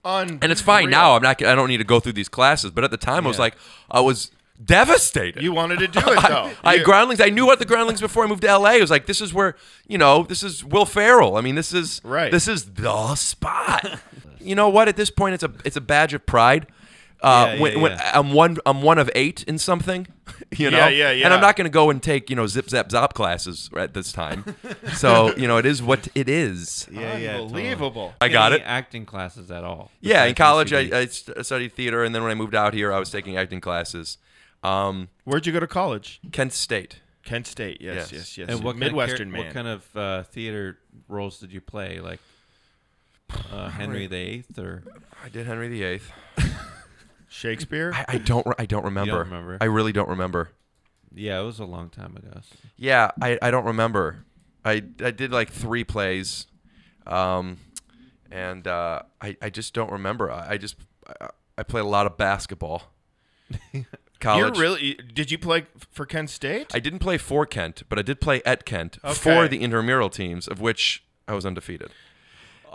Un- 0.06 0.40
And 0.42 0.52
it's 0.52 0.62
fine 0.62 0.90
now. 0.90 1.16
I'm 1.16 1.22
not. 1.24 1.42
I 1.44 1.56
don't 1.56 1.68
need 1.70 1.78
to 1.78 1.84
go 1.84 2.00
through 2.00 2.14
these 2.14 2.30
classes. 2.30 2.72
But 2.72 2.84
at 2.84 2.92
the 2.92 2.98
time, 2.98 3.26
I 3.26 3.28
was 3.30 3.40
like, 3.40 3.56
I 3.90 4.02
was 4.02 4.32
devastated. 4.64 5.42
You 5.44 5.54
wanted 5.54 5.80
to 5.80 5.88
do 5.88 6.00
it 6.00 6.04
though. 6.28 6.52
I, 6.64 6.72
I 6.72 6.74
You- 6.76 6.84
groundlings. 6.84 7.22
I 7.22 7.30
knew 7.30 7.46
what 7.46 7.60
the 7.60 7.66
groundlings 7.66 8.02
before 8.02 8.24
I 8.24 8.28
moved 8.28 8.42
to 8.44 8.58
LA. 8.58 8.72
I 8.72 8.80
was 8.82 8.92
like, 8.92 9.06
this 9.06 9.22
is 9.22 9.34
where 9.34 9.56
you 9.88 9.98
know, 9.98 10.24
this 10.24 10.44
is 10.44 10.64
Will 10.64 10.86
Ferrell. 10.86 11.38
I 11.38 11.42
mean, 11.42 11.56
this 11.56 11.74
is 11.74 12.02
Right. 12.04 12.32
This 12.32 12.48
is 12.48 12.74
the 12.74 13.16
spot. 13.16 14.00
you 14.40 14.56
know 14.56 14.70
what? 14.70 14.88
At 14.88 14.96
this 14.96 15.10
point, 15.10 15.34
it's 15.36 15.44
a 15.44 15.52
it's 15.66 15.76
a 15.78 15.82
badge 15.82 16.14
of 16.14 16.26
pride. 16.26 16.68
Uh, 17.22 17.54
Yeah, 17.56 17.62
when, 17.62 17.72
yeah, 17.74 17.82
when. 17.82 18.00
I'm 18.14 18.34
one, 18.34 18.58
I'm 18.66 18.82
one 18.82 18.98
of 18.98 19.10
eight 19.16 19.44
in 19.44 19.58
something, 19.58 20.08
you 20.58 20.70
know. 20.70 20.90
Yeah, 20.90 21.10
yeah, 21.12 21.24
And. 21.26 21.34
I'm 21.34 21.40
not 21.40 21.56
going 21.56 21.64
to 21.64 21.70
go 21.72 21.90
and 21.90 22.04
take 22.04 22.30
you 22.30 22.36
know 22.36 22.48
zip 22.48 22.70
zap 22.70 22.90
zop 22.90 23.14
classes 23.14 23.70
at 23.78 23.94
this 23.94 24.12
time. 24.12 24.44
so 24.96 25.34
you 25.38 25.48
know, 25.48 25.56
it 25.58 25.66
is 25.66 25.82
what 25.82 26.10
it 26.16 26.28
is. 26.28 26.86
Yeah, 26.92 27.16
yeah. 27.18 27.32
totally. 27.38 27.44
Unbelievable. 27.70 28.14
I 28.20 28.28
got 28.28 28.52
Any 28.52 28.62
it. 28.62 28.66
acting 28.66 29.06
classes 29.06 29.50
at 29.52 29.64
all? 29.64 29.90
Yeah, 30.02 30.26
in 30.26 30.36
college, 30.36 30.74
I, 30.74 30.82
I 30.94 31.06
studied 31.06 31.72
theater, 31.74 32.04
and 32.04 32.14
then 32.14 32.24
when 32.24 32.32
I 32.32 32.36
moved 32.36 32.56
out 32.56 32.74
here, 32.74 32.92
I 32.92 33.00
was 33.00 33.10
taking 33.10 33.38
acting 33.38 33.62
classes. 33.62 34.18
Um, 34.64 35.10
Where'd 35.26 35.46
you 35.46 35.54
go 35.54 35.60
to 35.60 35.68
college? 35.68 36.22
Kent 36.32 36.54
State. 36.54 37.02
Kent 37.26 37.48
State. 37.48 37.80
Yes, 37.82 37.96
Yes. 37.96 38.12
yes, 38.12 38.38
yes. 38.38 38.50
And 38.50 38.64
what 38.64 38.76
Midwestern 38.76 39.32
kind 39.32 39.34
of, 39.34 39.34
man. 39.34 39.46
What 39.46 39.54
kind 39.54 39.68
of 39.68 39.96
uh, 39.98 40.24
theater 40.24 40.78
roles 41.08 41.40
did 41.40 41.52
you 41.54 41.62
play? 41.62 42.00
Like 42.00 42.20
uh, 43.52 43.70
Henry 43.80 44.08
VIII 44.08 44.46
or 44.58 44.84
I 45.24 45.30
did 45.30 45.46
Henry 45.48 45.70
VIII. 45.70 46.02
Shakespeare. 47.30 47.92
I, 47.94 48.06
I 48.10 48.18
don't. 48.20 48.46
re- 48.46 48.54
I 48.60 48.66
don't 48.66 48.86
remember. 48.86 49.20
remember? 49.20 49.58
I 49.60 49.66
really 49.66 49.92
don't 49.92 50.10
remember. 50.10 50.52
yeah, 51.16 51.40
it 51.40 51.44
was 51.44 51.60
a 51.60 51.66
long 51.66 51.90
time 51.90 52.16
ago. 52.16 52.30
so- 52.42 52.56
Yeah, 52.78 53.12
I, 53.22 53.40
I 53.42 53.52
don't 53.52 53.66
remember. 53.66 54.24
I 54.64 54.84
I 55.04 55.12
did 55.12 55.32
like 55.32 55.50
three 55.50 55.84
plays, 55.84 56.46
um, 57.08 57.58
and 58.32 58.68
uh, 58.68 59.02
I 59.22 59.36
I 59.42 59.50
just 59.50 59.74
don't 59.74 59.92
remember. 59.92 60.32
I, 60.32 60.52
I 60.52 60.58
just 60.58 60.76
I, 61.20 61.30
I 61.58 61.64
played 61.64 61.82
a 61.82 61.88
lot 61.88 62.06
of 62.06 62.18
basketball. 62.18 62.84
You're 64.24 64.34
College. 64.50 64.58
really? 64.60 64.94
Did 65.14 65.32
you 65.32 65.38
play 65.38 65.66
for 65.92 66.06
Kent 66.06 66.30
State? 66.30 66.72
I 66.74 66.80
didn't 66.80 67.00
play 67.00 67.18
for 67.18 67.46
Kent, 67.46 67.84
but 67.90 68.00
I 68.00 68.02
did 68.02 68.22
play 68.22 68.42
at 68.46 68.66
Kent 68.66 68.98
Okay. 69.04 69.14
for 69.14 69.48
the 69.48 69.58
intramural 69.58 70.10
teams, 70.10 70.48
of 70.48 70.62
which 70.62 71.04
I 71.28 71.34
was 71.34 71.46
undefeated. 71.46 71.92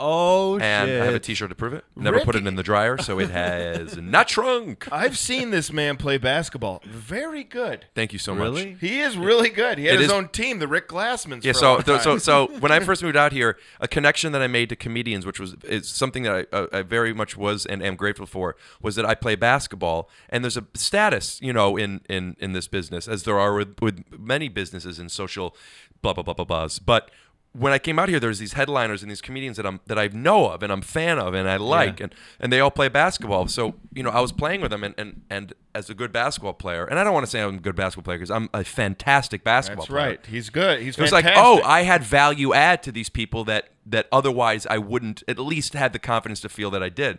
Oh 0.00 0.58
and 0.60 0.90
I 0.90 1.04
have 1.06 1.14
a 1.14 1.18
T-shirt 1.18 1.48
to 1.48 1.54
prove 1.56 1.72
it. 1.72 1.84
Never 1.96 2.20
put 2.20 2.36
it 2.36 2.46
in 2.46 2.54
the 2.54 2.62
dryer, 2.62 2.96
so 2.98 3.18
it 3.18 3.30
has 3.30 3.96
not 4.00 4.30
shrunk. 4.30 4.86
I've 4.92 5.18
seen 5.18 5.50
this 5.50 5.72
man 5.72 5.96
play 5.96 6.18
basketball. 6.18 6.82
Very 6.86 7.42
good. 7.42 7.86
Thank 7.94 8.12
you 8.12 8.18
so 8.20 8.32
Really? 8.32 8.70
much. 8.72 8.80
He 8.80 9.00
is 9.00 9.16
really 9.16 9.50
good. 9.50 9.78
He 9.78 9.86
had 9.86 9.94
It 9.96 10.00
his 10.02 10.06
is- 10.06 10.12
own 10.12 10.28
team, 10.28 10.60
the 10.60 10.68
Rick 10.68 10.88
Glassmans. 10.88 11.42
Yeah, 11.44 11.52
for 11.52 11.58
so 11.58 11.72
long 11.74 11.82
so, 11.82 11.98
so 11.98 12.18
so 12.18 12.46
when 12.60 12.70
I 12.70 12.78
first 12.80 13.02
moved 13.02 13.16
out 13.16 13.32
here, 13.32 13.58
a 13.80 13.88
connection 13.88 14.32
that 14.32 14.40
I 14.42 14.46
made 14.46 14.68
to 14.68 14.76
comedians, 14.76 15.26
which 15.26 15.40
was 15.40 15.54
is 15.64 15.88
something 15.88 16.22
that 16.22 16.46
I, 16.52 16.56
uh, 16.56 16.66
I 16.72 16.82
very 16.82 17.12
much 17.12 17.36
was 17.36 17.66
and 17.66 17.82
am 17.82 17.96
grateful 17.96 18.26
for, 18.26 18.54
was 18.80 18.94
that 18.94 19.04
I 19.04 19.14
play 19.16 19.34
basketball, 19.34 20.08
and 20.28 20.44
there's 20.44 20.56
a 20.56 20.64
status, 20.74 21.40
you 21.42 21.52
know, 21.52 21.76
in 21.76 22.02
in 22.08 22.36
in 22.38 22.52
this 22.52 22.68
business, 22.68 23.08
as 23.08 23.24
there 23.24 23.38
are 23.38 23.54
with, 23.54 23.74
with 23.82 24.04
many 24.16 24.48
businesses 24.48 24.98
in 24.98 25.08
social, 25.08 25.56
blah 26.02 26.12
blah 26.12 26.22
blah 26.22 26.34
blah 26.34 26.44
blahs, 26.44 26.78
But 26.84 27.10
when 27.52 27.72
I 27.72 27.78
came 27.78 27.98
out 27.98 28.08
here, 28.08 28.20
there's 28.20 28.38
these 28.38 28.52
headliners 28.52 29.02
and 29.02 29.10
these 29.10 29.20
comedians 29.22 29.56
that 29.56 29.66
I'm 29.66 29.80
that 29.86 29.98
I 29.98 30.08
know 30.08 30.50
of 30.50 30.62
and 30.62 30.70
I'm 30.72 30.82
fan 30.82 31.18
of 31.18 31.34
and 31.34 31.48
I 31.48 31.56
like, 31.56 31.98
Yeah. 31.98 32.04
and 32.04 32.14
and 32.40 32.52
they 32.52 32.60
all 32.60 32.70
play 32.70 32.88
basketball. 32.88 33.48
So 33.48 33.74
you 33.92 34.02
know, 34.02 34.10
I 34.10 34.20
was 34.20 34.32
playing 34.32 34.60
with 34.60 34.70
them, 34.70 34.84
and 34.84 34.94
and 34.98 35.22
and 35.30 35.52
as 35.74 35.88
a 35.90 35.94
good 35.94 36.12
basketball 36.12 36.52
player, 36.52 36.84
and 36.84 36.98
I 36.98 37.04
don't 37.04 37.14
want 37.14 37.24
to 37.26 37.30
say 37.30 37.40
I'm 37.40 37.54
a 37.56 37.58
good 37.58 37.74
basketball 37.76 38.04
player 38.04 38.18
because 38.18 38.30
I'm 38.30 38.48
a 38.52 38.64
fantastic 38.64 39.44
basketball 39.44 39.84
That's 39.84 39.90
player. 39.90 40.06
right. 40.08 40.26
He's 40.26 40.50
good. 40.50 40.80
He's 40.82 40.98
It 40.98 41.00
was 41.00 41.10
fantastic. 41.10 41.36
like, 41.36 41.44
oh, 41.44 41.62
I 41.64 41.82
had 41.82 42.04
value 42.04 42.52
add 42.52 42.82
to 42.84 42.92
these 42.92 43.08
people 43.08 43.44
that 43.44 43.70
that 43.86 44.06
otherwise 44.12 44.66
I 44.66 44.78
wouldn't 44.78 45.22
at 45.26 45.38
least 45.38 45.72
had 45.72 45.92
the 45.92 45.98
confidence 45.98 46.40
to 46.42 46.48
feel 46.48 46.70
that 46.72 46.82
I 46.82 46.90
did. 46.90 47.18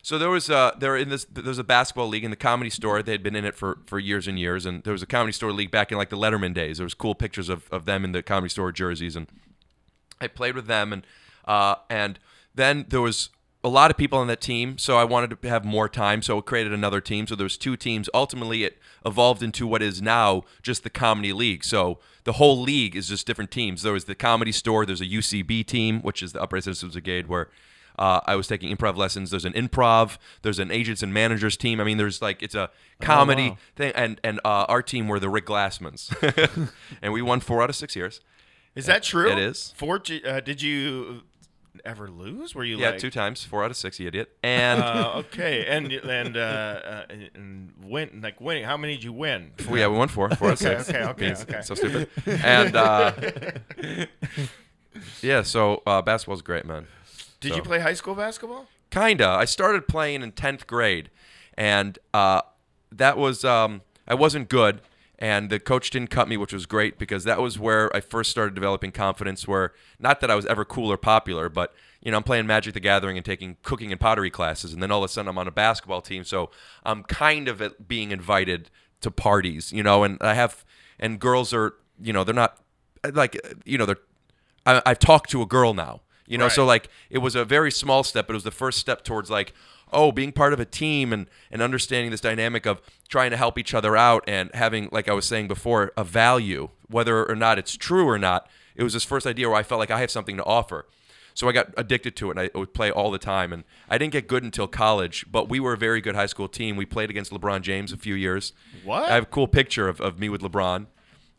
So 0.00 0.16
there 0.16 0.30
was 0.30 0.48
uh 0.48 0.70
there 0.78 0.96
in 0.96 1.08
this 1.08 1.24
there's 1.30 1.58
a 1.58 1.64
basketball 1.64 2.06
league 2.08 2.24
in 2.24 2.30
the 2.30 2.36
comedy 2.36 2.70
store. 2.70 3.02
They 3.02 3.12
had 3.12 3.22
been 3.24 3.34
in 3.34 3.44
it 3.44 3.56
for 3.56 3.78
for 3.86 3.98
years 3.98 4.28
and 4.28 4.38
years, 4.38 4.64
and 4.64 4.84
there 4.84 4.92
was 4.92 5.02
a 5.02 5.06
comedy 5.06 5.32
store 5.32 5.52
league 5.52 5.72
back 5.72 5.90
in 5.90 5.98
like 5.98 6.08
the 6.10 6.16
Letterman 6.16 6.54
days. 6.54 6.78
There 6.78 6.84
was 6.84 6.94
cool 6.94 7.16
pictures 7.16 7.48
of, 7.48 7.68
of 7.72 7.84
them 7.84 8.04
in 8.04 8.12
the 8.12 8.22
comedy 8.22 8.48
store 8.48 8.70
jerseys, 8.70 9.16
and 9.16 9.26
I 10.20 10.26
played 10.26 10.54
with 10.54 10.66
them, 10.66 10.92
and 10.92 11.06
uh 11.44 11.76
and 11.88 12.18
then 12.54 12.86
there 12.88 13.00
was 13.00 13.30
a 13.64 13.68
lot 13.68 13.90
of 13.90 13.96
people 13.96 14.18
on 14.18 14.28
that 14.28 14.40
team, 14.40 14.78
so 14.78 14.96
I 14.96 15.04
wanted 15.04 15.42
to 15.42 15.48
have 15.48 15.64
more 15.64 15.88
time, 15.88 16.22
so 16.22 16.38
I 16.38 16.40
created 16.40 16.72
another 16.72 17.00
team. 17.00 17.26
So 17.26 17.34
there 17.34 17.44
was 17.44 17.56
two 17.56 17.76
teams. 17.76 18.08
Ultimately, 18.14 18.62
it 18.62 18.78
evolved 19.04 19.42
into 19.42 19.66
what 19.66 19.82
is 19.82 20.00
now 20.00 20.44
just 20.62 20.84
the 20.84 20.90
comedy 20.90 21.32
league. 21.32 21.64
So 21.64 21.98
the 22.24 22.34
whole 22.34 22.60
league 22.60 22.94
is 22.94 23.08
just 23.08 23.26
different 23.26 23.50
teams. 23.50 23.82
There 23.82 23.92
was 23.92 24.04
the 24.04 24.14
comedy 24.14 24.52
store. 24.52 24.86
There's 24.86 25.00
a 25.00 25.06
UCB 25.06 25.66
team, 25.66 26.00
which 26.02 26.22
is 26.22 26.32
the 26.32 26.42
Upright 26.42 26.64
Citizens 26.64 26.92
Brigade, 26.92 27.26
where 27.26 27.48
uh, 27.98 28.20
I 28.26 28.36
was 28.36 28.46
taking 28.46 28.74
improv 28.74 28.96
lessons. 28.96 29.30
There's 29.30 29.44
an 29.44 29.54
improv. 29.54 30.18
There's 30.42 30.60
an 30.60 30.70
agents 30.70 31.02
and 31.02 31.12
managers 31.12 31.56
team. 31.56 31.80
I 31.80 31.84
mean, 31.84 31.98
there's 31.98 32.22
like 32.22 32.42
it's 32.42 32.54
a 32.54 32.70
comedy 33.00 33.50
wow. 33.50 33.58
thing, 33.74 33.92
and 33.96 34.20
and 34.22 34.40
uh, 34.44 34.66
our 34.68 34.82
team 34.82 35.08
were 35.08 35.18
the 35.18 35.28
Rick 35.28 35.46
Glassmans, 35.46 36.70
and 37.02 37.12
we 37.12 37.22
won 37.22 37.40
four 37.40 37.62
out 37.62 37.70
of 37.70 37.76
six 37.76 37.96
years. 37.96 38.20
Is 38.78 38.86
that 38.86 39.02
true? 39.02 39.30
it 39.30 39.38
is. 39.38 39.72
Four, 39.76 40.00
uh, 40.26 40.40
did 40.40 40.62
you 40.62 41.22
ever 41.84 42.08
lose? 42.08 42.54
Were 42.54 42.64
you 42.64 42.76
Yeah, 42.78 42.90
like 42.90 42.98
two 42.98 43.10
times, 43.10 43.44
four 43.44 43.64
out 43.64 43.70
of 43.70 43.76
six, 43.76 43.98
you 44.00 44.08
idiot. 44.08 44.28
And 44.42 44.82
Uh, 44.82 45.12
okay, 45.22 45.64
and 45.66 45.92
and 45.92 46.36
uh, 46.36 46.40
uh, 46.40 47.04
and 47.34 47.72
win 47.82 48.20
like 48.22 48.40
winning. 48.40 48.64
How 48.64 48.76
many 48.76 48.94
did 48.94 49.04
you 49.04 49.12
win? 49.12 49.52
Well, 49.66 49.78
yeah, 49.78 49.86
we 49.88 49.96
won 49.96 50.08
four. 50.08 50.28
Four 50.30 50.48
out 50.52 50.60
of 50.60 50.66
Okay, 50.66 50.76
six. 50.82 50.88
okay, 50.90 51.04
okay, 51.32 51.32
okay. 51.42 51.60
So 51.62 51.74
stupid. 51.74 52.08
And 52.26 52.74
uh, 52.76 53.12
yeah, 55.22 55.42
so 55.42 55.82
uh, 55.86 56.02
basketball's 56.02 56.42
great, 56.42 56.64
man. 56.66 56.86
Did 57.40 57.50
So- 57.50 57.56
you 57.56 57.62
play 57.62 57.80
high 57.80 57.94
school 57.94 58.14
basketball? 58.14 58.66
Kinda. 58.90 59.26
I 59.26 59.44
started 59.44 59.86
playing 59.86 60.22
in 60.22 60.32
tenth 60.32 60.66
grade, 60.66 61.10
and 61.56 61.98
uh, 62.14 62.40
that 62.90 63.18
was 63.18 63.44
um, 63.44 63.82
I 64.06 64.14
wasn't 64.14 64.48
good, 64.48 64.80
and 65.18 65.50
the 65.50 65.58
coach 65.58 65.90
didn't 65.90 66.10
cut 66.10 66.28
me, 66.28 66.36
which 66.36 66.52
was 66.52 66.66
great 66.66 66.98
because 66.98 67.24
that 67.24 67.40
was 67.40 67.58
where 67.58 67.94
I 67.94 68.00
first 68.00 68.30
started 68.30 68.54
developing 68.54 68.92
confidence. 68.92 69.48
Where 69.48 69.72
not 69.98 70.20
that 70.20 70.30
I 70.30 70.34
was 70.34 70.46
ever 70.46 70.64
cool 70.64 70.90
or 70.92 70.96
popular, 70.96 71.48
but 71.48 71.74
you 72.02 72.10
know 72.10 72.16
I'm 72.16 72.22
playing 72.22 72.46
Magic 72.46 72.74
the 72.74 72.80
Gathering 72.80 73.16
and 73.16 73.24
taking 73.26 73.56
cooking 73.62 73.90
and 73.90 74.00
pottery 74.00 74.30
classes, 74.30 74.72
and 74.72 74.82
then 74.82 74.90
all 74.90 75.02
of 75.02 75.10
a 75.10 75.12
sudden 75.12 75.28
I'm 75.28 75.38
on 75.38 75.48
a 75.48 75.52
basketball 75.52 76.02
team, 76.02 76.24
so 76.24 76.50
I'm 76.84 77.02
kind 77.04 77.48
of 77.48 77.88
being 77.88 78.10
invited 78.12 78.70
to 79.00 79.10
parties, 79.10 79.72
you 79.72 79.82
know, 79.82 80.04
and 80.04 80.18
I 80.20 80.34
have 80.34 80.64
and 80.98 81.18
girls 81.18 81.52
are 81.52 81.74
you 82.00 82.12
know 82.12 82.24
they're 82.24 82.34
not 82.34 82.58
like 83.12 83.40
you 83.64 83.78
know 83.78 83.86
they're 83.86 83.98
I, 84.66 84.82
I've 84.84 84.98
talked 84.98 85.30
to 85.30 85.42
a 85.42 85.46
girl 85.46 85.74
now, 85.74 86.02
you 86.26 86.36
know, 86.36 86.48
so 86.48 86.64
like 86.64 86.88
it 87.10 87.18
was 87.18 87.34
a 87.34 87.44
very 87.44 87.72
small 87.72 88.04
step, 88.04 88.26
but 88.26 88.34
it 88.34 88.36
was 88.36 88.44
the 88.44 88.50
first 88.50 88.78
step 88.78 89.02
towards 89.02 89.30
like, 89.30 89.54
oh, 89.92 90.12
being 90.12 90.32
part 90.32 90.52
of 90.52 90.60
a 90.60 90.64
team 90.64 91.12
and 91.12 91.26
and 91.50 91.62
understanding 91.62 92.10
this 92.10 92.20
dynamic 92.20 92.66
of 92.66 92.80
trying 93.08 93.30
to 93.30 93.36
help 93.36 93.58
each 93.58 93.74
other 93.74 93.96
out 93.96 94.24
and 94.26 94.50
having, 94.54 94.88
like 94.92 95.08
I 95.08 95.12
was 95.12 95.24
saying 95.24 95.48
before, 95.48 95.92
a 95.96 96.04
value, 96.04 96.70
whether 96.88 97.28
or 97.28 97.34
not 97.34 97.58
it's 97.58 97.76
true 97.76 98.06
or 98.06 98.18
not. 98.18 98.48
It 98.76 98.82
was 98.82 98.92
this 98.92 99.04
first 99.04 99.26
idea 99.26 99.48
where 99.48 99.58
I 99.58 99.62
felt 99.62 99.78
like 99.78 99.90
I 99.90 100.00
have 100.00 100.10
something 100.10 100.36
to 100.36 100.44
offer. 100.44 100.86
So 101.34 101.48
I 101.48 101.52
got 101.52 101.72
addicted 101.76 102.16
to 102.16 102.30
it, 102.30 102.36
and 102.36 102.40
I 102.40 102.58
would 102.58 102.74
play 102.74 102.90
all 102.90 103.12
the 103.12 103.18
time. 103.18 103.52
And 103.52 103.62
I 103.88 103.96
didn't 103.96 104.12
get 104.12 104.26
good 104.26 104.42
until 104.42 104.66
college, 104.66 105.24
but 105.30 105.48
we 105.48 105.60
were 105.60 105.72
a 105.72 105.76
very 105.76 106.00
good 106.00 106.16
high 106.16 106.26
school 106.26 106.48
team. 106.48 106.76
We 106.76 106.84
played 106.84 107.10
against 107.10 107.30
LeBron 107.30 107.62
James 107.62 107.92
a 107.92 107.96
few 107.96 108.14
years. 108.14 108.52
What? 108.82 109.08
I 109.08 109.14
have 109.14 109.22
a 109.22 109.26
cool 109.26 109.46
picture 109.46 109.88
of, 109.88 110.00
of 110.00 110.18
me 110.18 110.28
with 110.28 110.40
LeBron, 110.40 110.86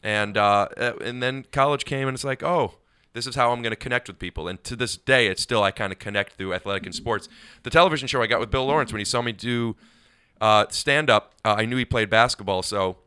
and 0.02 0.38
uh, 0.38 0.70
uh, 0.78 0.94
and 1.02 1.22
then 1.22 1.46
college 1.52 1.84
came, 1.84 2.08
and 2.08 2.16
it's 2.16 2.24
like, 2.24 2.44
oh, 2.44 2.76
this 3.14 3.26
is 3.26 3.36
how 3.36 3.52
I'm 3.52 3.62
going 3.62 3.72
to 3.72 3.78
connect 3.78 4.08
with 4.08 4.20
people. 4.20 4.48
And 4.48 4.64
to 4.64 4.76
this 4.76 4.98
day, 4.98 5.28
it's 5.28 5.42
still 5.42 5.64
I 5.64 5.72
kind 5.72 5.92
of 5.92 6.00
connect 6.00 6.34
through 6.34 6.54
athletic 6.54 6.86
and 6.86 6.94
sports. 6.94 7.28
The 7.64 7.70
television 7.70 8.08
show 8.08 8.22
I 8.22 8.28
got 8.28 8.40
with 8.40 8.52
Bill 8.52 8.66
Lawrence 8.66 8.92
when 8.92 9.00
he 9.00 9.06
saw 9.06 9.22
me 9.22 9.32
do 9.32 9.76
uh, 10.42 10.66
stand 10.70 11.10
up, 11.10 11.36
uh, 11.44 11.56
I 11.58 11.66
knew 11.66 11.76
he 11.76 11.86
played 11.86 12.10
basketball, 12.10 12.64
so 12.64 12.98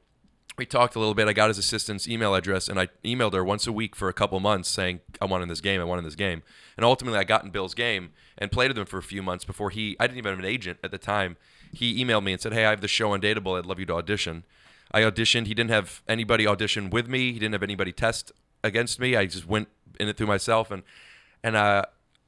we 0.59 0.67
talked 0.67 0.95
a 0.95 0.99
little 0.99 1.15
bit. 1.15 1.29
I 1.29 1.33
got 1.33 1.49
his 1.49 1.59
assistant's 1.59 2.07
email 2.07 2.35
address, 2.35 2.69
and 2.69 2.79
I 2.79 2.89
emailed 3.05 3.33
her 3.33 3.43
once 3.43 3.67
a 3.67 3.73
week 3.73 3.97
for 3.97 4.09
a 4.09 4.13
couple 4.13 4.39
months 4.39 4.69
saying, 4.69 5.01
I 5.21 5.25
want 5.25 5.43
in 5.43 5.49
this 5.49 5.61
game, 5.61 5.81
I 5.81 5.85
want 5.85 5.99
in 5.99 6.05
this 6.05 6.15
game. 6.15 6.43
And 6.77 6.85
ultimately, 6.85 7.19
I 7.19 7.25
got 7.25 7.45
in 7.45 7.51
Bill's 7.51 7.75
game 7.75 8.11
and 8.37 8.53
played 8.53 8.69
with 8.69 8.79
him 8.79 8.87
for 8.87 8.99
a 8.99 9.03
few 9.03 9.23
months 9.23 9.45
before 9.45 9.71
he, 9.71 9.97
I 9.99 10.07
didn't 10.07 10.19
even 10.19 10.31
have 10.31 10.39
an 10.39 10.45
agent 10.45 10.79
at 10.85 10.91
the 10.91 10.99
time. 10.99 11.37
He 11.73 12.05
emailed 12.05 12.25
me 12.25 12.33
and 12.33 12.41
said, 12.41 12.53
Hey, 12.53 12.67
I 12.67 12.71
have 12.71 12.83
the 12.83 12.89
show 12.89 13.17
Undateable. 13.17 13.59
I'd 13.59 13.65
love 13.65 13.79
you 13.79 13.87
to 13.87 13.95
audition. 13.95 14.45
I 14.91 15.01
auditioned. 15.01 15.47
He 15.47 15.55
didn't 15.55 15.71
have 15.71 16.03
anybody 16.07 16.47
audition 16.47 16.91
with 16.91 17.09
me, 17.09 17.33
he 17.33 17.39
didn't 17.39 17.55
have 17.55 17.63
anybody 17.63 17.93
test 17.93 18.31
against 18.63 19.01
me. 19.01 19.17
I 19.17 19.25
just 19.25 19.47
went 19.47 19.69
in 20.03 20.09
it 20.09 20.17
through 20.17 20.27
myself, 20.27 20.71
and, 20.71 20.83
and 21.43 21.57
uh, 21.57 21.85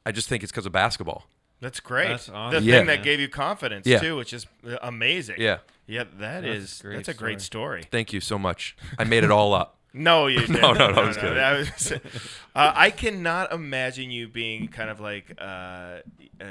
I 0.07 0.13
just 0.13 0.29
think 0.29 0.43
it's 0.43 0.53
because 0.53 0.67
of 0.67 0.73
basketball. 0.73 1.27
That's 1.61 1.81
great. 1.81 2.09
That's 2.09 2.27
The 2.27 2.33
awesome. 2.35 2.65
thing 2.65 2.87
that 2.87 3.03
gave 3.03 3.21
you 3.21 3.29
confidence 3.29 3.87
Yeah. 3.87 3.99
too, 4.01 4.17
which 4.17 4.33
is 4.33 4.47
amazing. 4.83 5.37
Yeah. 5.39 5.59
Yeah, 5.87 6.05
that 6.19 6.43
That's 6.43 6.47
is 6.47 6.81
a 6.81 6.83
great 6.83 6.97
that's 6.97 7.09
a 7.09 7.15
great 7.15 7.41
story. 7.43 7.83
Thank 7.91 8.13
you 8.13 8.21
so 8.21 8.39
much. 8.39 8.75
I 8.99 9.05
made 9.05 9.23
it 9.25 9.31
all 9.31 9.53
up. 9.55 9.77
No, 9.97 10.27
you 10.27 10.41
didn't. 10.47 10.61
no, 10.61 10.73
no, 10.73 10.87
I 10.87 11.07
was 11.07 11.17
kidding. 11.17 11.35
That 11.37 11.57
was- 11.57 11.93
uh, 12.57 12.73
I 12.75 12.91
cannot 12.91 13.53
imagine 13.53 14.11
you 14.11 14.27
being 14.27 14.67
kind 14.67 14.91
of 14.91 14.99
like 14.99 15.31
uh, 15.41 15.45
uh, 16.41 16.45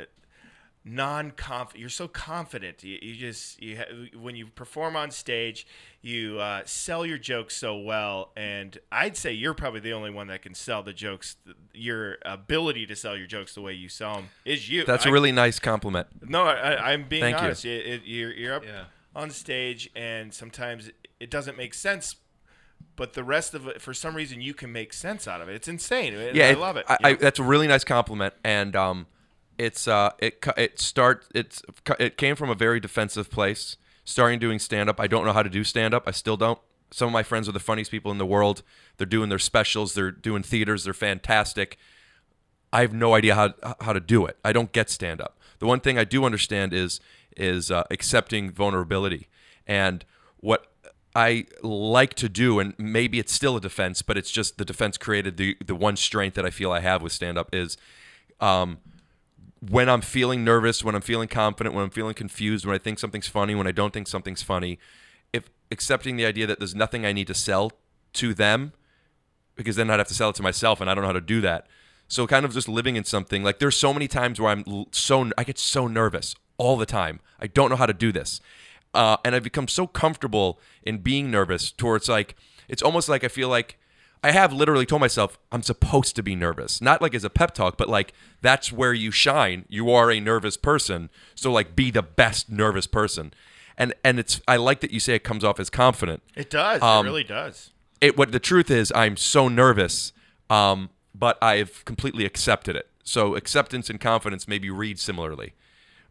non-confident. 0.86 1.80
You're 1.80 1.90
so 1.90 2.08
confident. 2.08 2.84
You, 2.84 2.98
you 3.02 3.16
just 3.16 3.62
you 3.62 3.78
ha- 3.78 4.18
when 4.20 4.36
you 4.36 4.48
perform 4.48 4.96
on 4.96 5.12
stage, 5.12 5.66
you 6.02 6.40
uh, 6.40 6.62
sell 6.66 7.06
your 7.06 7.18
jokes 7.18 7.56
so 7.56 7.78
well, 7.78 8.32
and 8.36 8.78
I'd 8.92 9.16
say 9.18 9.32
you're 9.34 9.54
probably 9.54 9.80
the 9.80 9.94
only 9.94 10.12
one 10.12 10.28
that 10.28 10.42
can 10.42 10.54
sell 10.54 10.84
the 10.84 10.94
jokes. 10.94 11.36
Your 11.74 12.18
ability 12.26 12.86
to 12.88 12.96
sell 12.96 13.16
your 13.18 13.28
jokes 13.28 13.56
the 13.56 13.62
way 13.62 13.74
you 13.74 13.90
sell 13.90 14.16
them 14.16 14.30
is 14.46 14.70
you. 14.70 14.84
That's 14.86 15.06
a 15.06 15.10
a 15.10 15.12
really 15.12 15.32
nice 15.32 15.60
compliment. 15.60 16.08
no. 16.28 16.44
I, 16.44 16.92
I'm 16.94 17.06
being 17.08 17.22
Thank 17.22 17.38
you. 17.38 17.44
honest. 17.46 17.66
It, 17.66 17.86
it, 17.86 18.02
you're, 18.06 18.34
you're 18.34 18.56
up. 18.56 18.66
Yeah. 18.66 18.86
on 19.16 19.30
stage, 19.30 19.90
and 19.96 20.34
sometimes 20.34 20.90
it 21.20 21.30
doesn't 21.30 21.58
make 21.58 21.74
sense. 21.74 22.16
But 22.96 23.14
the 23.14 23.24
rest 23.24 23.54
of 23.56 23.68
it, 23.68 23.82
for 23.82 23.94
some 23.94 24.14
reason, 24.16 24.42
you 24.42 24.54
can 24.54 24.72
make 24.72 24.94
sense 24.94 25.28
out 25.28 25.42
of 25.42 25.50
it. 25.50 25.56
It's 25.56 25.68
insane. 25.68 26.14
yeah, 26.34 26.48
I 26.48 26.50
it- 26.50 26.60
love 26.60 26.78
it. 26.78 26.86
I, 26.88 26.94
you 26.94 27.08
I, 27.10 27.14
that's 27.16 27.40
a 27.40 27.44
really 27.44 27.68
nice 27.68 27.84
compliment, 27.84 28.34
and 28.44 28.76
um, 28.76 29.08
it's 29.58 29.88
uh, 29.88 30.12
it 30.20 30.44
it 30.58 30.80
start 30.80 31.26
it's 31.34 31.62
it 32.00 32.18
came 32.18 32.36
from 32.36 32.50
a 32.50 32.56
very 32.56 32.80
defensive 32.80 33.30
place. 33.30 33.78
Starting 34.06 34.38
doing 34.38 34.60
stand 34.60 34.90
up, 34.90 35.00
I 35.00 35.08
don't 35.08 35.26
know 35.26 35.32
how 35.32 35.44
to 35.44 35.50
do 35.50 35.64
stand 35.64 35.94
up. 35.94 36.04
I 36.08 36.12
still 36.12 36.36
don't. 36.36 36.60
Some 36.92 37.08
of 37.08 37.14
my 37.14 37.24
friends 37.24 37.48
are 37.48 37.54
the 37.54 37.60
funniest 37.60 37.90
people 37.90 38.12
in 38.12 38.18
the 38.18 38.26
world. 38.26 38.62
They're 38.98 39.08
doing 39.08 39.30
their 39.30 39.40
specials. 39.40 39.94
They're 39.94 40.12
doing 40.12 40.44
theaters. 40.44 40.84
They're 40.84 40.94
fantastic. 40.94 41.78
I 42.72 42.82
have 42.82 42.94
no 42.94 43.14
idea 43.14 43.36
how 43.36 43.54
how 43.82 43.94
to 43.94 44.00
do 44.00 44.26
it. 44.26 44.38
I 44.44 44.52
don't 44.52 44.72
get 44.72 44.90
stand 44.90 45.22
up. 45.22 45.40
The 45.60 45.68
one 45.68 45.80
thing 45.80 45.98
I 45.98 46.04
do 46.04 46.26
understand 46.26 46.74
is 46.74 47.00
is 47.38 47.72
uh, 47.72 47.84
accepting 47.90 48.52
vulnerability, 48.52 49.28
and 49.66 50.04
what 50.38 50.68
I 51.16 51.46
like 51.62 52.16
to 52.16 52.28
do, 52.28 52.60
and 52.60 52.74
maybe 52.78 53.20
it's 53.20 53.32
still 53.32 53.56
a 53.56 53.62
defense, 53.62 54.02
but 54.02 54.18
it's 54.18 54.32
just 54.32 54.58
the 54.58 54.66
defense 54.66 54.98
created 54.98 55.38
the 55.38 55.56
the 55.66 55.76
one 55.76 55.96
strength 55.96 56.34
that 56.36 56.46
I 56.46 56.50
feel 56.50 56.72
I 56.72 56.82
have 56.82 57.02
with 57.02 57.14
stand 57.14 57.38
up 57.38 57.54
is. 57.54 57.78
Um, 58.40 58.80
when 59.70 59.88
I'm 59.88 60.02
feeling 60.02 60.44
nervous, 60.44 60.84
when 60.84 60.96
I'm 60.96 61.02
feeling 61.02 61.28
confident, 61.28 61.76
when 61.76 61.84
I'm 61.84 61.90
feeling 61.90 62.14
confused, 62.14 62.66
when 62.66 62.76
I 62.76 62.80
think 62.80 63.00
something's 63.00 63.28
funny, 63.28 63.56
when 63.56 63.68
I 63.68 63.72
don't 63.72 63.94
think 63.94 64.08
something's 64.08 64.42
funny, 64.42 64.80
if 65.32 65.50
accepting 65.72 66.18
the 66.18 66.26
idea 66.26 66.48
that 66.48 66.60
there's 66.60 66.76
nothing 66.76 67.06
I 67.06 67.14
need 67.14 67.28
to 67.28 67.34
sell 67.34 67.72
to 68.14 68.34
them, 68.34 68.74
because 69.56 69.76
then 69.76 69.90
I'd 69.90 70.00
have 70.00 70.08
to 70.08 70.14
sell 70.14 70.32
it 70.32 70.36
to 70.38 70.44
myself, 70.44 70.82
and 70.82 70.90
I 70.90 70.96
don't 70.96 71.04
know 71.04 71.08
how 71.10 71.14
to 71.14 71.22
do 71.22 71.40
that. 71.42 71.68
So 72.08 72.28
kind 72.28 72.46
of 72.46 72.54
just 72.54 72.68
living 72.68 72.96
in 72.96 73.06
something 73.06 73.44
like 73.44 73.60
there's 73.60 73.78
so 73.78 73.94
many 73.94 74.08
times 74.08 74.40
where 74.40 74.52
I'm 74.52 74.86
so 74.92 75.32
I 75.38 75.44
get 75.44 75.58
so 75.58 75.88
nervous 75.88 76.36
all 76.58 76.78
the 76.78 76.86
time. 76.86 77.22
I 77.40 77.48
don't 77.48 77.70
know 77.70 77.76
how 77.76 77.86
to 77.86 77.94
do 77.94 78.12
this, 78.12 78.42
uh, 78.94 79.18
and 79.24 79.34
I've 79.34 79.44
become 79.44 79.68
so 79.68 79.88
comfortable 79.88 80.60
in 80.84 80.98
being 80.98 81.32
nervous 81.32 81.72
towards 81.72 82.10
like 82.10 82.36
it's 82.68 82.82
almost 82.82 83.08
like 83.08 83.24
I 83.24 83.30
feel 83.30 83.48
like 83.48 83.80
I 84.24 84.32
have 84.32 84.54
literally 84.54 84.86
told 84.86 85.02
myself 85.02 85.38
I'm 85.52 85.62
supposed 85.62 86.16
to 86.16 86.24
be 86.24 86.34
nervous. 86.36 86.82
Not 86.82 87.02
like 87.02 87.14
as 87.14 87.26
a 87.26 87.30
pep 87.30 87.54
talk, 87.54 87.78
but 87.78 87.90
like 87.90 88.14
that's 88.42 88.72
where 88.72 88.94
you 88.94 89.12
shine. 89.12 89.66
You 89.68 89.92
are 89.92 90.10
a 90.10 90.20
nervous 90.22 90.56
person. 90.56 91.10
So 91.36 91.52
like 91.52 91.76
be 91.76 91.92
the 91.92 92.02
best 92.02 92.50
nervous 92.50 92.88
person. 92.88 93.34
And 93.78 93.94
and 94.04 94.20
it's 94.20 94.40
I 94.48 94.56
like 94.56 94.80
that 94.80 94.92
you 94.92 95.00
say 95.02 95.16
it 95.16 95.24
comes 95.26 95.44
off 95.44 95.60
as 95.60 95.70
confident. 95.70 96.24
it 96.36 96.50
does. 96.50 96.82
um, 96.82 97.06
it 97.06 97.10
really 97.10 97.24
does. 97.24 97.72
It 98.00 98.18
what 98.18 98.32
the 98.32 98.40
truth 98.40 98.72
is 98.72 98.94
I'm 98.96 99.18
so 99.18 99.50
nervous, 99.50 100.14
um, 100.50 100.90
but 101.14 101.38
I've 101.42 101.84
completely 101.84 102.26
accepted 102.26 102.76
it. 102.78 102.88
So 103.04 103.36
acceptance 103.36 103.90
and 103.90 104.00
confidence 104.00 104.48
maybe 104.48 104.70
read 104.70 105.00
similarly. 105.00 105.54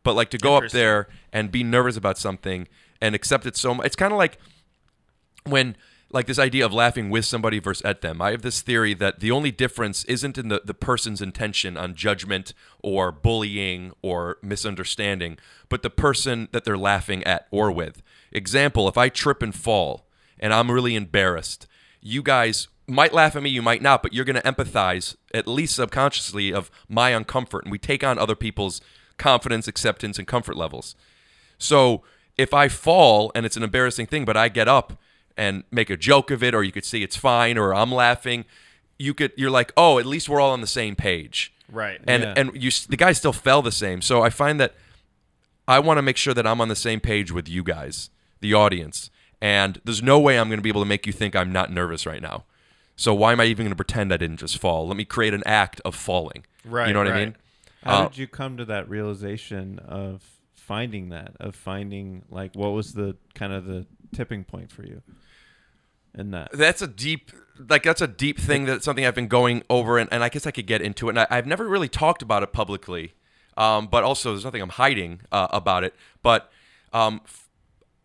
But 0.03 0.15
like 0.15 0.31
to 0.31 0.39
go 0.39 0.57
up 0.57 0.71
there 0.71 1.09
and 1.33 1.51
be 1.51 1.63
nervous 1.63 1.97
about 1.97 2.19
something 2.19 2.69
and 3.01 3.15
accept 3.15 3.47
it 3.47 3.57
so 3.57 3.73
much 3.75 3.87
it's 3.87 3.97
kind 3.97 4.13
of 4.13 4.19
like 4.19 4.37
when 5.45 5.77
like 6.13 6.27
this 6.27 6.39
idea 6.39 6.65
of 6.65 6.73
laughing 6.73 7.09
with 7.11 7.25
somebody 7.25 7.59
versus 7.59 7.83
at 7.83 8.03
them. 8.03 8.21
I 8.21 8.33
have 8.33 8.43
this 8.43 8.61
theory 8.61 8.95
that 8.95 9.21
the 9.21 9.31
only 9.31 9.51
difference 9.51 10.05
isn't 10.05 10.37
in 10.37 10.49
the, 10.49 10.61
the 10.65 10.75
person's 10.75 11.23
intention 11.23 11.77
on 11.77 11.95
judgment 11.95 12.53
or 12.83 13.11
bullying 13.11 13.93
or 14.03 14.37
misunderstanding, 14.43 15.39
but 15.69 15.83
the 15.83 15.91
person 15.91 16.49
that 16.53 16.65
they're 16.65 16.77
laughing 16.77 17.25
at 17.25 17.47
or 17.51 17.73
with. 17.73 18.03
Example, 18.31 18.89
if 18.89 18.99
I 18.99 19.09
trip 19.09 19.43
and 19.43 19.55
fall 19.55 20.07
and 20.39 20.53
I'm 20.53 20.71
really 20.71 20.95
embarrassed, 20.95 21.67
you 22.01 22.23
guys 22.23 22.69
might 22.87 23.15
laugh 23.15 23.35
at 23.35 23.43
me, 23.43 23.51
you 23.51 23.63
might 23.63 23.81
not, 23.81 24.03
but 24.03 24.13
you're 24.13 24.25
going 24.25 24.41
to 24.41 24.43
empathize, 24.43 25.17
at 25.33 25.47
least 25.47 25.77
subconsciously, 25.77 26.53
of 26.53 26.71
my 26.89 27.13
uncomfort. 27.13 27.63
And 27.63 27.71
we 27.71 27.79
take 27.79 28.05
on 28.05 28.19
other 28.19 28.35
people's 28.35 28.81
confidence, 29.17 29.67
acceptance, 29.67 30.19
and 30.19 30.27
comfort 30.27 30.57
levels. 30.57 30.95
So 31.59 32.03
if 32.37 32.53
I 32.53 32.69
fall 32.69 33.31
and 33.35 33.47
it's 33.47 33.57
an 33.57 33.63
embarrassing 33.63 34.07
thing, 34.07 34.25
but 34.25 34.37
I 34.37 34.49
get 34.49 34.69
up 34.69 34.99
and 35.37 35.65
make 35.71 35.91
a 35.91 35.97
joke 35.97 36.31
of 36.31 36.43
it, 36.43 36.55
or 36.55 36.63
you 36.63 36.73
could 36.73 36.85
see 36.85 37.03
it's 37.03 37.17
fine, 37.17 37.57
or 37.59 37.75
I'm 37.75 37.93
laughing, 37.93 38.45
you 38.99 39.15
could 39.15 39.33
you're 39.37 39.51
like, 39.51 39.73
oh, 39.77 39.99
at 39.99 40.07
least 40.07 40.29
we're 40.29 40.41
all 40.41 40.53
on 40.53 40.61
the 40.61 40.67
same 40.67 40.95
page, 40.97 41.53
Right. 41.71 42.01
And 42.07 42.23
Yeah. 42.23 42.35
and 42.37 42.63
you 42.63 42.71
the 42.89 42.97
guy 42.97 43.13
still 43.13 43.33
fell 43.33 43.63
the 43.63 43.73
same. 43.73 44.03
So 44.03 44.23
I 44.23 44.31
find 44.31 44.61
that 44.61 44.75
I 45.67 45.79
want 45.79 45.99
to 45.99 46.03
make 46.03 46.17
sure 46.17 46.35
that 46.35 46.47
I'm 46.47 46.61
on 46.61 46.69
the 46.69 46.77
same 46.77 47.01
page 47.01 47.33
with 47.33 47.49
you 47.49 47.63
guys, 47.63 48.11
the 48.41 48.53
audience, 48.55 49.11
and 49.41 49.81
there's 49.85 50.03
no 50.03 50.19
way 50.19 50.39
I'm 50.39 50.49
going 50.49 50.59
to 50.59 50.63
be 50.63 50.69
able 50.69 50.83
to 50.83 50.89
make 50.89 51.07
you 51.07 51.13
think 51.13 51.35
I'm 51.35 51.53
not 51.53 51.73
nervous 51.73 52.05
right 52.07 52.21
now. 52.21 52.45
So 52.97 53.15
why 53.15 53.33
am 53.33 53.41
I 53.41 53.45
even 53.47 53.65
going 53.67 53.71
to 53.73 53.77
pretend 53.77 54.13
I 54.13 54.17
didn't 54.19 54.37
just 54.39 54.59
fall? 54.59 54.87
Let 54.87 54.97
me 54.97 55.05
create 55.05 55.33
an 55.35 55.43
act 55.47 55.81
of 55.85 55.95
falling. 55.95 56.45
Right, 56.65 56.89
You 56.89 56.93
know 56.93 56.99
what 57.01 57.09
I 57.09 57.19
mean? 57.25 57.37
How 57.83 58.05
Uh, 58.05 58.09
did 58.09 58.19
you 58.19 58.27
come 58.29 58.57
to 58.59 58.65
that 58.67 58.89
realization 58.89 59.79
of 59.81 60.23
finding 60.55 61.09
that? 61.09 61.35
Of 61.41 61.57
finding 61.57 62.23
like 62.29 62.55
what 62.55 62.71
was 62.73 62.93
the 62.93 63.17
kind 63.35 63.53
of 63.53 63.65
the 63.65 63.87
tipping 64.15 64.45
point 64.45 64.71
for 64.71 64.85
you 64.85 65.03
in 66.15 66.31
that? 66.31 66.53
that's 66.53 66.83
a 66.83 66.87
deep 66.87 67.31
like 67.69 67.83
that's 67.83 68.01
a 68.01 68.07
deep 68.07 68.39
thing 68.39 68.65
that's 68.65 68.85
something 68.85 69.05
i've 69.05 69.15
been 69.15 69.29
going 69.29 69.63
over 69.71 69.99
and, 69.99 70.09
and 70.13 70.23
i 70.23 70.29
guess 70.29 70.47
i 70.47 70.51
could 70.51 70.67
get 70.67 70.81
into 70.83 71.09
it 71.09 71.11
and 71.11 71.21
I, 71.21 71.27
i've 71.31 71.47
never 71.47 71.69
really 71.69 71.89
talked 71.89 72.23
about 72.23 72.43
it 72.43 72.53
publicly 72.53 73.15
um, 73.57 73.87
but 73.89 74.03
also 74.03 74.31
there's 74.33 74.45
nothing 74.45 74.63
i'm 74.63 74.71
hiding 74.71 75.21
uh, 75.31 75.49
about 75.51 75.85
it 75.85 75.95
but 76.23 76.51
um, 76.93 77.21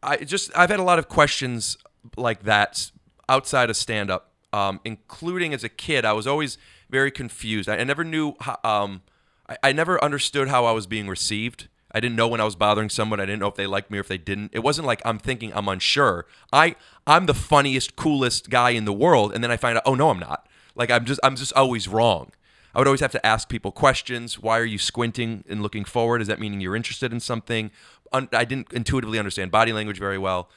i 0.03 0.17
just 0.17 0.55
i've 0.57 0.69
had 0.69 0.79
a 0.79 0.83
lot 0.83 0.99
of 0.99 1.07
questions 1.07 1.77
like 2.15 2.43
that 2.43 2.91
outside 3.29 3.69
of 3.69 3.75
stand 3.75 4.09
up 4.09 4.31
um, 4.53 4.79
including 4.85 5.53
as 5.53 5.63
a 5.63 5.69
kid 5.69 6.05
i 6.05 6.13
was 6.13 6.27
always 6.27 6.57
very 6.89 7.11
confused 7.11 7.69
i, 7.69 7.77
I 7.77 7.83
never 7.83 8.03
knew 8.03 8.35
how, 8.39 8.57
um, 8.63 9.01
I, 9.49 9.57
I 9.63 9.71
never 9.71 10.03
understood 10.03 10.47
how 10.49 10.65
i 10.65 10.71
was 10.71 10.87
being 10.87 11.07
received 11.07 11.67
I 11.97 11.99
didn't 11.99 12.15
know 12.15 12.27
when 12.27 12.39
I 12.39 12.43
was 12.45 12.55
bothering 12.55 12.89
someone. 12.89 13.19
I 13.19 13.25
didn't 13.25 13.39
know 13.39 13.47
if 13.47 13.55
they 13.55 13.65
liked 13.65 13.89
me 13.89 13.97
or 13.97 14.01
if 14.01 14.07
they 14.07 14.19
didn't. 14.19 14.51
It 14.53 14.59
wasn't 14.59 14.85
like 14.85 15.01
I'm 15.03 15.17
thinking 15.17 15.51
I'm 15.55 15.67
unsure. 15.67 16.27
I 16.53 16.75
I'm 17.07 17.25
the 17.25 17.33
funniest, 17.33 17.95
coolest 17.95 18.51
guy 18.51 18.69
in 18.69 18.85
the 18.85 18.93
world, 18.93 19.33
and 19.33 19.43
then 19.43 19.49
I 19.49 19.57
find 19.57 19.77
out, 19.77 19.83
oh 19.83 19.95
no, 19.95 20.11
I'm 20.11 20.19
not. 20.19 20.47
Like 20.75 20.91
I'm 20.91 21.05
just 21.05 21.19
I'm 21.23 21.35
just 21.35 21.53
always 21.53 21.87
wrong. 21.87 22.31
I 22.75 22.79
would 22.79 22.87
always 22.87 22.99
have 22.99 23.11
to 23.13 23.25
ask 23.25 23.49
people 23.49 23.71
questions. 23.71 24.37
Why 24.37 24.59
are 24.59 24.65
you 24.65 24.77
squinting 24.77 25.43
and 25.49 25.63
looking 25.63 25.85
forward? 25.85 26.21
Is 26.21 26.27
that 26.27 26.39
meaning 26.39 26.61
you're 26.61 26.75
interested 26.75 27.11
in 27.11 27.19
something? 27.19 27.71
I 28.13 28.45
didn't 28.45 28.71
intuitively 28.71 29.17
understand 29.17 29.49
body 29.49 29.73
language 29.73 29.97
very 29.97 30.19
well. 30.19 30.49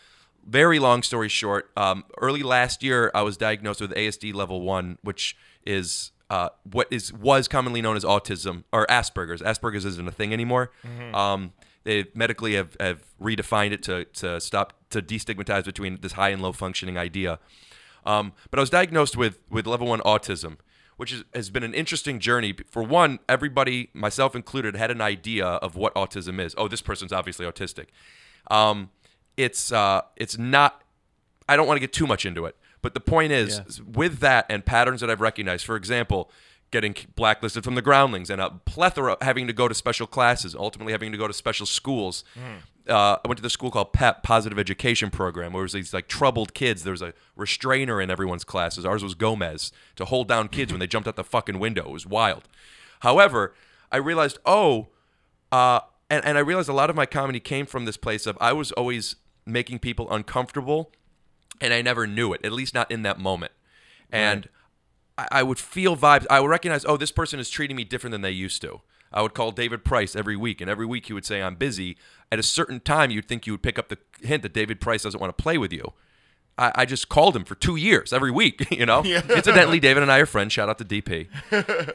Very 0.46 0.78
long 0.78 1.02
story 1.02 1.30
short, 1.30 1.70
um, 1.76 2.04
early 2.18 2.42
last 2.42 2.82
year 2.82 3.10
I 3.14 3.22
was 3.22 3.38
diagnosed 3.38 3.80
with 3.80 3.92
ASD 3.92 4.34
level 4.34 4.60
one, 4.60 4.98
which 5.02 5.36
is 5.64 6.12
uh, 6.30 6.48
what 6.62 6.86
is 6.90 7.12
was 7.12 7.48
commonly 7.48 7.82
known 7.82 7.96
as 7.96 8.04
autism 8.04 8.64
or 8.72 8.86
Asperger's. 8.86 9.42
Asperger's 9.42 9.84
isn't 9.84 10.08
a 10.08 10.12
thing 10.12 10.32
anymore. 10.32 10.70
Um, 11.12 11.52
they 11.84 12.06
medically 12.14 12.54
have, 12.54 12.76
have 12.78 13.04
redefined 13.20 13.72
it 13.72 13.82
to, 13.84 14.04
to 14.04 14.40
stop 14.40 14.74
to 14.90 15.02
destigmatize 15.02 15.64
between 15.64 15.98
this 16.00 16.12
high 16.12 16.28
and 16.28 16.40
low 16.40 16.52
functioning 16.52 16.96
idea. 16.96 17.38
Um, 18.06 18.32
but 18.50 18.58
I 18.58 18.62
was 18.62 18.70
diagnosed 18.70 19.16
with 19.16 19.40
with 19.50 19.66
level 19.66 19.88
one 19.88 20.00
autism, 20.00 20.58
which 20.96 21.12
is, 21.12 21.24
has 21.34 21.50
been 21.50 21.62
an 21.64 21.74
interesting 21.74 22.20
journey. 22.20 22.54
For 22.70 22.82
one, 22.82 23.18
everybody, 23.28 23.90
myself 23.92 24.36
included, 24.36 24.76
had 24.76 24.90
an 24.90 25.00
idea 25.00 25.46
of 25.46 25.74
what 25.74 25.94
autism 25.94 26.40
is. 26.40 26.54
Oh, 26.56 26.68
this 26.68 26.82
person's 26.82 27.12
obviously 27.12 27.44
autistic. 27.44 27.86
Um, 28.50 28.90
it's 29.36 29.72
uh, 29.72 30.02
it's 30.16 30.38
not. 30.38 30.82
I 31.48 31.56
don't 31.56 31.66
want 31.66 31.76
to 31.76 31.80
get 31.80 31.92
too 31.92 32.06
much 32.06 32.24
into 32.24 32.46
it, 32.46 32.56
but 32.82 32.94
the 32.94 33.00
point 33.00 33.32
is, 33.32 33.58
Yeah. 33.58 33.84
with 33.92 34.18
that 34.20 34.46
and 34.48 34.64
patterns 34.64 35.00
that 35.00 35.10
I've 35.10 35.20
recognized. 35.20 35.64
For 35.66 35.76
example, 35.76 36.30
getting 36.70 36.94
blacklisted 37.16 37.64
from 37.64 37.74
the 37.74 37.82
Groundlings 37.82 38.30
and 38.30 38.40
a 38.40 38.50
plethora 38.50 39.16
having 39.22 39.46
to 39.48 39.52
go 39.52 39.66
to 39.68 39.74
special 39.74 40.06
classes, 40.06 40.54
ultimately 40.54 40.92
having 40.92 41.10
to 41.12 41.18
go 41.18 41.26
to 41.26 41.32
special 41.32 41.66
schools. 41.66 42.22
Uh, 42.88 43.16
I 43.24 43.28
went 43.28 43.36
to 43.36 43.42
the 43.42 43.50
school 43.50 43.70
called 43.70 43.92
PEP, 43.92 44.22
Positive 44.22 44.58
Education 44.58 45.10
Program, 45.10 45.52
where 45.52 45.62
it 45.62 45.64
was 45.64 45.72
these 45.74 45.92
like 45.92 46.08
troubled 46.08 46.54
kids. 46.54 46.82
There 46.82 46.92
was 46.92 47.02
a 47.02 47.12
restrainer 47.36 48.00
in 48.00 48.10
everyone's 48.10 48.44
classes. 48.44 48.84
Ours 48.86 49.02
was 49.02 49.14
Gomez 49.14 49.70
to 49.96 50.04
hold 50.04 50.28
down 50.28 50.48
kids 50.48 50.72
when 50.72 50.80
they 50.80 50.86
jumped 50.86 51.06
out 51.06 51.16
the 51.16 51.24
fucking 51.24 51.58
window. 51.58 51.82
It 51.86 51.90
was 51.92 52.06
wild. 52.06 52.48
However, 53.00 53.54
I 53.92 53.96
realized, 53.98 54.38
oh, 54.46 54.88
uh, 55.52 55.80
and, 56.08 56.24
and 56.24 56.38
I 56.38 56.40
realized 56.40 56.68
a 56.68 56.72
lot 56.72 56.90
of 56.90 56.96
my 56.96 57.06
comedy 57.06 57.40
came 57.40 57.66
from 57.66 57.84
this 57.84 57.96
place 57.96 58.26
of 58.26 58.36
I 58.40 58.52
was 58.52 58.72
always 58.72 59.16
making 59.46 59.80
people 59.80 60.10
uncomfortable, 60.10 60.92
and 61.60 61.72
I 61.74 61.82
never 61.82 62.06
knew 62.06 62.32
it, 62.32 62.44
at 62.44 62.52
least 62.52 62.74
not 62.74 62.90
in 62.90 63.02
that 63.02 63.18
moment. 63.18 63.52
And 64.10 64.48
I, 65.16 65.28
I 65.32 65.42
would 65.42 65.58
feel 65.58 65.96
vibes. 65.96 66.26
I 66.30 66.40
would 66.40 66.50
recognize, 66.50 66.84
oh, 66.84 66.96
this 66.96 67.12
person 67.12 67.38
is 67.38 67.50
treating 67.50 67.76
me 67.76 67.84
different 67.84 68.12
than 68.12 68.22
they 68.22 68.30
used 68.30 68.62
to. 68.62 68.80
I 69.12 69.22
would 69.22 69.34
call 69.34 69.50
David 69.50 69.84
Price 69.84 70.14
every 70.14 70.36
week, 70.36 70.60
and 70.60 70.70
every 70.70 70.86
week 70.86 71.06
he 71.06 71.12
would 71.12 71.24
say, 71.24 71.42
I'm 71.42 71.56
busy. 71.56 71.96
At 72.30 72.38
a 72.38 72.44
certain 72.44 72.78
time, 72.78 73.10
you'd 73.10 73.26
think 73.26 73.46
you 73.46 73.52
would 73.52 73.62
pick 73.62 73.78
up 73.78 73.88
the 73.88 73.98
hint 74.22 74.42
that 74.42 74.52
David 74.52 74.80
Price 74.80 75.02
doesn't 75.02 75.20
want 75.20 75.36
to 75.36 75.42
play 75.42 75.58
with 75.58 75.72
you. 75.72 75.92
I, 76.56 76.72
I 76.76 76.84
just 76.84 77.08
called 77.08 77.34
him 77.34 77.44
for 77.44 77.56
two 77.56 77.76
years 77.76 78.12
every 78.12 78.30
week, 78.30 78.70
you 78.70 78.86
know? 78.86 79.02
Incidentally, 79.04 79.80
David 79.80 80.02
and 80.02 80.12
I 80.12 80.18
are 80.18 80.26
friends. 80.26 80.52
Shout 80.52 80.68
out 80.68 80.78
to 80.78 80.84
DP. 80.84 81.28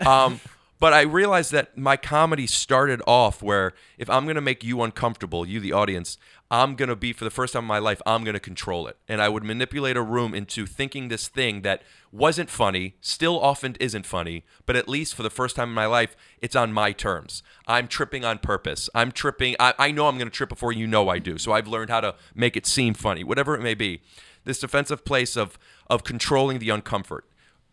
Um, 0.06 0.40
but 0.78 0.92
I 0.92 1.02
realized 1.02 1.54
that 1.54 1.78
my 1.78 1.96
comedy 1.96 2.48
started 2.48 3.02
off 3.08 3.42
where 3.42 3.72
if 3.98 4.10
I'm 4.10 4.26
going 4.26 4.36
to 4.36 4.42
make 4.42 4.64
you 4.64 4.82
uncomfortable, 4.82 5.46
you, 5.46 5.62
the 5.62 5.72
audience, 5.72 6.18
I'm 6.52 6.76
going 6.76 6.90
to 6.90 6.96
be, 6.96 7.12
for 7.12 7.24
the 7.24 7.32
first 7.32 7.54
time 7.54 7.64
in 7.64 7.68
my 7.68 7.80
life, 7.80 8.02
I'm 8.06 8.24
going 8.24 8.36
to 8.36 8.40
control 8.40 8.88
it. 8.88 8.98
And 9.08 9.20
I 9.20 9.30
would 9.30 9.44
manipulate 9.44 9.98
a 9.98 10.02
room 10.02 10.36
into 10.36 10.68
thinking 10.68 11.08
this 11.08 11.28
thing 11.28 11.64
that 11.64 11.82
wasn't 12.12 12.52
funny, 12.52 12.96
still 13.02 13.40
often 13.40 13.76
isn't 13.80 14.06
funny, 14.06 14.44
but 14.68 14.76
at 14.76 14.88
least 14.88 15.16
for 15.16 15.24
the 15.24 15.32
first 15.32 15.56
time 15.56 15.70
in 15.70 15.76
my 15.76 15.88
life, 15.88 16.16
it's 16.42 16.56
on 16.56 16.72
my 16.72 16.92
terms. 16.92 17.42
I'm 17.68 17.88
tripping 17.88 18.24
on 18.24 18.38
purpose. 18.38 18.90
I'm 18.94 19.12
tripping. 19.12 19.56
I, 19.60 19.74
I 19.80 19.92
know 19.92 20.08
I'm 20.08 20.18
going 20.18 20.30
to 20.30 20.36
trip 20.36 20.50
before 20.50 20.72
you 20.72 20.86
know 20.86 21.10
I 21.10 21.18
do. 21.18 21.40
So 21.40 21.52
I've 21.52 21.68
learned 21.68 21.90
how 21.90 22.02
to 22.02 22.16
make 22.36 22.56
it 22.56 22.68
seem 22.68 22.94
funny, 22.94 23.24
whatever 23.24 23.56
it 23.56 23.62
may 23.62 23.74
be. 23.74 24.02
This 24.44 24.60
defensive 24.60 25.04
place 25.04 25.36
of, 25.36 25.58
of 25.90 26.04
controlling 26.04 26.60
the 26.60 26.70
uncomfort. 26.70 27.22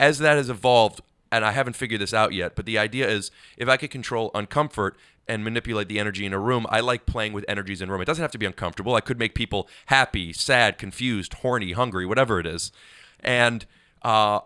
As 0.00 0.18
that 0.18 0.38
has 0.38 0.48
evolved, 0.48 1.02
and 1.30 1.44
I 1.44 1.52
haven't 1.52 1.76
figured 1.76 2.00
this 2.00 2.12
out 2.12 2.32
yet, 2.32 2.54
but 2.54 2.66
the 2.66 2.78
idea 2.78 3.08
is 3.08 3.30
if 3.56 3.68
I 3.68 3.78
could 3.78 3.90
control 3.90 4.30
uncomfort 4.32 4.92
and 5.28 5.44
manipulate 5.44 5.88
the 5.88 5.98
energy 5.98 6.26
in 6.26 6.32
a 6.32 6.38
room, 6.38 6.66
I 6.68 6.80
like 6.80 7.06
playing 7.06 7.32
with 7.32 7.44
energies 7.48 7.80
in 7.80 7.88
a 7.88 7.92
room. 7.92 8.02
It 8.02 8.06
doesn't 8.06 8.22
have 8.22 8.32
to 8.32 8.38
be 8.38 8.46
uncomfortable. 8.46 8.94
I 8.94 9.00
could 9.00 9.18
make 9.18 9.34
people 9.34 9.68
happy, 9.86 10.32
sad, 10.32 10.78
confused, 10.78 11.34
horny, 11.34 11.72
hungry, 11.72 12.06
whatever 12.06 12.40
it 12.40 12.46
is. 12.46 12.72
And 13.20 13.64
uh, 14.02 14.40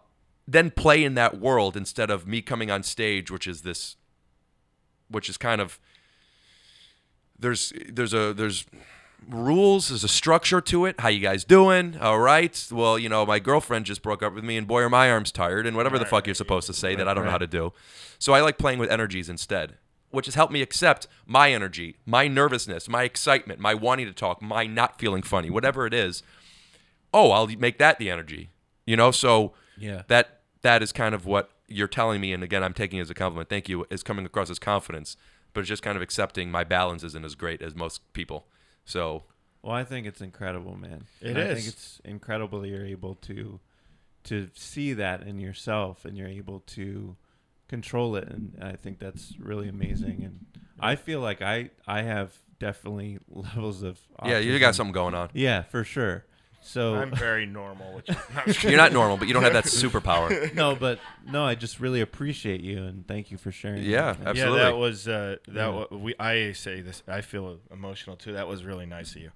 then 0.47 0.71
play 0.71 1.03
in 1.03 1.15
that 1.15 1.41
world 1.41 1.77
instead 1.77 2.11
of 2.11 2.27
me 2.27 2.43
coming 2.43 2.71
on 2.71 2.83
stage, 2.83 3.31
which 3.31 3.47
is 3.47 3.63
this, 3.63 3.97
which 5.09 5.29
is 5.29 5.39
kind 5.39 5.61
of, 5.61 5.81
there's, 7.39 7.73
there's 7.89 8.15
a, 8.15 8.33
there's, 8.33 8.67
rules 9.29 9.89
there's 9.89 10.05
a 10.05 10.09
structure 10.09 10.61
to 10.61 10.85
it. 10.85 11.01
How 11.01 11.09
you 11.09 11.19
guys 11.21 11.43
doing? 11.43 11.97
All 11.99 12.21
right. 12.21 12.65
Well 12.71 12.97
you 12.97 13.09
know 13.09 13.27
my 13.27 13.41
girlfriend 13.41 13.87
just 13.87 14.01
broke 14.01 14.23
up 14.23 14.35
with 14.35 14.45
me 14.45 14.57
and 14.57 14.69
boy 14.69 14.83
are 14.83 14.91
my 14.91 15.11
arms 15.11 15.33
tired 15.33 15.67
and 15.67 15.77
whatever 15.77 15.99
the 15.99 16.05
fuck 16.05 16.27
you're 16.27 16.35
supposed 16.35 16.69
to 16.69 16.73
say 16.73 16.95
that 16.95 17.09
i 17.09 17.15
don't 17.15 17.25
know 17.25 17.31
how 17.31 17.39
to 17.39 17.47
do. 17.47 17.73
So 18.21 18.35
i 18.35 18.41
like 18.41 18.57
playing 18.57 18.79
with 18.79 18.91
energies 18.91 19.29
instead 19.29 19.79
which 20.11 20.27
has 20.27 20.35
helped 20.35 20.53
me 20.53 20.63
accept 20.63 21.07
my 21.27 21.53
energy 21.53 21.97
my 22.07 22.27
nervousness 22.29 22.89
my 22.89 23.03
excitement 23.03 23.59
my 23.61 23.75
wanting 23.75 24.07
to 24.07 24.13
talk 24.13 24.41
my 24.43 24.67
not 24.67 24.99
feeling 24.99 25.23
funny 25.23 25.51
whatever 25.51 25.87
it 25.87 25.95
is. 25.95 26.23
Oh 27.13 27.31
i'll 27.33 27.47
make 27.47 27.79
that 27.79 27.99
the 27.99 28.11
energy 28.11 28.51
you 28.87 28.97
know? 28.97 29.11
So 29.11 29.53
Yeah. 29.77 30.03
that 30.09 30.41
that 30.63 30.83
is 30.83 30.93
kind 30.93 31.15
of 31.15 31.27
what 31.27 31.51
you're 31.69 31.89
telling 31.89 32.21
me 32.21 32.33
and 32.33 32.43
again 32.43 32.63
i'm 32.63 32.73
taking 32.75 32.99
it 32.99 33.03
as 33.03 33.11
a 33.11 33.15
compliment. 33.15 33.49
Thank 33.49 33.69
you. 33.69 33.87
Is 33.91 34.03
coming 34.03 34.25
across 34.27 34.51
as 34.51 34.59
confidence 34.59 35.17
but 35.53 35.61
it's 35.61 35.69
just 35.69 35.83
kind 35.83 35.97
of 35.97 36.03
accepting 36.03 36.51
my 36.51 36.65
balance 36.65 37.03
isn't 37.03 37.25
as 37.25 37.35
great 37.35 37.63
as 37.63 37.75
most 37.75 38.01
people. 38.13 38.47
So 38.85 39.25
Well, 39.63 39.73
I 39.75 39.85
think 39.85 40.07
it's 40.07 40.21
incredible, 40.21 40.77
man. 40.77 41.07
It 41.21 41.31
And 41.31 41.39
I 41.39 41.55
think 41.55 41.67
it's 41.67 42.01
incredible 42.05 42.61
that 42.61 42.69
you're 42.69 42.85
able 42.87 43.15
to 43.17 43.61
to 44.25 44.51
see 44.55 44.93
that 44.93 45.23
in 45.23 45.39
yourself 45.39 46.05
and 46.05 46.17
you're 46.19 46.29
able 46.29 46.61
to 46.61 47.17
control 47.69 48.17
it 48.17 48.29
and 48.29 48.57
I 48.63 48.73
think 48.73 48.99
that's 48.99 49.35
really 49.39 49.69
amazing 49.69 50.23
and 50.25 50.47
I 50.79 50.95
feel 50.97 51.21
like 51.21 51.43
I 51.43 51.71
I 51.87 52.03
have 52.03 52.33
definitely 52.61 53.19
levels 53.29 53.83
of 53.83 53.99
yeah 54.25 54.39
you 54.39 54.59
got 54.59 54.75
something 54.75 54.93
going 54.93 55.15
on 55.15 55.31
Yeah, 55.35 55.63
for 55.63 55.85
sure. 55.85 56.25
So 56.63 56.97
I'm 56.97 57.15
very 57.15 57.47
normal. 57.47 57.95
Which 57.95 58.09
is, 58.09 58.17
I'm 58.37 58.45
just 58.47 58.63
you're 58.65 58.77
not 58.77 58.93
normal 58.93 59.17
but 59.17 59.29
you 59.29 59.35
don't 59.35 59.45
have 59.45 59.53
that 59.53 59.65
superpower 59.83 60.53
no, 60.55 60.75
but 60.75 60.99
no, 61.31 61.45
I 61.45 61.55
just 61.55 61.79
really 61.81 62.01
appreciate 62.01 62.61
you 62.61 62.83
and 62.85 63.07
thank 63.07 63.31
you 63.31 63.37
for 63.39 63.53
sharing. 63.53 63.83
Yeah, 63.85 64.13
that. 64.15 64.27
absolutely. 64.29 64.59
Yeah, 64.59 64.65
that 64.65 64.77
was 64.77 65.07
uh, 65.09 65.37
that. 65.49 65.55
Yeah. 65.55 65.69
wa- 65.69 65.87
we 65.97 66.15
I 66.19 66.53
say 66.53 66.81
this. 66.81 67.03
I 67.09 67.21
feel 67.21 67.59
emotional 67.73 68.17
too. 68.17 68.33
That 68.33 68.49
was 68.49 68.65
really 68.65 68.87
nice 68.87 69.15
of 69.15 69.23
you 69.23 69.31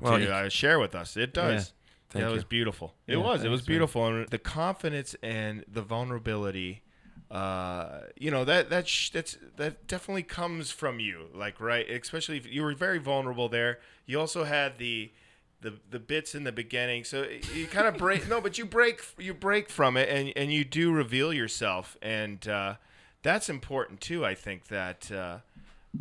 Well, 0.00 0.18
to 0.18 0.22
you- 0.24 0.28
uh, 0.30 0.48
share 0.48 0.78
with 0.78 0.94
us. 0.94 1.16
It 1.16 1.34
does. 1.34 1.72
Thank 2.10 2.22
that 2.22 2.28
you. 2.28 2.34
was 2.36 2.44
beautiful. 2.44 2.94
It 3.08 3.16
Yeah, 3.16 3.24
was. 3.24 3.42
It 3.42 3.48
was 3.48 3.60
thanks, 3.60 3.68
man. 3.68 3.72
beautiful, 3.74 4.06
and 4.06 4.28
the 4.28 4.38
confidence 4.38 5.16
and 5.24 5.64
the 5.66 5.82
vulnerability. 5.82 6.82
Uh, 7.30 8.02
you 8.16 8.30
know 8.30 8.44
that 8.44 8.70
that 8.70 8.86
sh- 8.86 9.10
that's 9.10 9.36
that 9.56 9.86
definitely 9.88 10.22
comes 10.22 10.70
from 10.70 11.00
you. 11.00 11.26
Like 11.34 11.60
right, 11.60 11.88
especially 11.90 12.36
if 12.36 12.46
you 12.46 12.62
were 12.62 12.74
very 12.74 12.98
vulnerable 12.98 13.48
there. 13.48 13.78
You 14.06 14.20
also 14.20 14.44
had 14.44 14.78
the. 14.78 15.12
The, 15.62 15.72
the 15.90 15.98
bits 15.98 16.34
in 16.34 16.44
the 16.44 16.52
beginning 16.52 17.02
so 17.02 17.26
you 17.54 17.66
kind 17.66 17.88
of 17.88 17.96
break 17.96 18.28
no 18.28 18.42
but 18.42 18.58
you 18.58 18.66
break 18.66 19.00
you 19.18 19.32
break 19.32 19.70
from 19.70 19.96
it 19.96 20.06
and, 20.10 20.30
and 20.36 20.52
you 20.52 20.64
do 20.64 20.92
reveal 20.92 21.32
yourself 21.32 21.96
and 22.02 22.46
uh, 22.46 22.74
that's 23.22 23.48
important 23.48 24.02
too 24.02 24.24
i 24.24 24.34
think 24.34 24.68
that 24.68 25.10
uh, 25.10 25.38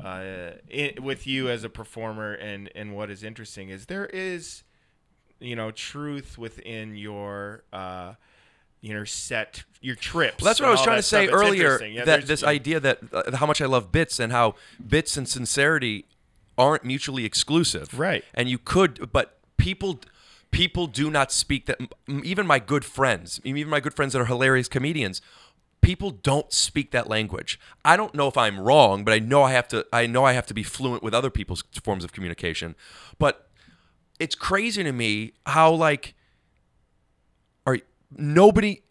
uh, 0.03 0.51
in, 0.69 1.01
with 1.01 1.25
you 1.25 1.49
as 1.49 1.63
a 1.63 1.69
performer 1.69 2.33
and 2.33 2.69
and 2.75 2.95
what 2.95 3.09
is 3.09 3.23
interesting 3.23 3.69
is 3.69 3.85
there 3.85 4.07
is 4.07 4.63
you 5.39 5.55
know 5.55 5.71
truth 5.71 6.37
within 6.37 6.95
your 6.97 7.63
uh 8.89 8.93
know 8.93 9.03
set 9.03 9.63
your 9.81 9.95
trips 9.95 10.41
Well, 10.41 10.45
that's 10.49 10.59
what 10.59 10.67
I 10.69 10.71
was 10.71 10.81
trying 10.81 10.97
to 10.97 11.03
say 11.03 11.27
stuff. 11.27 11.39
Earlier. 11.41 11.83
Yeah, 11.85 12.05
that 12.05 12.25
this 12.27 12.43
idea 12.43 12.79
that 12.79 12.99
uh, 13.13 13.35
how 13.35 13.45
much 13.45 13.61
I 13.61 13.65
love 13.65 13.91
bits 13.91 14.19
and 14.19 14.31
how 14.31 14.55
bits 14.85 15.17
and 15.17 15.27
sincerity 15.27 16.05
aren't 16.57 16.83
mutually 16.85 17.25
exclusive. 17.25 17.97
Right. 17.99 18.23
And 18.33 18.49
you 18.49 18.57
could, 18.57 19.11
but 19.11 19.37
people 19.57 19.99
people 20.51 20.87
do 20.87 21.11
not 21.11 21.31
speak 21.31 21.65
that. 21.65 21.77
m- 22.07 22.21
Even 22.23 22.47
my 22.47 22.59
good 22.59 22.85
friends, 22.85 23.41
even 23.43 23.67
my 23.69 23.79
good 23.79 23.93
friends 23.93 24.13
that 24.13 24.19
are 24.21 24.25
hilarious 24.25 24.67
comedians. 24.67 25.21
People 25.81 26.09
don't 26.09 26.51
speak 26.51 26.89
that 26.91 27.07
language. 27.07 27.59
I 27.83 27.95
don't 27.95 28.15
know 28.15 28.27
if 28.27 28.37
I'm 28.37 28.59
wrong, 28.59 29.03
but 29.03 29.13
I 29.13 29.19
know 29.19 29.43
I 29.43 29.51
have 29.51 29.67
to. 29.67 29.85
I 29.93 30.07
know 30.07 30.23
I 30.25 30.33
have 30.33 30.47
to 30.47 30.53
be 30.55 30.63
fluent 30.63 31.03
with 31.03 31.13
other 31.13 31.29
people's 31.29 31.63
forms 31.83 32.03
of 32.03 32.11
communication. 32.11 32.73
But 33.19 33.49
it's 34.19 34.33
crazy 34.33 34.81
to 34.83 34.91
me 34.91 35.33
how 35.45 35.71
like 35.71 36.15
are 37.67 37.77
nobody 38.15 38.81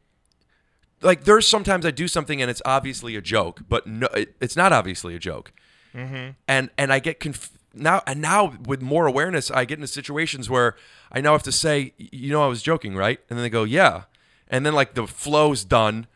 like 1.05 1.25
there's 1.25 1.47
sometimes 1.47 1.85
I 1.85 1.91
do 1.91 2.09
something 2.09 2.41
and 2.41 2.51
it's 2.51 2.63
obviously 2.65 3.15
a 3.17 3.21
joke, 3.21 3.61
but 3.69 3.87
no, 3.87 4.09
it, 4.15 4.35
it's 4.41 4.57
not 4.57 4.73
obviously 4.73 5.15
a 5.15 5.19
joke. 5.19 5.53
Mm-hmm. 5.95 6.31
And 6.49 6.71
and 6.77 6.93
I 6.93 6.99
get 6.99 7.21
conf- 7.21 7.59
now 7.73 8.03
and 8.07 8.21
now 8.21 8.57
with 8.65 8.83
more 8.83 9.07
awareness, 9.07 9.51
I 9.51 9.65
get 9.65 9.79
into 9.79 9.87
situations 9.87 10.49
where 10.51 10.77
I 11.13 11.21
now 11.21 11.33
have 11.33 11.43
to 11.45 11.53
say, 11.53 11.93
you 11.99 12.33
know, 12.33 12.43
I 12.43 12.47
was 12.47 12.63
joking, 12.63 12.97
right? 12.97 13.21
And 13.29 13.39
then 13.39 13.45
they 13.45 13.51
go, 13.51 13.65
yeah, 13.65 14.05
and 14.49 14.65
then 14.65 14.75
like 14.75 14.95
the 14.95 15.07
flow's 15.07 15.65
done, 15.65 16.07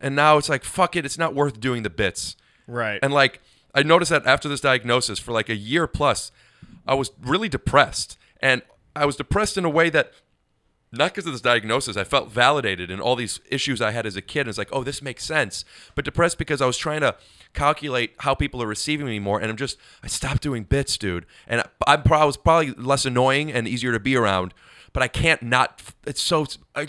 and 0.00 0.14
now 0.14 0.36
it's 0.36 0.48
like, 0.48 0.64
fuck 0.64 0.94
it, 0.94 1.04
it's 1.04 1.18
not 1.18 1.34
worth 1.34 1.58
doing 1.58 1.82
the 1.82 1.90
bits. 1.90 2.36
right 2.66 3.00
And 3.02 3.12
like 3.12 3.40
I 3.74 3.82
noticed 3.82 4.10
that 4.10 4.26
after 4.26 4.48
this 4.48 4.60
diagnosis, 4.60 5.18
for 5.18 5.32
like 5.32 5.48
a 5.48 5.56
year 5.56 5.86
plus, 5.86 6.30
I 6.86 6.94
was 6.94 7.10
really 7.20 7.48
depressed, 7.48 8.18
and 8.40 8.62
I 8.94 9.06
was 9.06 9.16
depressed 9.16 9.56
in 9.56 9.64
a 9.64 9.70
way 9.70 9.90
that 9.90 10.12
not 10.96 11.12
because 11.12 11.26
of 11.26 11.32
this 11.32 11.40
diagnosis. 11.40 11.96
I 11.96 12.04
felt 12.04 12.30
validated 12.30 12.90
in 12.90 13.00
all 13.00 13.16
these 13.16 13.40
issues 13.48 13.80
I 13.80 13.90
had 13.90 14.06
as 14.06 14.16
a 14.16 14.22
kid. 14.22 14.40
And 14.40 14.48
it's 14.48 14.58
like, 14.58 14.70
oh, 14.72 14.82
this 14.82 15.02
makes 15.02 15.24
sense. 15.24 15.64
But 15.94 16.04
depressed 16.04 16.38
because 16.38 16.60
I 16.60 16.66
was 16.66 16.78
trying 16.78 17.00
to 17.00 17.16
calculate 17.52 18.14
how 18.18 18.34
people 18.34 18.62
are 18.62 18.66
receiving 18.66 19.06
me 19.06 19.18
more. 19.18 19.40
And 19.40 19.50
I'm 19.50 19.56
just, 19.56 19.78
I 20.02 20.08
stopped 20.08 20.42
doing 20.42 20.64
bits, 20.64 20.96
dude. 20.96 21.26
And 21.46 21.62
I, 21.86 21.94
I 21.96 22.24
was 22.24 22.36
probably 22.36 22.72
less 22.72 23.04
annoying 23.04 23.52
and 23.52 23.68
easier 23.68 23.92
to 23.92 24.00
be 24.00 24.16
around. 24.16 24.54
But 24.92 25.02
I 25.02 25.08
can't 25.08 25.42
not. 25.42 25.82
It's 26.06 26.22
so. 26.22 26.46
I, 26.74 26.88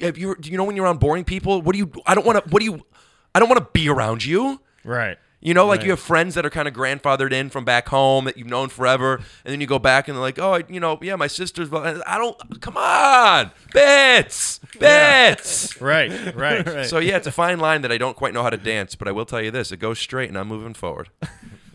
have 0.00 0.16
you, 0.16 0.36
do 0.36 0.50
you 0.50 0.56
know 0.56 0.64
when 0.64 0.76
you're 0.76 0.84
around 0.84 1.00
boring 1.00 1.24
people? 1.24 1.60
What 1.60 1.72
do 1.72 1.78
you? 1.78 1.90
I 2.06 2.14
don't 2.14 2.24
want 2.24 2.42
to. 2.42 2.50
What 2.50 2.60
do 2.60 2.64
you? 2.64 2.86
I 3.34 3.40
don't 3.40 3.48
want 3.48 3.58
to 3.58 3.68
be 3.72 3.88
around 3.88 4.24
you. 4.24 4.60
right 4.84 5.18
You 5.46 5.54
know, 5.54 5.64
like 5.64 5.84
you 5.84 5.90
have 5.90 6.00
friends 6.00 6.34
that 6.34 6.44
are 6.44 6.50
kind 6.50 6.66
of 6.66 6.74
grandfathered 6.74 7.30
in 7.32 7.50
from 7.50 7.64
back 7.64 7.88
home 7.88 8.24
that 8.24 8.36
you've 8.36 8.48
known 8.48 8.68
forever, 8.68 9.14
and 9.44 9.52
then 9.52 9.60
you 9.60 9.68
go 9.68 9.78
back 9.78 10.08
and 10.08 10.16
they're 10.16 10.22
like, 10.22 10.40
"Oh, 10.40 10.54
I- 10.54 10.64
you 10.68 10.80
know, 10.80 10.98
yeah, 11.00 11.14
my 11.14 11.28
sister's." 11.28 11.68
but 11.68 12.02
I 12.04 12.18
don't. 12.18 12.60
Come 12.60 12.76
on, 12.76 13.52
bits, 13.72 14.58
bits. 14.78 15.80
right 15.80 16.34
right 16.34 16.86
So 16.86 16.98
yeah, 16.98 17.16
it's 17.16 17.28
a 17.28 17.32
fine 17.32 17.60
line 17.60 17.82
that 17.82 17.92
I 17.92 17.96
don't 17.98 18.16
quite 18.16 18.34
know 18.34 18.42
how 18.42 18.50
to 18.50 18.56
dance, 18.56 18.96
but 18.96 19.06
I 19.06 19.12
will 19.12 19.24
tell 19.24 19.40
you 19.40 19.52
this: 19.52 19.70
it 19.70 19.76
goes 19.76 20.00
straight, 20.00 20.28
and 20.30 20.36
I'm 20.36 20.48
moving 20.48 20.74
forward. 20.74 21.10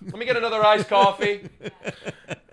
Let 0.03 0.17
me 0.17 0.25
get 0.25 0.35
another 0.35 0.65
iced 0.65 0.89
coffee. 0.89 1.47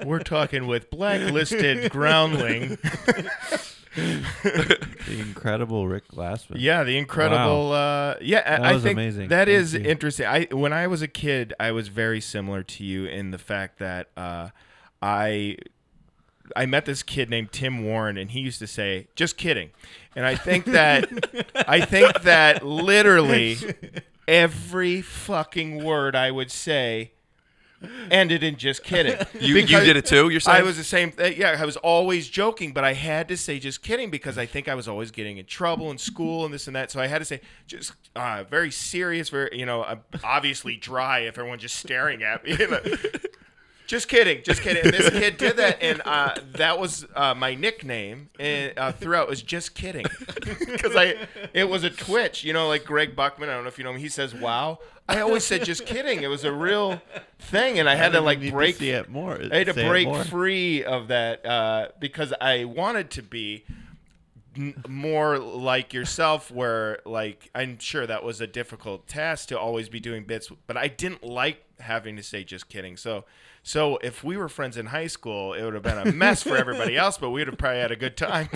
we're 0.05 0.21
talking 0.21 0.69
with 0.69 0.89
blacklisted 0.89 1.91
groundling 1.91 2.79
The 4.43 5.19
incredible 5.21 5.89
Rick 5.89 6.09
Glassman. 6.09 6.57
Yeah, 6.59 6.85
the 6.85 6.99
incredible. 6.99 7.73
Uh, 7.73 8.17
yeah, 8.21 8.43
I- 8.45 8.51
That 8.51 8.61
I 8.65 8.73
was 8.75 8.83
think 8.83 8.95
amazing. 8.97 9.29
that 9.29 9.47
Thank 9.47 9.57
is 9.61 9.75
you. 9.75 9.81
interesting. 9.81 10.27
I 10.27 10.49
when 10.53 10.73
I 10.73 10.87
was 10.87 11.03
a 11.03 11.09
kid, 11.09 11.55
I 11.59 11.73
was 11.73 11.89
very 11.89 12.21
similar 12.21 12.63
to 12.63 12.85
you 12.85 13.07
in 13.07 13.31
the 13.31 13.39
fact 13.39 13.79
that 13.79 14.09
uh, 14.17 14.51
I 15.01 15.57
I 16.57 16.67
met 16.67 16.85
this 16.87 17.03
kid 17.03 17.31
named 17.31 17.53
Tim 17.53 17.85
Warren, 17.85 18.17
and 18.17 18.31
he 18.31 18.41
used 18.41 18.59
to 18.61 18.67
say, 18.67 19.09
"Just 19.17 19.37
kidding," 19.39 19.71
and 20.15 20.27
I 20.27 20.35
think 20.35 20.67
that 20.67 21.09
I 21.69 21.81
think 21.81 22.23
that 22.23 22.63
literally 22.65 23.57
every 24.27 25.01
fucking 25.01 25.83
word 25.83 26.15
I 26.15 26.31
would 26.31 26.51
say 26.51 27.13
ended 28.11 28.43
in 28.43 28.57
"just 28.57 28.83
kidding." 28.83 29.17
You 29.41 29.57
you 29.57 29.67
did 29.67 29.97
it 29.97 30.05
too. 30.05 30.29
You're 30.31 30.41
saying 30.41 30.59
I 30.59 30.63
was 30.63 30.77
the 30.77 30.85
same. 30.85 31.13
Th- 31.13 31.37
yeah, 31.37 31.57
I 31.59 31.65
was 31.65 31.77
always 31.77 32.29
joking, 32.29 32.73
but 32.73 32.85
I 32.85 32.95
had 32.95 33.29
to 33.29 33.37
say 33.37 33.59
just 33.59 33.83
kidding 33.83 34.11
because 34.11 34.37
I 34.37 34.47
think 34.47 34.69
I 34.69 34.75
was 34.75 34.89
always 34.89 35.11
getting 35.11 35.39
in 35.39 35.47
trouble 35.47 35.91
in 35.91 35.99
school 35.99 36.45
and 36.45 36.53
this 36.53 36.67
and 36.67 36.75
that. 36.77 36.91
So 36.91 37.01
I 37.01 37.07
had 37.07 37.19
to 37.19 37.25
say 37.25 37.41
just 37.67 37.93
uh, 38.17 38.45
very 38.49 38.71
serious, 38.71 39.29
very 39.29 39.51
you 39.53 39.67
know, 39.67 39.83
uh, 39.83 39.97
obviously 40.25 40.77
dry 40.77 41.21
if 41.21 41.39
everyone's 41.39 41.63
just 41.63 41.77
staring 41.77 42.23
at 42.23 42.45
me. 42.45 42.57
Just 43.89 44.07
kidding, 44.07 44.43
just 44.43 44.61
kidding. 44.61 44.85
And 44.85 44.93
this 44.93 45.09
kid 45.19 45.39
did 45.39 45.57
that, 45.57 45.83
and 45.83 46.03
uh, 46.05 46.35
that 46.57 46.79
was 46.79 47.07
uh, 47.17 47.33
my 47.35 47.55
nickname 47.55 48.29
and, 48.39 48.79
uh, 48.79 48.93
throughout. 48.93 49.29
Was 49.29 49.41
just 49.41 49.75
kidding, 49.75 50.05
because 50.47 50.95
I 50.95 51.27
it 51.55 51.71
was 51.71 51.85
a 51.85 51.91
twitch. 51.91 52.45
You 52.45 52.53
know, 52.53 52.69
like 52.69 52.85
Greg 52.85 53.17
Buckman. 53.17 53.49
I 53.49 53.55
don't 53.55 53.65
know 53.65 53.69
if 53.69 53.79
you 53.79 53.85
know 53.85 53.93
him. 53.93 53.99
He 53.99 54.11
says 54.11 54.35
"wow." 54.35 54.79
I 55.09 55.21
always 55.21 55.43
said 55.43 55.65
just 55.65 55.87
kidding. 55.87 56.23
It 56.23 56.27
was 56.27 56.45
a 56.45 56.53
real 56.53 57.01
thing, 57.39 57.79
and 57.79 57.89
I 57.89 57.95
had 57.95 58.13
to 58.13 58.21
like 58.21 58.41
need 58.41 58.51
to 58.51 58.53
break. 58.53 58.77
see 58.77 58.91
it 58.91 59.09
more. 59.09 59.41
I 59.51 59.57
had 59.57 59.69
to 59.69 59.73
break 59.73 60.15
free 60.27 60.85
of 60.85 61.09
that 61.09 61.47
uh, 61.47 61.89
because 61.99 62.35
I 62.43 62.65
wanted 62.65 63.11
to 63.13 63.23
be 63.23 63.65
n- 64.59 64.75
more 64.89 65.39
like 65.39 65.95
yourself 65.95 66.51
where 66.51 66.99
like 67.07 67.49
i'm 67.55 67.79
sure 67.79 68.07
that 68.07 68.23
was 68.25 68.41
a 68.41 68.47
difficult 68.47 69.07
task 69.07 69.49
to 69.49 69.59
always 69.59 69.89
be 69.89 70.01
doing 70.01 70.25
bits 70.25 70.51
but 70.67 70.77
i 70.77 70.89
didn't 70.89 71.23
like 71.25 71.65
having 71.81 72.17
to 72.17 72.23
say 72.23 72.43
just 72.45 72.69
kidding 72.69 72.97
so 72.97 73.25
so 73.63 73.99
if 73.99 74.25
we 74.25 74.37
were 74.37 74.49
friends 74.49 74.77
in 74.77 74.87
high 74.87 75.07
school 75.07 75.55
it 75.55 75.63
would 75.63 75.75
have 75.75 75.83
been 75.83 75.99
a 75.99 76.13
mess 76.13 76.43
for 76.43 76.57
everybody 76.57 76.97
else 77.05 77.17
but 77.19 77.31
we 77.31 77.41
would 77.41 77.49
have 77.49 77.57
probably 77.59 77.79
had 77.81 77.93
a 77.93 77.97
good 77.97 78.17
time 78.17 78.49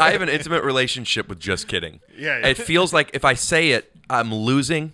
I 0.00 0.10
have 0.12 0.22
an 0.22 0.28
intimate 0.28 0.64
relationship 0.64 1.28
with 1.28 1.38
just 1.40 1.68
kidding. 1.68 2.00
Yeah, 2.16 2.38
yeah. 2.40 2.46
It 2.48 2.56
feels 2.58 2.92
like 2.92 3.10
if 3.14 3.24
I 3.24 3.34
say 3.34 3.70
it, 3.70 3.90
I'm 4.08 4.32
losing. 4.34 4.92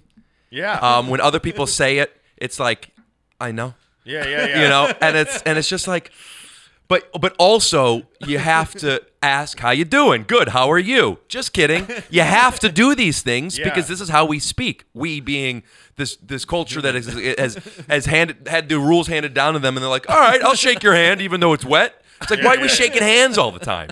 yeah 0.50 0.78
Um, 0.78 1.08
when 1.08 1.20
other 1.20 1.40
people 1.40 1.66
say 1.66 1.98
it, 1.98 2.14
it's 2.36 2.58
like 2.60 2.90
I 3.40 3.52
know. 3.52 3.74
yeah 4.04 4.26
yeah 4.26 4.46
yeah 4.46 4.62
you 4.62 4.68
know 4.68 4.92
and 5.00 5.16
it's 5.16 5.42
and 5.42 5.58
it's 5.58 5.68
just 5.68 5.88
like 5.88 6.10
but 6.88 7.10
but 7.20 7.34
also 7.38 8.02
you 8.26 8.38
have 8.38 8.72
to 8.74 9.02
ask 9.22 9.58
how 9.58 9.70
you 9.70 9.84
doing? 9.84 10.24
Good 10.26 10.48
how 10.48 10.70
are 10.70 10.78
you? 10.78 11.18
Just 11.28 11.52
kidding. 11.52 11.86
You 12.10 12.22
have 12.22 12.58
to 12.60 12.68
do 12.68 12.94
these 12.94 13.22
things 13.22 13.58
Yeah. 13.58 13.64
because 13.64 13.88
this 13.88 14.00
is 14.00 14.08
how 14.08 14.24
we 14.24 14.38
speak. 14.38 14.84
We 14.94 15.20
being 15.20 15.62
this 15.96 16.16
this 16.16 16.44
culture 16.44 16.80
that 16.80 16.94
is, 16.94 17.06
has 17.38 17.56
has 17.88 18.06
handed 18.06 18.46
had 18.48 18.68
the 18.68 18.78
rules 18.78 19.06
handed 19.08 19.34
down 19.34 19.54
to 19.54 19.58
them 19.58 19.76
and 19.76 19.82
they're 19.82 19.90
like 19.90 20.08
all 20.10 20.18
right 20.18 20.42
i'll 20.42 20.54
shake 20.54 20.82
your 20.82 20.94
hand 20.94 21.20
even 21.20 21.40
though 21.40 21.52
it's 21.52 21.64
wet. 21.64 22.02
It's 22.22 22.30
like 22.30 22.42
why 22.42 22.56
are 22.56 22.60
we 22.60 22.68
shaking 22.68 23.02
hands 23.02 23.36
all 23.36 23.50
the 23.52 23.58
time? 23.58 23.90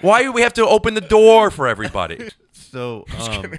Why 0.00 0.22
do 0.22 0.32
we 0.32 0.40
have 0.42 0.54
to 0.54 0.66
open 0.66 0.94
the 0.94 1.02
door 1.02 1.50
for 1.50 1.68
everybody? 1.68 2.30
So, 2.52 3.04
um, 3.18 3.52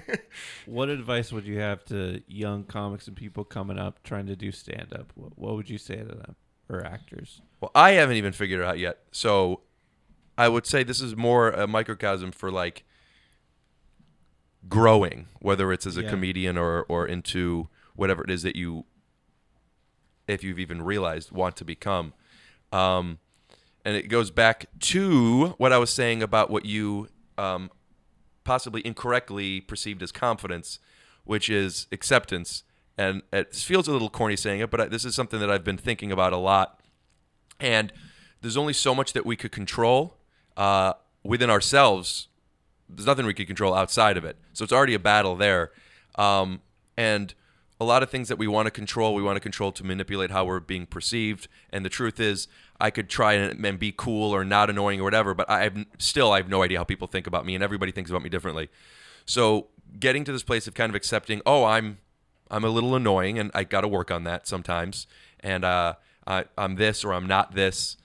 what 0.66 0.88
advice 0.88 1.30
would 1.32 1.44
you 1.44 1.58
have 1.60 1.84
to 1.86 2.20
young 2.26 2.64
comics 2.64 3.06
and 3.06 3.16
people 3.16 3.44
coming 3.44 3.78
up 3.78 4.02
trying 4.02 4.26
to 4.26 4.34
do 4.36 4.50
stand 4.50 4.92
up? 4.92 5.12
What, 5.14 5.38
what 5.38 5.54
would 5.54 5.70
you 5.70 5.78
say 5.78 5.96
to 5.96 6.04
them 6.04 6.34
or 6.70 6.84
actors? 6.84 7.42
Well, 7.60 7.70
I 7.74 7.92
haven't 7.92 8.16
even 8.16 8.32
figured 8.32 8.60
it 8.60 8.64
out 8.66 8.78
yet. 8.78 8.98
So 9.12 9.60
I 10.38 10.48
would 10.48 10.66
say 10.66 10.82
this 10.82 11.00
is 11.00 11.16
more 11.16 11.50
a 11.50 11.66
microcosm 11.66 12.32
for 12.32 12.50
like 12.50 12.84
growing, 14.68 15.26
whether 15.40 15.72
it's 15.72 15.86
as 15.86 15.96
a 15.96 16.02
Yeah. 16.02 16.10
comedian 16.10 16.56
or 16.56 16.84
or 16.88 17.06
into 17.06 17.68
whatever 17.94 18.22
it 18.24 18.30
is 18.30 18.42
that 18.42 18.56
you 18.56 18.84
if 20.28 20.44
you've 20.44 20.58
even 20.58 20.82
realized 20.82 21.32
want 21.32 21.56
to 21.56 21.64
become. 21.64 22.14
Um 22.72 23.18
and 23.84 23.96
it 23.96 24.08
goes 24.08 24.30
back 24.30 24.66
to 24.78 25.48
what 25.58 25.72
I 25.72 25.78
was 25.78 25.90
saying 25.90 26.22
about 26.22 26.50
what 26.50 26.66
you 26.66 27.08
um, 27.38 27.70
possibly 28.44 28.86
incorrectly 28.86 29.62
perceived 29.62 30.02
as 30.02 30.12
confidence, 30.12 30.78
which 31.24 31.48
is 31.48 31.86
acceptance. 31.90 32.62
And 33.00 33.22
it 33.32 33.54
feels 33.54 33.88
a 33.88 33.92
little 33.92 34.10
corny 34.10 34.36
saying 34.36 34.60
it, 34.60 34.70
but 34.70 34.78
I, 34.78 34.84
this 34.84 35.06
is 35.06 35.14
something 35.14 35.40
that 35.40 35.50
I've 35.50 35.64
been 35.64 35.78
thinking 35.78 36.12
about 36.12 36.34
a 36.34 36.36
lot. 36.36 36.80
And 37.58 37.94
there's 38.42 38.58
only 38.58 38.74
so 38.74 38.94
much 38.94 39.14
that 39.14 39.24
we 39.24 39.36
could 39.36 39.52
control 39.52 40.18
uh, 40.54 40.92
within 41.24 41.48
ourselves. 41.48 42.28
There's 42.90 43.06
nothing 43.06 43.24
we 43.24 43.32
could 43.32 43.46
control 43.46 43.72
outside 43.72 44.18
of 44.18 44.24
it. 44.26 44.36
So 44.52 44.64
it's 44.64 44.72
already 44.72 44.92
a 44.92 44.98
battle 44.98 45.34
there. 45.34 45.72
Um, 46.16 46.60
and 46.94 47.32
a 47.80 47.86
lot 47.86 48.02
of 48.02 48.10
things 48.10 48.28
that 48.28 48.36
we 48.36 48.46
want 48.46 48.66
to 48.66 48.70
control, 48.70 49.14
we 49.14 49.22
want 49.22 49.36
to 49.36 49.40
control 49.40 49.72
to 49.72 49.82
manipulate 49.82 50.30
how 50.30 50.44
we're 50.44 50.60
being 50.60 50.84
perceived. 50.84 51.48
And 51.70 51.86
the 51.86 51.88
truth 51.88 52.20
is, 52.20 52.48
I 52.78 52.90
could 52.90 53.08
try 53.08 53.32
and, 53.32 53.64
and 53.64 53.78
be 53.78 53.94
cool 53.96 54.34
or 54.34 54.44
not 54.44 54.68
annoying 54.68 55.00
or 55.00 55.04
whatever, 55.04 55.32
but 55.32 55.48
I 55.48 55.62
have 55.62 55.86
still 55.96 56.32
I 56.32 56.36
have 56.36 56.50
no 56.50 56.62
idea 56.62 56.76
how 56.76 56.84
people 56.84 57.08
think 57.08 57.26
about 57.26 57.46
me, 57.46 57.54
and 57.54 57.64
everybody 57.64 57.92
thinks 57.92 58.10
about 58.10 58.22
me 58.22 58.28
differently. 58.28 58.68
So 59.24 59.68
getting 59.98 60.22
to 60.24 60.32
this 60.32 60.42
place 60.42 60.66
of 60.66 60.74
kind 60.74 60.90
of 60.90 60.94
accepting, 60.94 61.40
oh, 61.46 61.64
I'm 61.64 61.98
I'm 62.50 62.64
a 62.64 62.68
little 62.68 62.94
annoying, 62.94 63.38
and 63.38 63.50
I 63.54 63.64
got 63.64 63.82
to 63.82 63.88
work 63.88 64.10
on 64.10 64.24
that 64.24 64.46
sometimes, 64.46 65.06
and 65.40 65.64
uh, 65.64 65.94
I, 66.26 66.44
I'm 66.58 66.76
this 66.76 67.04
or 67.04 67.12
I'm 67.12 67.26
not 67.26 67.54
this. 67.54 67.96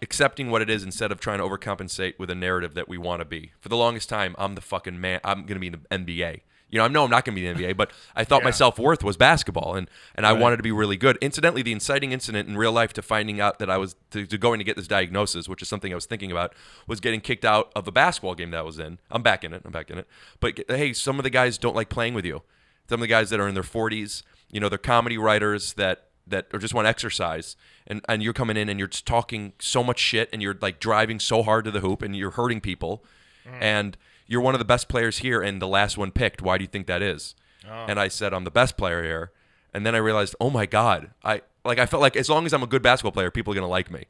Accepting 0.00 0.50
what 0.50 0.62
it 0.62 0.70
is 0.70 0.84
instead 0.84 1.10
of 1.10 1.18
trying 1.18 1.38
to 1.38 1.44
overcompensate 1.44 2.20
with 2.20 2.30
a 2.30 2.34
narrative 2.34 2.74
that 2.74 2.88
we 2.88 2.96
want 2.98 3.20
to 3.20 3.24
be. 3.24 3.50
For 3.60 3.68
the 3.68 3.76
longest 3.76 4.08
time, 4.08 4.36
I'm 4.38 4.54
the 4.54 4.60
fucking 4.60 5.00
man. 5.00 5.20
I'm 5.24 5.44
gonna 5.44 5.58
be 5.58 5.66
in 5.68 5.72
the 5.72 5.98
NBA. 5.98 6.42
You 6.70 6.78
know, 6.78 6.84
I 6.84 6.88
know 6.88 7.04
I'm 7.04 7.10
not 7.10 7.24
going 7.24 7.34
to 7.34 7.40
be 7.40 7.46
in 7.46 7.56
the 7.56 7.64
NBA, 7.64 7.76
but 7.76 7.92
I 8.14 8.24
thought 8.24 8.44
my 8.44 8.50
self 8.50 8.78
worth 8.78 9.02
was 9.02 9.16
basketball, 9.16 9.74
and 9.74 9.88
and 10.14 10.26
I 10.26 10.32
wanted 10.34 10.58
to 10.58 10.62
be 10.62 10.72
really 10.72 10.96
good. 10.96 11.16
Incidentally, 11.20 11.62
the 11.62 11.72
inciting 11.72 12.12
incident 12.12 12.48
in 12.48 12.58
real 12.58 12.72
life 12.72 12.92
to 12.94 13.02
finding 13.02 13.40
out 13.40 13.58
that 13.58 13.70
I 13.70 13.78
was 13.78 13.96
to, 14.10 14.26
to 14.26 14.38
going 14.38 14.58
to 14.58 14.64
get 14.64 14.76
this 14.76 14.86
diagnosis, 14.86 15.48
which 15.48 15.62
is 15.62 15.68
something 15.68 15.92
I 15.92 15.94
was 15.94 16.06
thinking 16.06 16.30
about, 16.30 16.54
was 16.86 17.00
getting 17.00 17.20
kicked 17.20 17.44
out 17.44 17.72
of 17.74 17.88
a 17.88 17.92
basketball 17.92 18.34
game 18.34 18.50
that 18.50 18.58
I 18.58 18.62
was 18.62 18.78
in. 18.78 18.98
I'm 19.10 19.22
back 19.22 19.44
in 19.44 19.54
it. 19.54 19.62
I'm 19.64 19.72
back 19.72 19.90
in 19.90 19.98
it. 19.98 20.06
But 20.40 20.60
hey, 20.68 20.92
some 20.92 21.18
of 21.18 21.22
the 21.22 21.30
guys 21.30 21.56
don't 21.56 21.74
like 21.74 21.88
playing 21.88 22.14
with 22.14 22.26
you. 22.26 22.42
Some 22.88 22.96
of 22.96 23.00
the 23.00 23.06
guys 23.08 23.30
that 23.30 23.40
are 23.40 23.48
in 23.48 23.54
their 23.54 23.62
40s, 23.62 24.22
you 24.50 24.60
know, 24.60 24.68
they're 24.68 24.78
comedy 24.78 25.18
writers 25.18 25.74
that 25.74 26.04
that 26.26 26.46
or 26.52 26.58
just 26.58 26.74
want 26.74 26.86
exercise. 26.86 27.56
And 27.86 28.02
and 28.08 28.22
you're 28.22 28.32
coming 28.32 28.56
in 28.56 28.68
and 28.68 28.78
you're 28.78 28.88
talking 28.88 29.52
so 29.58 29.82
much 29.82 29.98
shit 29.98 30.28
and 30.32 30.42
you're 30.42 30.56
like 30.60 30.80
driving 30.80 31.20
so 31.20 31.42
hard 31.42 31.64
to 31.66 31.70
the 31.70 31.80
hoop 31.80 32.02
and 32.02 32.16
you're 32.16 32.32
hurting 32.32 32.60
people. 32.60 33.04
Mm. 33.46 33.58
And 33.60 33.96
you're 34.26 34.42
one 34.42 34.54
of 34.54 34.58
the 34.58 34.64
best 34.64 34.88
players 34.88 35.18
here 35.18 35.40
and 35.40 35.60
the 35.60 35.68
last 35.68 35.96
one 35.96 36.10
picked. 36.10 36.42
Why 36.42 36.58
do 36.58 36.64
you 36.64 36.68
think 36.68 36.86
that 36.86 37.02
is? 37.02 37.34
Oh. 37.66 37.86
And 37.88 37.98
i 37.98 38.08
said 38.08 38.32
i'm 38.32 38.44
the 38.44 38.50
best 38.50 38.76
player 38.76 39.02
here. 39.02 39.32
And 39.74 39.84
then 39.84 39.94
i 39.94 39.98
realized 39.98 40.34
oh 40.40 40.48
my 40.50 40.64
god 40.64 41.10
i 41.24 41.42
like 41.64 41.78
i 41.78 41.86
felt 41.86 42.00
like 42.00 42.16
as 42.16 42.28
long 42.30 42.46
as 42.46 42.52
i'm 42.54 42.62
a 42.62 42.66
good 42.66 42.82
basketball 42.82 43.12
player 43.12 43.30
people 43.30 43.52
are 43.52 43.56
going 43.56 43.64
to 43.64 43.68
like 43.70 43.90
me. 43.90 44.04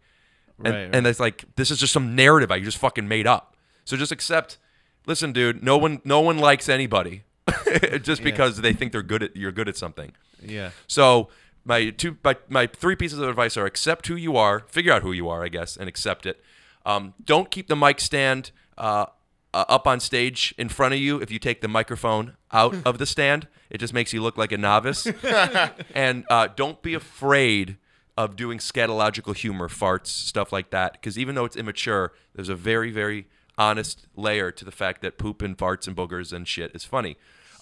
And, 0.64 0.74
Right, 0.74 0.85
right. 0.85 0.95
and 0.95 1.07
it's 1.07 1.20
like 1.20 1.45
this 1.57 1.70
is 1.70 1.79
just 1.79 1.93
some 1.93 2.14
narrative 2.14 2.51
i 2.53 2.61
just 2.61 2.79
fucking 2.79 3.09
made 3.09 3.26
up. 3.26 3.57
So 3.85 3.97
just 3.97 4.12
accept 4.12 4.59
listen 5.07 5.33
dude 5.33 5.62
no 5.62 5.79
one 5.79 6.01
no 6.05 6.20
one 6.20 6.39
likes 6.39 6.68
anybody 6.68 7.22
just 8.03 8.23
because 8.23 8.61
they 8.61 8.73
think 8.73 8.93
they're 8.93 9.03
good 9.03 9.23
at 9.23 9.37
you're 9.37 9.53
good 9.53 9.69
at 9.69 9.77
something 9.77 10.13
Yeah. 10.43 10.71
so 10.87 11.29
my 11.65 11.91
two 11.91 12.17
my, 12.25 12.37
my 12.49 12.67
three 12.67 12.97
pieces 12.97 13.19
of 13.19 13.29
advice 13.29 13.57
are 13.57 13.67
accept 13.67 14.07
who 14.07 14.15
you 14.17 14.37
are, 14.37 14.61
figure 14.69 14.93
out 14.93 15.03
who 15.03 15.13
you 15.13 15.29
are, 15.29 15.45
I 15.45 15.49
guess, 15.49 15.77
and 15.77 15.89
accept 15.89 16.25
it. 16.25 16.41
Um, 16.87 17.13
don't 17.23 17.51
keep 17.51 17.67
the 17.69 17.77
mic 17.77 18.01
stand 18.01 18.53
uh, 18.79 19.07
uh, 19.53 19.65
up 19.69 19.87
on 19.87 20.01
stage 20.01 20.55
in 20.57 20.71
front 20.71 20.95
of 20.95 21.01
you 21.01 21.21
if 21.21 21.31
you 21.31 21.39
take 21.39 21.61
the 21.61 21.69
microphone 21.69 22.37
out 22.53 22.75
of 22.87 22.97
the 22.99 23.05
stand. 23.05 23.49
It 23.69 23.79
just 23.79 23.93
makes 23.93 24.15
you 24.15 24.23
look 24.23 24.39
like 24.39 24.51
a 24.53 24.57
novice. 24.57 25.07
and 25.95 26.25
uh, 26.31 26.49
don't 26.57 26.81
be 26.81 26.95
afraid 26.95 27.77
of 28.17 28.35
doing 28.35 28.59
scatological 28.59 29.37
humor, 29.37 29.69
farts, 29.69 30.07
stuff 30.07 30.53
like 30.53 30.71
that, 30.71 30.93
because 30.95 31.19
even 31.19 31.35
though 31.35 31.45
it's 31.45 31.57
immature, 31.57 32.13
there's 32.35 32.49
a 32.49 32.55
very, 32.57 32.91
very 32.91 33.27
honest 33.59 34.07
layer 34.17 34.51
to 34.53 34.65
the 34.65 34.71
fact 34.71 35.03
that 35.03 35.19
poop 35.19 35.43
and 35.43 35.57
farts 35.59 35.87
and 35.87 35.97
boogers 35.97 36.33
and 36.33 36.47
shit 36.47 36.75
is 36.75 36.85
funny. 36.85 37.17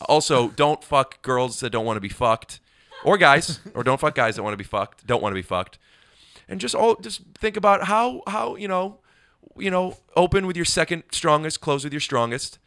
Also, 0.08 0.48
don't 0.56 0.84
fuck 0.84 1.22
girls 1.22 1.60
that 1.60 1.70
don't 1.70 1.86
want 1.86 1.96
to 1.96 2.00
be 2.00 2.08
fucked, 2.08 2.60
or 3.04 3.18
guys, 3.18 3.60
or 3.74 3.82
don't 3.82 3.98
fuck 4.00 4.14
guys 4.14 4.36
that 4.36 4.42
want 4.42 4.52
to 4.52 4.58
be 4.58 4.64
fucked, 4.64 5.06
don't 5.06 5.22
want 5.22 5.32
to 5.32 5.36
be 5.36 5.42
fucked, 5.42 5.78
and 6.48 6.60
just 6.60 6.74
all 6.74 6.96
just 6.96 7.22
think 7.36 7.56
about 7.56 7.84
how 7.84 8.22
how 8.26 8.56
you 8.56 8.68
know, 8.68 8.98
you 9.56 9.70
know, 9.70 9.96
open 10.14 10.46
with 10.46 10.56
your 10.56 10.64
second 10.64 11.04
strongest, 11.10 11.60
close 11.60 11.84
with 11.84 11.92
your 11.92 12.00
strongest. 12.00 12.58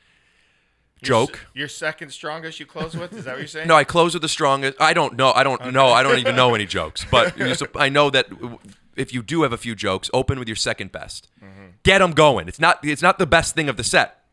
Joke. 1.01 1.47
Your 1.53 1.69
second 1.69 2.09
strongest 2.09 2.59
you 2.59 2.65
close 2.65 2.93
with? 2.93 3.13
Is 3.13 3.23
that 3.23 3.31
what 3.31 3.39
you're 3.39 3.47
saying? 3.47 3.69
No, 3.69 3.75
I 3.75 3.85
close 3.85 4.13
with 4.13 4.21
the 4.21 4.27
strongest. 4.27 4.81
I 4.81 4.93
don't 4.93 5.15
know. 5.15 5.31
I 5.31 5.43
don't 5.43 5.71
know. 5.71 5.87
I 5.87 6.03
don't 6.03 6.19
even 6.19 6.35
know 6.35 6.53
any 6.53 6.65
jokes. 6.65 7.05
But 7.09 7.35
I 7.75 7.87
know 7.87 8.09
that 8.09 8.27
if 8.99 9.13
you 9.13 9.21
do 9.23 9.43
have 9.43 9.53
a 9.53 9.57
few 9.57 9.75
jokes, 9.75 10.09
open 10.13 10.37
with 10.39 10.47
your 10.47 10.55
second 10.55 10.91
best. 10.91 11.27
Get 11.83 11.99
them 11.99 12.11
going. 12.11 12.47
It's 12.47 12.59
not. 12.59 12.79
It's 12.83 13.01
not 13.01 13.17
the 13.19 13.25
best 13.25 13.55
thing 13.55 13.69
of 13.69 13.77
the 13.77 13.83
set, 13.83 14.23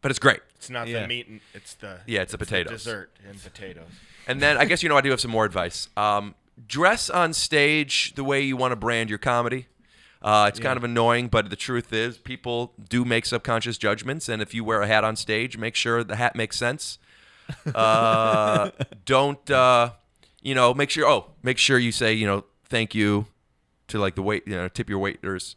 but 0.00 0.10
it's 0.10 0.18
great. 0.18 0.40
It's 0.56 0.68
not 0.70 0.88
Yeah. 0.88 1.02
the 1.02 1.08
meat. 1.08 1.28
And, 1.28 1.40
it's 1.54 1.74
the 1.74 2.00
Yeah, 2.06 2.22
it's 2.22 2.32
the 2.32 2.38
potatoes. 2.38 2.72
dessert 2.84 3.10
and 3.28 3.42
potatoes. 3.42 3.88
And 4.26 4.40
then 4.40 4.56
I 4.56 4.64
guess 4.64 4.82
you 4.82 4.88
know 4.88 4.96
I 4.96 5.00
do 5.00 5.10
have 5.10 5.20
some 5.20 5.30
more 5.30 5.44
advice. 5.44 5.88
Um, 5.96 6.34
dress 6.66 7.08
on 7.10 7.32
stage 7.32 8.14
the 8.14 8.24
way 8.24 8.40
you 8.42 8.56
want 8.56 8.72
to 8.72 8.76
brand 8.76 9.08
your 9.10 9.18
comedy. 9.18 9.66
Uh, 10.20 10.46
it's 10.48 10.60
kind 10.60 10.76
of 10.76 10.84
annoying, 10.84 11.26
but 11.26 11.50
the 11.50 11.56
truth 11.56 11.92
is, 11.92 12.16
people 12.16 12.74
do 12.88 13.04
make 13.04 13.26
subconscious 13.26 13.76
judgments, 13.76 14.28
and 14.28 14.40
if 14.40 14.54
you 14.54 14.62
wear 14.62 14.80
a 14.80 14.86
hat 14.86 15.02
on 15.02 15.16
stage, 15.16 15.58
make 15.58 15.74
sure 15.74 16.04
the 16.04 16.14
hat 16.14 16.36
makes 16.36 16.56
sense. 16.56 16.98
Uh, 17.74 18.70
don't 19.04 19.50
uh, 19.50 19.90
you 20.42 20.54
know? 20.54 20.74
Make 20.74 20.90
sure. 20.90 21.06
Oh, 21.08 21.30
make 21.42 21.58
sure 21.58 21.76
you 21.78 21.90
say 21.90 22.12
you 22.12 22.26
know 22.26 22.44
thank 22.72 22.94
you 22.94 23.26
to 23.88 23.98
like 24.00 24.16
the 24.16 24.22
wait. 24.22 24.42
You 24.48 24.56
know, 24.56 24.66
tip 24.68 24.88
your 24.90 24.98
waiters 24.98 25.54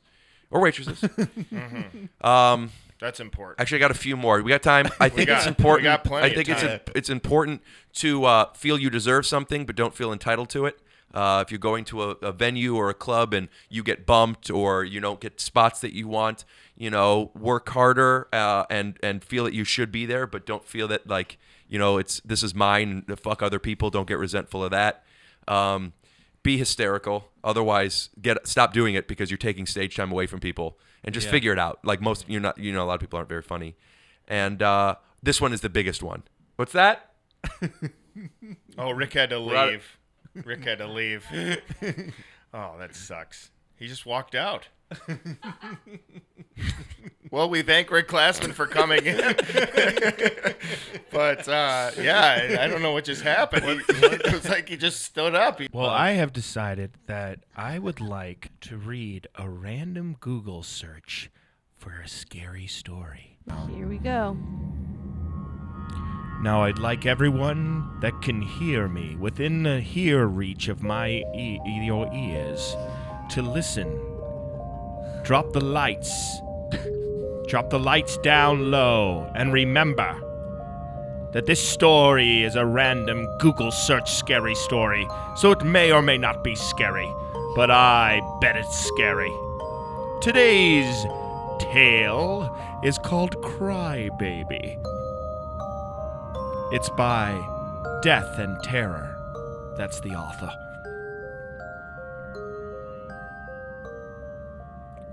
or 0.51 0.61
waitresses. 0.61 1.03
um, 2.21 2.69
That's 2.99 3.19
important. 3.19 3.59
Actually, 3.59 3.77
I 3.77 3.79
got 3.79 3.91
a 3.91 3.95
few 3.95 4.15
more. 4.15 4.41
We 4.41 4.49
got 4.49 4.61
time. 4.61 4.87
I 4.99 5.09
think 5.09 5.27
got- 5.29 5.37
it's 5.37 5.45
we 5.45 5.49
important. 5.49 5.83
got 5.85 6.03
plenty 6.03 6.31
I 6.31 6.35
think 6.35 6.49
it's 6.49 6.63
it's 6.95 7.09
important 7.09 7.61
to 7.93 8.25
uh, 8.25 8.53
feel 8.53 8.77
you 8.77 8.89
deserve 8.89 9.25
something, 9.25 9.65
but 9.65 9.75
don't 9.75 9.95
feel 9.95 10.11
entitled 10.13 10.49
to 10.49 10.65
it. 10.65 10.79
Uh, 11.13 11.41
if 11.45 11.49
you're 11.49 11.57
going 11.59 11.85
to 11.85 12.03
a, 12.03 12.09
a 12.21 12.31
venue 12.33 12.75
or 12.75 12.89
a 12.89 12.93
club 12.93 13.33
and 13.33 13.47
you 13.69 13.81
get 13.83 14.05
bumped 14.05 14.49
or 14.49 14.83
you 14.83 14.99
don't 14.99 15.21
get 15.21 15.39
spots 15.39 15.79
that 15.79 15.93
you 15.93 16.09
want, 16.09 16.43
you 16.75 16.89
know, 16.89 17.31
work 17.33 17.69
harder 17.69 18.27
uh, 18.33 18.65
and 18.69 18.99
and 19.01 19.23
feel 19.23 19.45
that 19.45 19.53
you 19.53 19.63
should 19.63 19.91
be 19.93 20.05
there, 20.05 20.27
but 20.27 20.45
don't 20.45 20.65
feel 20.67 20.89
that 20.89 21.07
like 21.07 21.37
you 21.69 21.79
know 21.79 21.97
it's 21.97 22.19
this 22.25 22.43
is 22.43 22.53
mine. 22.53 23.03
Fuck 23.15 23.41
other 23.41 23.59
people. 23.59 23.89
Don't 23.89 24.07
get 24.09 24.17
resentful 24.17 24.61
of 24.61 24.71
that. 24.71 25.05
Um, 25.47 25.93
be 26.45 26.57
hysterical. 26.57 27.29
Otherwise, 27.43 28.09
get 28.21 28.47
stop 28.47 28.71
doing 28.71 28.95
it 28.95 29.07
because 29.09 29.29
you're 29.29 29.37
taking 29.37 29.65
stage 29.65 29.95
time 29.97 30.11
away 30.11 30.27
from 30.27 30.39
people, 30.39 30.77
and 31.03 31.13
just 31.13 31.25
Yeah. 31.27 31.31
figure 31.31 31.51
it 31.51 31.59
out. 31.59 31.79
Like 31.83 31.99
most, 31.99 32.23
you're 32.29 32.39
not. 32.39 32.57
You 32.57 32.71
know, 32.71 32.83
a 32.83 32.87
lot 32.87 32.93
of 32.93 33.01
people 33.01 33.17
aren't 33.17 33.27
very 33.29 33.41
funny, 33.41 33.75
and 34.27 34.61
uh, 34.61 34.95
this 35.21 35.41
one 35.41 35.51
is 35.51 35.59
the 35.61 35.69
biggest 35.69 36.01
one. 36.01 36.23
What's 36.55 36.71
that? 36.71 37.11
Oh, 38.77 38.91
Rick 38.91 39.11
had 39.13 39.29
to 39.31 39.39
leave. 39.39 39.97
Rick 40.33 40.63
had 40.63 40.77
to 40.77 40.87
leave. 40.87 41.25
Oh, 42.53 42.75
that 42.79 42.95
sucks. 42.95 43.49
He 43.75 43.85
just 43.87 44.05
walked 44.05 44.33
out. 44.35 44.69
well, 47.31 47.49
we 47.49 47.61
thank 47.61 47.91
Rick 47.91 48.07
Glassman 48.09 48.53
for 48.53 48.65
coming 48.67 49.05
in. 49.05 49.17
but 51.11 51.47
uh, 51.47 51.91
yeah, 51.99 52.57
I, 52.59 52.63
I 52.63 52.67
don't 52.67 52.81
know 52.81 52.91
what 52.93 53.03
just 53.05 53.21
happened. 53.23 53.65
He- 53.65 53.95
it 54.05 54.31
was 54.33 54.47
like 54.49 54.69
he 54.69 54.77
just 54.77 55.01
stood 55.03 55.35
up. 55.35 55.59
Well, 55.73 55.89
I 55.89 56.11
have 56.11 56.31
decided 56.33 56.91
that 57.07 57.39
I 57.55 57.79
would 57.79 57.99
like 58.01 58.51
to 58.61 58.77
read 58.77 59.27
a 59.35 59.49
random 59.49 60.17
Google 60.19 60.63
search 60.63 61.29
for 61.75 61.99
a 62.03 62.07
scary 62.07 62.67
story. 62.67 63.37
Here 63.69 63.87
we 63.87 63.97
go. 63.97 64.37
Now, 66.41 66.63
I'd 66.63 66.79
like 66.79 67.05
everyone 67.05 67.99
that 68.01 68.21
can 68.21 68.41
hear 68.41 68.87
me 68.87 69.15
within 69.15 69.63
the 69.63 69.79
hear 69.81 70.25
reach 70.27 70.67
of 70.67 70.83
my 70.83 71.23
e- 71.35 71.59
your 71.65 72.11
ears 72.13 72.75
to 73.31 73.41
listen. 73.41 73.87
Drop 75.25 75.53
the 75.53 75.59
lights. 75.61 76.39
Drop 77.47 77.71
the 77.71 77.79
lights 77.79 78.15
down 78.17 78.69
low. 78.69 79.27
And 79.33 79.51
remember 79.51 80.21
that 81.31 81.47
this 81.47 81.67
story 81.67 82.43
is 82.43 82.55
a 82.55 82.63
random 82.63 83.27
Google 83.39 83.71
search 83.71 84.13
scary 84.13 84.53
story, 84.53 85.07
so 85.35 85.49
it 85.49 85.63
may 85.63 85.91
or 85.91 86.03
may 86.03 86.19
not 86.19 86.43
be 86.43 86.53
scary, 86.55 87.11
but 87.55 87.71
I 87.71 88.21
bet 88.39 88.55
it's 88.55 88.85
scary. 88.85 89.33
Today's 90.21 91.07
tale 91.57 92.55
is 92.83 92.99
called 92.99 93.35
Crybaby. 93.41 94.77
It's 96.71 96.89
by 96.91 97.43
Death 98.03 98.37
and 98.37 98.61
Terror. 98.63 99.17
That's 99.75 99.99
the 100.01 100.11
author. 100.11 100.64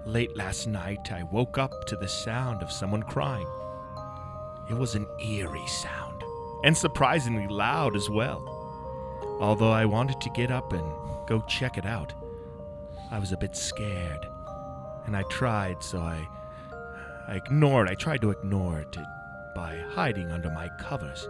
Late 0.05 0.37
last 0.37 0.67
night, 0.67 1.13
I 1.13 1.23
woke 1.23 1.59
up 1.59 1.87
to 1.87 1.97
the 1.97 2.09
sound 2.09 2.61
of 2.61 2.73
someone 2.73 3.05
crying. 3.05 3.47
It 4.69 4.75
was 4.75 4.97
an 4.97 5.07
eerie 5.25 5.67
sound, 5.69 6.25
and 6.65 6.77
surprisingly 6.77 7.47
loud 7.47 7.95
as 7.95 8.11
well. 8.11 8.43
Although 9.41 9.71
I 9.71 9.85
wanted 9.85 10.21
to 10.23 10.31
get 10.31 10.51
up 10.51 10.73
and 10.73 10.85
go 11.29 11.41
check 11.49 11.79
it 11.79 11.87
out, 11.87 12.13
I 13.13 13.21
was 13.21 13.31
a 13.31 13.37
bit 13.37 13.55
scared, 13.55 14.27
and 15.07 15.17
I 15.17 15.23
tried, 15.31 15.85
so 15.85 16.01
I, 16.01 16.27
I 17.29 17.37
ignored. 17.37 17.89
I 17.89 17.95
tried 17.95 18.23
to 18.23 18.31
ignore 18.31 18.81
it 18.81 18.97
by 19.55 19.79
hiding 19.91 20.33
under 20.33 20.51
my 20.51 20.69
covers. 20.81 21.29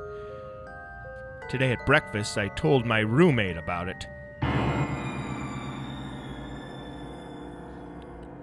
Today 1.51 1.73
at 1.73 1.85
breakfast, 1.85 2.39
I 2.39 2.49
told 2.49 2.87
my 2.87 3.01
roommate 3.01 3.59
about 3.59 3.89
it. 3.89 4.07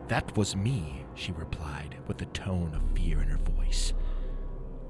That 0.09 0.35
was 0.35 0.55
me, 0.55 1.05
she 1.13 1.31
replied, 1.31 1.95
with 2.07 2.19
a 2.23 2.25
tone 2.25 2.73
of 2.73 2.81
fear 2.97 3.21
in 3.21 3.27
her 3.27 3.37
voice. 3.37 3.93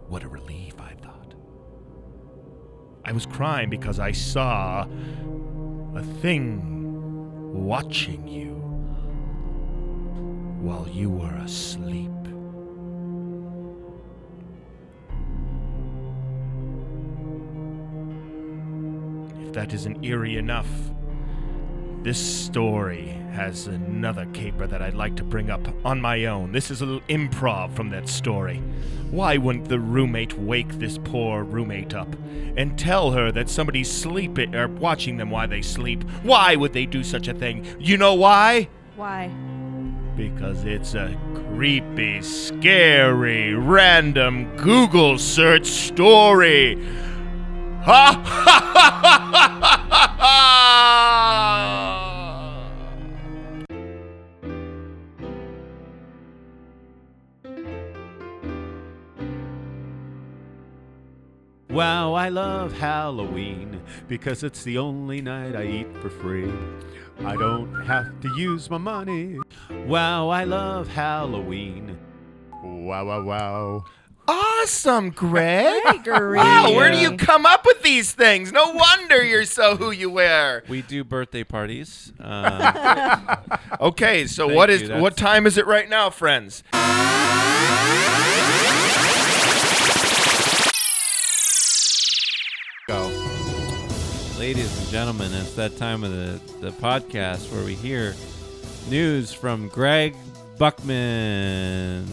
What 0.08 0.24
a 0.24 0.30
relief, 0.30 0.80
I 0.80 0.94
thought. 0.94 1.36
I 3.04 3.12
was 3.12 3.26
crying 3.26 3.70
because 3.70 4.00
I 4.00 4.14
saw 4.14 4.88
a 5.94 6.02
thing 6.22 6.62
watching 7.54 8.30
you 8.30 8.54
while 10.62 10.88
you 10.88 11.10
were 11.10 11.36
asleep. 11.36 12.12
If 19.46 19.52
that 19.52 19.74
isn't 19.74 20.02
eerie 20.06 20.38
enough, 20.38 20.70
this 22.04 22.18
story 22.18 23.08
has 23.34 23.68
another 23.68 24.26
caper 24.34 24.66
that 24.68 24.82
I'd 24.82 24.96
like 24.96 25.16
to 25.18 25.24
bring 25.24 25.50
up 25.50 25.68
on 25.84 26.00
my 26.00 26.26
own. 26.26 26.52
This 26.52 26.72
is 26.72 26.82
a 26.82 26.86
little 26.86 27.08
improv 27.10 27.76
from 27.76 27.90
that 27.90 28.08
story. 28.08 28.64
Why 29.12 29.38
wouldn't 29.38 29.68
the 29.68 29.80
roommate 29.80 30.38
wake 30.38 30.72
this 30.80 30.98
poor 30.98 31.44
roommate 31.44 31.94
up 31.94 32.16
and 32.56 32.78
tell 32.80 33.12
her 33.12 33.32
that 33.34 33.50
somebody's 33.50 33.92
sleeping 33.92 34.56
or 34.56 34.68
watching 34.68 35.18
them 35.18 35.30
while 35.30 35.48
they 35.48 35.62
sleep? 35.62 36.04
Why 36.24 36.56
would 36.56 36.74
they 36.74 36.86
do 36.86 37.04
such 37.04 37.28
a 37.28 37.34
thing? 37.34 37.66
You 37.80 37.98
know 37.98 38.14
why? 38.14 38.70
Why? 38.96 39.28
Because 40.16 40.64
it's 40.66 40.94
a 40.94 41.18
creepy, 41.34 42.22
scary, 42.22 43.54
random 43.54 44.56
Google 44.58 45.18
search 45.18 45.66
story. 45.66 46.76
Wow, 61.72 62.14
I 62.16 62.30
love 62.30 62.74
Halloween 62.74 63.80
because 64.08 64.44
it's 64.44 64.64
the 64.64 64.80
only 64.80 65.22
night 65.22 65.56
I 65.56 65.66
eat 65.66 65.88
for 66.02 66.10
free. 66.10 66.52
I 67.24 67.38
don't 67.38 67.86
have 67.86 68.20
to 68.22 68.30
use 68.36 68.70
my 68.70 68.80
money. 68.80 69.38
Wow, 69.86 70.30
I 70.30 70.44
love 70.46 70.88
Halloween. 70.88 71.98
Wow, 72.64 73.06
wow, 73.06 73.24
wow. 73.24 73.86
Awesome, 74.32 75.10
Greg. 75.10 75.82
Great. 76.04 76.38
Wow, 76.38 76.72
where 76.76 76.92
do 76.92 76.98
you 77.00 77.18
come 77.18 77.48
up 77.48 77.66
with 77.66 77.82
these 77.82 78.12
things? 78.12 78.52
No 78.52 78.72
wonder 78.74 79.24
you're 79.24 79.46
so 79.46 79.76
who 79.76 79.90
you 79.90 80.12
wear. 80.12 80.64
We 80.70 80.84
do 80.84 81.04
birthday 81.04 81.44
parties. 81.44 82.14
Um, 82.22 83.38
Okay, 83.82 84.28
so 84.28 84.46
Thank 84.48 84.56
what 84.58 84.70
you, 84.70 84.76
is 84.76 84.82
that's- 84.84 85.02
what 85.02 85.18
time 85.18 85.48
is 85.48 85.58
it 85.58 85.66
right 85.66 85.90
now, 85.90 86.10
friends? 86.12 86.64
Go. 92.88 93.04
ladies 94.40 94.76
and 94.80 94.90
gentlemen, 94.90 95.32
it's 95.34 95.54
that 95.56 95.78
time 95.78 96.04
of 96.04 96.12
the, 96.12 96.40
the 96.60 96.72
podcast 96.72 97.52
where 97.54 97.64
we 97.64 97.76
hear 97.76 98.16
news 98.90 99.32
from 99.32 99.68
Greg 99.68 100.16
Buckman. 100.58 102.08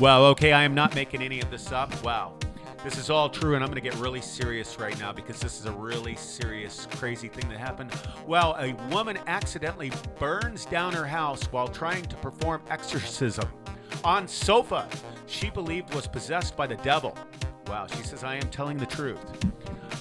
Well, 0.00 0.26
okay, 0.26 0.52
I 0.52 0.64
am 0.64 0.74
not 0.74 0.94
making 0.94 1.22
any 1.22 1.40
of 1.40 1.50
this 1.50 1.70
up. 1.70 2.02
Wow. 2.02 2.34
This 2.82 2.98
is 2.98 3.10
all 3.10 3.28
true, 3.28 3.54
and 3.54 3.62
I'm 3.62 3.70
going 3.70 3.80
to 3.80 3.88
get 3.88 3.94
really 4.00 4.20
serious 4.20 4.80
right 4.80 4.98
now 4.98 5.12
because 5.12 5.38
this 5.38 5.60
is 5.60 5.66
a 5.66 5.72
really 5.72 6.16
serious, 6.16 6.88
crazy 6.92 7.28
thing 7.28 7.48
that 7.50 7.58
happened. 7.58 7.92
Well, 8.26 8.56
a 8.58 8.72
woman 8.92 9.18
accidentally 9.28 9.92
burns 10.18 10.64
down 10.64 10.92
her 10.94 11.06
house 11.06 11.44
while 11.52 11.68
trying 11.68 12.04
to 12.06 12.16
perform 12.16 12.62
exorcism 12.68 13.48
on 14.02 14.26
sofa 14.26 14.88
she 15.26 15.50
believed 15.50 15.94
was 15.94 16.08
possessed 16.08 16.56
by 16.56 16.66
the 16.66 16.76
devil. 16.76 17.16
Wow, 17.66 17.86
she 17.86 18.02
says, 18.02 18.24
I 18.24 18.36
am 18.36 18.48
telling 18.50 18.76
the 18.76 18.86
truth. 18.86 19.20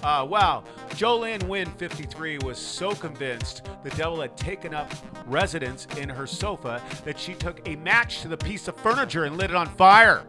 Uh, 0.04 0.26
wow, 0.28 0.64
Jolene 0.92 1.44
Wynn, 1.48 1.70
53, 1.74 2.40
was 2.40 2.58
so 2.58 2.94
convinced 2.96 3.68
the 3.84 3.92
devil 3.92 4.22
had 4.22 4.36
taken 4.36 4.74
up 4.74 4.92
residence 5.28 5.88
in 5.98 6.10
her 6.10 6.26
sofa 6.26 6.82
that 7.06 7.20
she 7.20 7.34
took 7.36 7.68
a 7.68 7.76
match 7.78 8.22
to 8.22 8.28
the 8.28 8.38
piece 8.38 8.68
of 8.68 8.76
furniture 8.78 9.26
and 9.26 9.38
lit 9.38 9.52
it 9.52 9.56
on 9.56 9.68
fire. 9.76 10.26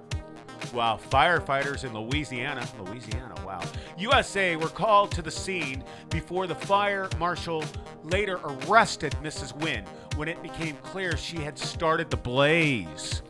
Wow, 0.73 0.99
firefighters 1.11 1.85
in 1.85 1.93
Louisiana, 1.93 2.67
Louisiana, 2.79 3.35
wow. 3.45 3.61
USA 3.99 4.57
were 4.57 4.69
called 4.69 5.11
to 5.13 5.23
the 5.23 5.31
scene 5.31 5.85
before 6.11 6.47
the 6.47 6.55
fire 6.55 7.09
marshal 7.19 7.65
later 8.05 8.41
arrested 8.45 9.15
Mrs. 9.23 9.55
Wynn 9.57 9.85
when 10.17 10.29
it 10.29 10.43
became 10.43 10.77
clear 10.77 11.17
she 11.17 11.39
had 11.39 11.59
started 11.59 12.11
the 12.11 12.17
blaze. 12.17 13.23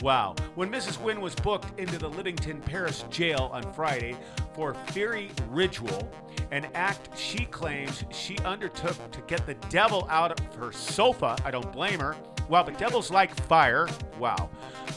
Wow. 0.00 0.34
When 0.54 0.70
Mrs. 0.70 1.00
Wynn 1.00 1.20
was 1.20 1.34
booked 1.34 1.78
into 1.78 1.98
the 1.98 2.08
Livingston 2.08 2.60
Parish 2.60 3.02
jail 3.10 3.50
on 3.52 3.72
Friday 3.72 4.16
for 4.54 4.74
Fury 4.92 5.30
Ritual, 5.48 6.10
an 6.50 6.68
act 6.74 7.16
she 7.18 7.44
claims 7.46 8.04
she 8.10 8.38
undertook 8.38 8.96
to 9.12 9.20
get 9.22 9.44
the 9.46 9.54
devil 9.68 10.06
out 10.10 10.38
of 10.38 10.54
her 10.54 10.72
sofa, 10.72 11.36
I 11.44 11.50
don't 11.50 11.72
blame 11.72 12.00
her. 12.00 12.16
Wow, 12.48 12.62
but 12.62 12.78
devils 12.78 13.10
like 13.10 13.38
fire. 13.42 13.86
Wow. 14.18 14.48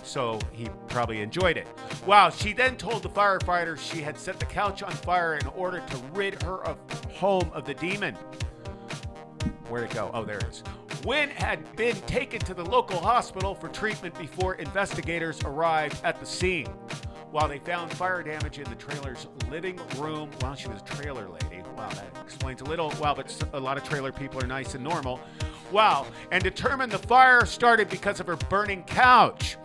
So 0.04 0.40
he 0.54 0.70
probably 0.88 1.22
enjoyed 1.22 1.58
it. 1.58 1.68
Wow, 2.06 2.30
she 2.30 2.54
then 2.54 2.78
told 2.78 3.04
the 3.04 3.10
firefighters 3.10 3.80
she 3.80 4.02
had 4.02 4.18
set 4.18 4.40
the 4.40 4.46
couch 4.46 4.84
on 4.84 4.92
fire 4.92 5.36
in 5.36 5.46
order 5.48 5.82
to 5.82 5.98
rid 6.14 6.42
her 6.44 6.64
of 6.66 6.78
home 7.12 7.52
of 7.54 7.66
the 7.66 7.74
demon. 7.74 8.16
Where'd 9.68 9.86
it 9.86 9.94
go? 9.94 10.12
Oh, 10.14 10.24
there 10.24 10.38
it 10.38 10.46
is. 10.46 10.64
Wynn 11.06 11.30
had 11.30 11.76
been 11.76 11.96
taken 12.02 12.40
to 12.42 12.54
the 12.54 12.64
local 12.64 13.00
hospital 13.00 13.56
for 13.56 13.70
treatment 13.70 14.18
before 14.20 14.56
investigators 14.56 15.42
arrived 15.44 16.00
at 16.04 16.20
the 16.20 16.26
scene. 16.26 16.68
While 17.32 17.48
they 17.48 17.58
found 17.60 17.92
fire 17.94 18.22
damage 18.22 18.60
in 18.60 18.66
the 18.66 18.76
trailer's 18.76 19.28
living 19.50 19.80
room, 19.98 20.30
well, 20.42 20.54
she 20.54 20.68
was 20.68 20.82
a 20.82 20.86
trailer 20.86 21.28
lady. 21.28 21.64
Wow, 21.76 21.90
that 21.90 22.06
explains 22.24 22.62
a 22.62 22.66
little. 22.66 22.94
Wow, 23.00 23.16
but 23.16 23.36
a 23.54 23.60
lot 23.60 23.78
of 23.78 23.84
trailer 23.84 24.12
people 24.12 24.44
are 24.44 24.48
nice 24.48 24.76
and 24.76 24.84
normal. 24.84 25.20
Wow, 25.72 26.06
and 26.32 26.44
determined 26.44 26.92
the 26.92 27.00
fire 27.00 27.46
started 27.46 27.90
because 27.90 28.20
of 28.20 28.28
her 28.28 28.36
burning 28.36 28.84
couch. 28.84 29.58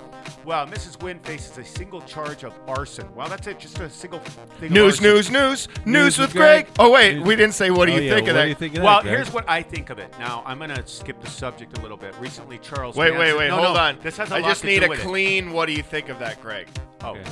Wow, 0.46 0.64
Mrs. 0.64 1.02
Wynn 1.02 1.18
faces 1.18 1.58
a 1.58 1.64
single 1.64 2.00
charge 2.02 2.44
of 2.44 2.52
arson. 2.68 3.12
Wow, 3.16 3.26
that's 3.26 3.48
it. 3.48 3.58
Just 3.58 3.80
a 3.80 3.90
single 3.90 4.20
thing. 4.20 4.68
of 4.68 4.72
News, 4.72 5.00
news, 5.00 5.28
news, 5.28 5.66
news 5.84 6.18
with 6.18 6.32
Greg. 6.32 6.68
Oh 6.78 6.88
wait, 6.92 7.20
we 7.20 7.34
didn't 7.34 7.54
say 7.54 7.70
what 7.72 7.86
do 7.86 7.92
Oh, 7.92 7.96
you 7.96 8.02
yeah, 8.02 8.14
think 8.14 8.28
of 8.28 8.34
what 8.36 8.38
that? 8.38 8.42
do 8.44 8.48
you 8.50 8.54
think 8.54 8.76
of 8.76 8.82
Well, 8.84 8.94
that, 8.98 9.02
Greg? 9.02 9.14
here's 9.16 9.32
what 9.32 9.44
I 9.50 9.60
think 9.62 9.90
of 9.90 9.98
it. 9.98 10.14
Now, 10.20 10.44
I'm 10.46 10.58
going 10.58 10.70
to 10.70 10.86
skip 10.86 11.20
the 11.20 11.28
subject 11.28 11.76
a 11.76 11.80
little 11.82 11.96
bit. 11.96 12.14
Recently, 12.20 12.58
Charles. 12.58 12.94
Wait, 12.96 13.10
wait, 13.10 13.18
Manson- 13.18 13.38
wait, 13.38 13.48
No, 13.48 13.56
hold 13.56 13.74
no, 13.76 13.80
on. 13.82 13.98
This 14.04 14.16
has 14.18 14.30
a 14.30 14.36
I 14.36 14.38
lot 14.38 14.48
just 14.50 14.60
to 14.60 14.66
need 14.68 14.78
do 14.80 14.86
a 14.86 14.88
with 14.90 15.00
it. 15.00 15.02
clean. 15.02 15.52
What 15.52 15.66
do 15.66 15.72
you 15.72 15.82
think 15.82 16.10
of 16.10 16.20
that, 16.20 16.40
Greg? 16.40 16.68
Oh. 17.02 17.10
Okay. 17.10 17.22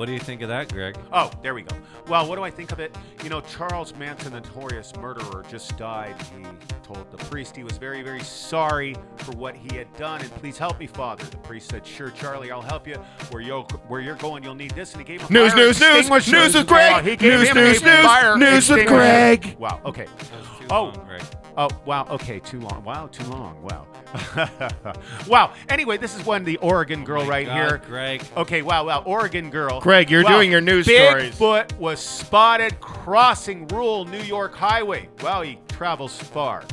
What 0.00 0.06
do 0.06 0.14
you 0.14 0.18
think 0.18 0.40
of 0.40 0.48
that, 0.48 0.72
Greg? 0.72 0.96
Oh, 1.12 1.30
there 1.42 1.52
we 1.52 1.60
go. 1.60 1.76
Well, 2.08 2.26
what 2.26 2.36
do 2.36 2.42
I 2.42 2.50
think 2.50 2.72
of 2.72 2.80
it? 2.80 2.96
You 3.22 3.28
know, 3.28 3.42
Charles 3.42 3.94
Manson, 3.96 4.32
the 4.32 4.40
notorious 4.40 4.96
murderer, 4.96 5.44
just 5.50 5.76
died. 5.76 6.14
He 6.34 6.42
told 6.82 7.10
the 7.10 7.18
priest 7.26 7.54
he 7.54 7.64
was 7.64 7.76
very, 7.76 8.00
very 8.00 8.22
sorry 8.22 8.96
for 9.18 9.32
what 9.32 9.54
he 9.54 9.76
had 9.76 9.94
done, 9.98 10.22
and 10.22 10.30
please 10.36 10.56
help 10.56 10.78
me, 10.80 10.86
Father. 10.86 11.26
The 11.26 11.36
priest 11.36 11.68
said, 11.68 11.86
"Sure, 11.86 12.08
Charlie, 12.08 12.50
I'll 12.50 12.62
help 12.62 12.88
you. 12.88 12.94
Where 13.28 13.42
you 13.42 13.60
where 13.88 14.00
you're 14.00 14.14
going, 14.14 14.42
you'll 14.42 14.54
need 14.54 14.70
this." 14.70 14.94
And 14.94 15.02
he 15.02 15.04
gave 15.06 15.20
him 15.20 15.36
a 15.36 15.38
News, 15.38 15.52
fire 15.52 15.66
news, 15.66 15.80
news, 16.08 16.32
news 16.32 16.54
with 16.54 16.66
Greg. 16.66 16.92
Wow, 16.92 17.00
News, 17.02 17.54
news, 17.54 17.82
news, 17.82 18.02
fire 18.02 18.38
news 18.38 18.70
with. 18.70 18.86
Greg. 18.88 19.54
Wow. 19.58 19.82
Okay. 19.84 20.06
Too 20.06 20.66
Oh. 20.70 20.84
long, 20.84 21.04
Greg. 21.06 21.22
Oh, 21.58 21.68
wow. 21.84 22.06
Okay, 22.08 22.38
too 22.40 22.60
long. 22.60 22.82
Wow, 22.84 23.08
too 23.08 23.24
long. 23.24 23.60
Wow. 23.62 23.86
wow. 25.28 25.52
Anyway, 25.68 25.96
this 25.96 26.16
is 26.18 26.24
when 26.26 26.44
the 26.44 26.56
Oregon 26.58 27.04
girl 27.04 27.22
Oh 27.22 27.24
my 27.24 27.30
right 27.30 27.46
God, 27.46 27.54
here. 27.68 27.78
Greg. 27.86 28.22
Okay, 28.36 28.62
wow, 28.62 28.84
wow. 28.86 29.02
Oregon 29.04 29.50
girl. 29.50 29.80
Greg, 29.80 30.10
you're 30.10 30.22
Wow, 30.24 30.36
doing 30.36 30.50
your 30.50 30.60
news 30.60 30.86
stories. 30.86 31.34
Bigfoot 31.36 31.76
was 31.78 32.00
spotted 32.00 32.80
crossing 32.80 33.66
rural 33.68 34.04
New 34.04 34.22
York 34.22 34.54
highway. 34.54 35.08
Wow, 35.22 35.42
he 35.42 35.58
travels 35.68 36.16
far. 36.18 36.64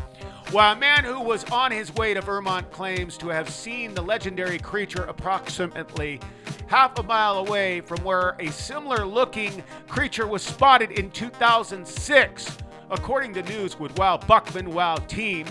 While 0.52 0.74
a 0.74 0.80
man 0.80 1.04
who 1.04 1.20
was 1.20 1.44
on 1.46 1.72
his 1.72 1.94
way 1.96 2.14
to 2.14 2.22
Vermont 2.22 2.72
claims 2.72 3.18
to 3.18 3.28
have 3.28 3.50
seen 3.50 3.94
the 3.94 4.02
legendary 4.02 4.58
creature 4.60 5.04
approximately 5.04 6.22
half 6.68 6.98
a 7.00 7.04
mile 7.04 7.40
away 7.40 7.82
from 7.82 8.02
where 8.04 8.36
a 8.40 8.50
similar 8.52 9.06
looking 9.06 9.62
creature 9.90 10.26
was 10.26 10.42
spotted 10.42 10.92
in 10.92 11.12
2006. 11.12 12.58
According 12.90 13.34
to 13.34 13.44
news 13.44 13.78
with 13.78 13.98
Wow 14.00 14.16
Buckman 14.16 14.74
Wow 14.74 14.96
team, 14.96 15.46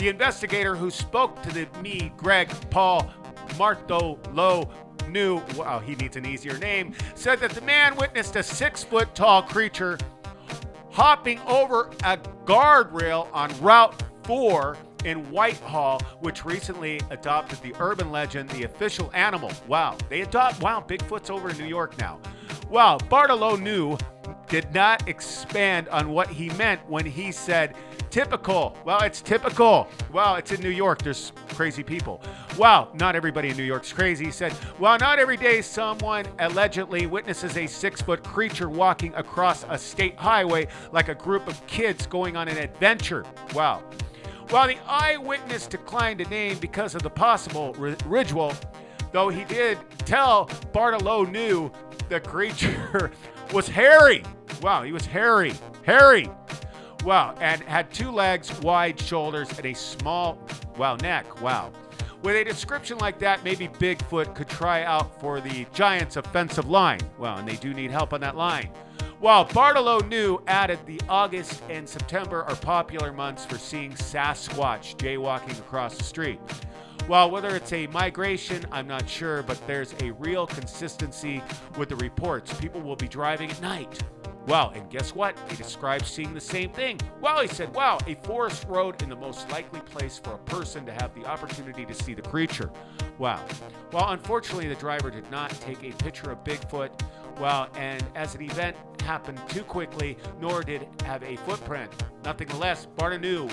the 0.00 0.08
investigator 0.08 0.74
who 0.74 0.90
spoke 0.90 1.42
to 1.42 1.50
the 1.52 1.68
me, 1.82 2.10
Greg 2.16 2.48
Paul 2.70 3.10
Marto 3.58 4.18
Low 4.32 4.70
knew, 5.10 5.42
wow, 5.56 5.78
he 5.78 5.94
needs 5.96 6.16
an 6.16 6.24
easier 6.24 6.56
name, 6.56 6.94
said 7.14 7.38
that 7.40 7.50
the 7.50 7.60
man 7.60 7.94
witnessed 7.96 8.34
a 8.36 8.42
six 8.42 8.82
foot 8.82 9.14
tall 9.14 9.42
creature 9.42 9.98
hopping 10.90 11.38
over 11.40 11.90
a 12.04 12.16
guardrail 12.46 13.28
on 13.34 13.50
Route 13.60 14.02
4 14.24 14.78
in 15.04 15.18
Whitehall, 15.30 16.00
which 16.20 16.46
recently 16.46 16.98
adopted 17.10 17.60
the 17.60 17.74
urban 17.78 18.10
legend, 18.10 18.48
the 18.50 18.64
official 18.64 19.10
animal. 19.12 19.52
Wow, 19.68 19.98
they 20.08 20.22
adopt, 20.22 20.62
wow, 20.62 20.82
Bigfoot's 20.86 21.28
over 21.28 21.50
in 21.50 21.58
New 21.58 21.66
York 21.66 21.98
now. 21.98 22.18
Wow, 22.70 22.96
Bartholomew, 23.10 23.98
did 24.50 24.74
not 24.74 25.08
expand 25.08 25.88
on 25.88 26.10
what 26.10 26.28
he 26.28 26.50
meant 26.50 26.80
when 26.88 27.06
he 27.06 27.30
said, 27.30 27.76
typical. 28.10 28.76
Well, 28.84 29.00
it's 29.02 29.22
typical. 29.22 29.88
Well, 30.12 30.34
it's 30.34 30.50
in 30.50 30.60
New 30.60 30.70
York. 30.70 31.02
There's 31.02 31.32
crazy 31.50 31.84
people. 31.84 32.20
Wow, 32.58 32.88
not 32.94 33.14
everybody 33.14 33.50
in 33.50 33.56
New 33.56 33.62
York's 33.62 33.92
crazy. 33.92 34.24
He 34.24 34.32
said, 34.32 34.52
well, 34.80 34.98
not 34.98 35.20
every 35.20 35.36
day 35.36 35.62
someone 35.62 36.26
allegedly 36.40 37.06
witnesses 37.06 37.56
a 37.56 37.66
six 37.68 38.02
foot 38.02 38.24
creature 38.24 38.68
walking 38.68 39.14
across 39.14 39.64
a 39.68 39.78
state 39.78 40.16
highway 40.16 40.66
like 40.90 41.08
a 41.08 41.14
group 41.14 41.46
of 41.46 41.64
kids 41.68 42.06
going 42.06 42.36
on 42.36 42.48
an 42.48 42.58
adventure. 42.58 43.24
Wow. 43.54 43.84
While 44.48 44.66
the 44.66 44.78
eyewitness 44.84 45.68
declined 45.68 46.18
to 46.18 46.28
name 46.28 46.58
because 46.58 46.96
of 46.96 47.02
the 47.04 47.10
possible 47.10 47.72
ri- 47.74 47.96
ritual, 48.04 48.52
though 49.12 49.28
he 49.28 49.44
did 49.44 49.78
tell 49.98 50.50
Bartholomew 50.72 51.70
the 52.08 52.18
creature 52.18 53.12
was 53.52 53.68
hairy. 53.68 54.22
Wow, 54.62 54.82
he 54.82 54.92
was 54.92 55.06
hairy. 55.06 55.52
Hairy. 55.84 56.30
Wow, 57.04 57.34
and 57.40 57.62
had 57.62 57.92
two 57.92 58.10
legs, 58.10 58.52
wide 58.60 59.00
shoulders, 59.00 59.50
and 59.56 59.66
a 59.66 59.74
small, 59.74 60.38
wow, 60.76 60.96
neck. 60.96 61.40
Wow. 61.40 61.72
With 62.22 62.36
a 62.36 62.44
description 62.44 62.98
like 62.98 63.18
that, 63.20 63.42
maybe 63.44 63.68
Bigfoot 63.68 64.34
could 64.34 64.48
try 64.48 64.82
out 64.82 65.18
for 65.20 65.40
the 65.40 65.66
Giants' 65.72 66.16
offensive 66.16 66.68
line. 66.68 67.00
Well, 67.18 67.38
and 67.38 67.48
they 67.48 67.56
do 67.56 67.72
need 67.72 67.90
help 67.90 68.12
on 68.12 68.20
that 68.20 68.36
line. 68.36 68.68
While 69.20 69.44
Bartholomew 69.46 70.38
added 70.46 70.78
the 70.86 71.00
August 71.08 71.62
and 71.70 71.88
September 71.88 72.42
are 72.44 72.56
popular 72.56 73.12
months 73.12 73.46
for 73.46 73.58
seeing 73.58 73.92
Sasquatch 73.92 74.96
jaywalking 74.96 75.58
across 75.58 75.96
the 75.96 76.04
street. 76.04 76.40
Well, 77.10 77.28
whether 77.28 77.56
it's 77.56 77.72
a 77.72 77.88
migration, 77.88 78.64
I'm 78.70 78.86
not 78.86 79.08
sure, 79.08 79.42
but 79.42 79.60
there's 79.66 79.96
a 80.00 80.12
real 80.12 80.46
consistency 80.46 81.42
with 81.76 81.88
the 81.88 81.96
reports. 81.96 82.54
People 82.54 82.80
will 82.82 82.94
be 82.94 83.08
driving 83.08 83.50
at 83.50 83.60
night. 83.60 84.00
Wow, 84.46 84.70
and 84.76 84.88
guess 84.88 85.12
what? 85.12 85.36
He 85.50 85.56
described 85.56 86.06
seeing 86.06 86.32
the 86.34 86.40
same 86.40 86.70
thing. 86.70 87.00
Wow, 87.20 87.40
he 87.40 87.48
said, 87.48 87.74
wow, 87.74 87.98
a 88.06 88.14
forest 88.14 88.64
road 88.68 89.02
in 89.02 89.08
the 89.08 89.16
most 89.16 89.50
likely 89.50 89.80
place 89.80 90.20
for 90.22 90.34
a 90.34 90.38
person 90.38 90.86
to 90.86 90.92
have 90.92 91.12
the 91.16 91.26
opportunity 91.26 91.84
to 91.84 91.94
see 91.94 92.14
the 92.14 92.22
creature. 92.22 92.70
Wow. 93.18 93.44
Well, 93.90 94.10
unfortunately, 94.10 94.68
the 94.68 94.76
driver 94.76 95.10
did 95.10 95.28
not 95.32 95.50
take 95.60 95.82
a 95.82 95.90
picture 96.04 96.30
of 96.30 96.44
Bigfoot. 96.44 96.90
Well, 97.40 97.70
and 97.74 98.04
as 98.14 98.36
an 98.36 98.42
event 98.42 98.76
happened 99.02 99.40
too 99.48 99.64
quickly, 99.64 100.16
nor 100.40 100.62
did 100.62 100.86
have 101.04 101.24
a 101.24 101.34
footprint. 101.38 101.90
Nothing 102.24 102.56
less, 102.56 102.86
Barta 102.96 103.20
knew. 103.20 103.48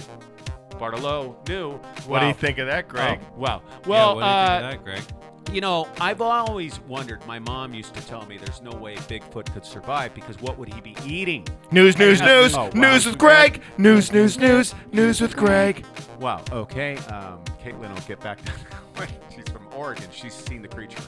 Bartolo 0.77 1.37
knew. 1.47 1.73
What 2.05 2.19
do 2.21 2.27
you 2.27 2.33
think 2.33 2.57
of 2.57 2.67
that, 2.67 2.87
Greg? 2.87 3.19
Oh, 3.23 3.39
wow. 3.39 3.61
Yeah, 3.65 3.87
Well, 3.87 4.15
what 4.15 4.21
do 4.21 4.25
you 4.27 4.31
uh, 4.31 4.47
think 4.47 4.63
of 4.63 4.71
that, 4.71 4.83
Greg? 4.83 5.53
you 5.55 5.61
know, 5.61 5.87
I've 6.01 6.21
always 6.21 6.79
wondered. 6.81 7.25
My 7.25 7.39
mom 7.39 7.73
used 7.73 7.93
to 7.95 8.05
tell 8.05 8.25
me 8.25 8.37
there's 8.37 8.61
no 8.61 8.71
way 8.71 8.95
Bigfoot 8.95 9.51
could 9.53 9.65
survive 9.65 10.13
because 10.13 10.39
what 10.41 10.57
would 10.57 10.73
he 10.73 10.81
be 10.81 10.95
eating? 11.05 11.47
News, 11.71 11.97
news, 11.97 12.21
Uh, 12.21 12.25
news, 12.25 12.53
oh, 12.55 12.63
wow. 12.65 12.69
news 12.73 13.05
with 13.05 13.17
Greg. 13.17 13.61
News, 13.77 14.11
news, 14.11 14.37
news, 14.37 14.75
news 14.91 15.21
with 15.21 15.35
Greg. 15.37 15.85
Wow. 16.19 16.43
Okay. 16.51 16.97
Um, 16.97 17.39
Caitlin 17.63 17.93
will 17.93 18.01
get 18.07 18.19
back. 18.19 18.39
She's 19.35 19.47
from 19.49 19.67
Oregon. 19.75 20.05
She's 20.11 20.33
seen 20.33 20.61
the 20.63 20.67
creature. 20.67 21.01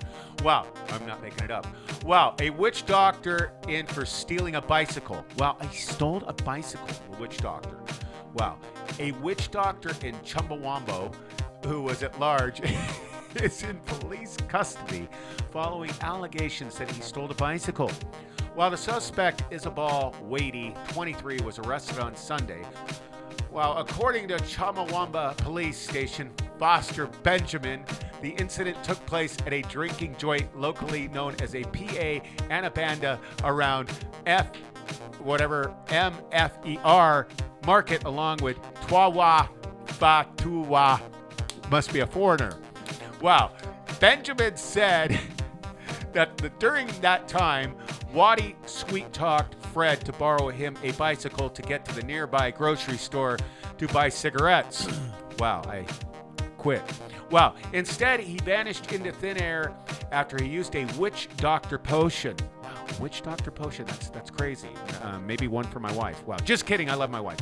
Wow. 0.44 0.68
I'm 0.92 1.06
not 1.08 1.22
making 1.22 1.44
it 1.44 1.52
up. 1.52 1.66
Wow. 2.06 2.36
A 2.40 2.50
witch 2.52 2.86
doctor 2.86 3.52
in 3.68 3.88
for 3.88 4.06
stealing 4.06 4.56
a 4.56 4.62
bicycle. 4.62 5.26
Wow. 5.38 5.58
He 5.70 5.76
stole 5.76 6.24
a 6.28 6.34
bicycle. 6.34 6.88
A 7.14 7.20
witch 7.20 7.38
doctor. 7.38 7.76
Wow. 8.36 8.58
A 8.98 9.12
witch 9.14 9.52
doctor 9.52 9.90
in 10.06 10.16
Chumbawambo 10.20 11.14
who 11.66 11.82
was 11.82 12.04
at 12.04 12.20
large. 12.20 12.62
is 13.36 13.64
in 13.64 13.78
police 13.86 14.36
custody 14.48 15.08
following 15.52 15.92
allegations 16.02 16.78
that 16.78 16.90
he 16.90 17.02
stole 17.02 17.30
a 17.30 17.34
bicycle. 17.36 17.92
While 18.56 18.72
the 18.72 18.78
suspect, 18.78 19.44
Isabel 19.52 20.16
Wadey, 20.24 20.76
23, 20.90 21.40
was 21.42 21.60
arrested 21.60 22.00
on 22.00 22.16
Sunday, 22.16 22.64
while 23.52 23.78
according 23.78 24.28
to 24.30 24.38
Chamawamba 24.38 25.38
Police 25.38 25.78
Station, 25.78 26.32
Foster 26.58 27.08
Benjamin, 27.24 27.84
the 28.22 28.32
incident 28.32 28.84
took 28.84 29.04
place 29.06 29.38
at 29.46 29.54
a 29.54 29.62
drinking 29.64 30.16
joint 30.18 30.60
locally 30.60 31.08
known 31.08 31.36
as 31.42 31.56
a 31.56 31.64
PA 31.64 32.26
Anabanda 32.50 33.18
around 33.44 33.90
F, 34.26 34.56
whatever, 35.20 35.74
MFER 35.88 37.28
market, 37.70 38.04
along 38.06 38.40
with 38.42 38.60
Twawa 38.88 39.48
Fatuwa. 39.86 41.00
Must 41.70 41.94
be 41.94 42.00
a 42.00 42.08
foreigner. 42.08 42.58
Wow. 43.22 43.52
Benjamin 44.00 44.58
said 44.58 45.20
that 46.14 46.36
the, 46.40 46.50
during 46.58 46.88
that 47.02 47.28
time, 47.28 47.76
Waddy 48.12 48.56
sweet 48.66 49.14
talked 49.14 49.54
Fred 49.68 50.04
to 50.06 50.12
borrow 50.14 50.50
him 50.50 50.76
a 50.82 50.94
bicycle 50.94 51.48
to 51.48 51.62
get 51.62 51.86
to 51.86 51.94
the 51.94 52.02
nearby 52.02 52.50
grocery 52.50 52.98
store 52.98 53.38
to 53.78 53.88
buy 53.90 54.10
cigarettes. 54.10 54.88
wow, 55.38 55.62
I 55.68 55.86
quit. 56.58 56.82
Wow. 57.30 57.54
Instead, 57.74 58.20
he 58.20 58.38
vanished 58.38 58.92
into 58.92 59.12
thin 59.12 59.38
air 59.38 59.76
after 60.12 60.44
he 60.44 60.50
used 60.50 60.76
a 60.76 60.86
witch 60.98 61.30
doctor 61.38 61.78
potion. 61.78 62.36
Witch 63.00 63.22
doctor 63.22 63.52
potion. 63.52 63.86
That's 63.86 64.10
that's 64.10 64.30
crazy. 64.30 64.70
Uh, 65.02 65.20
maybe 65.20 65.48
one 65.48 65.66
for 65.66 65.80
my 65.80 65.92
wife. 65.94 66.26
Wow. 66.26 66.38
Just 66.44 66.66
kidding. 66.66 66.90
I 66.90 66.96
love 66.96 67.10
my 67.10 67.22
wife. 67.22 67.40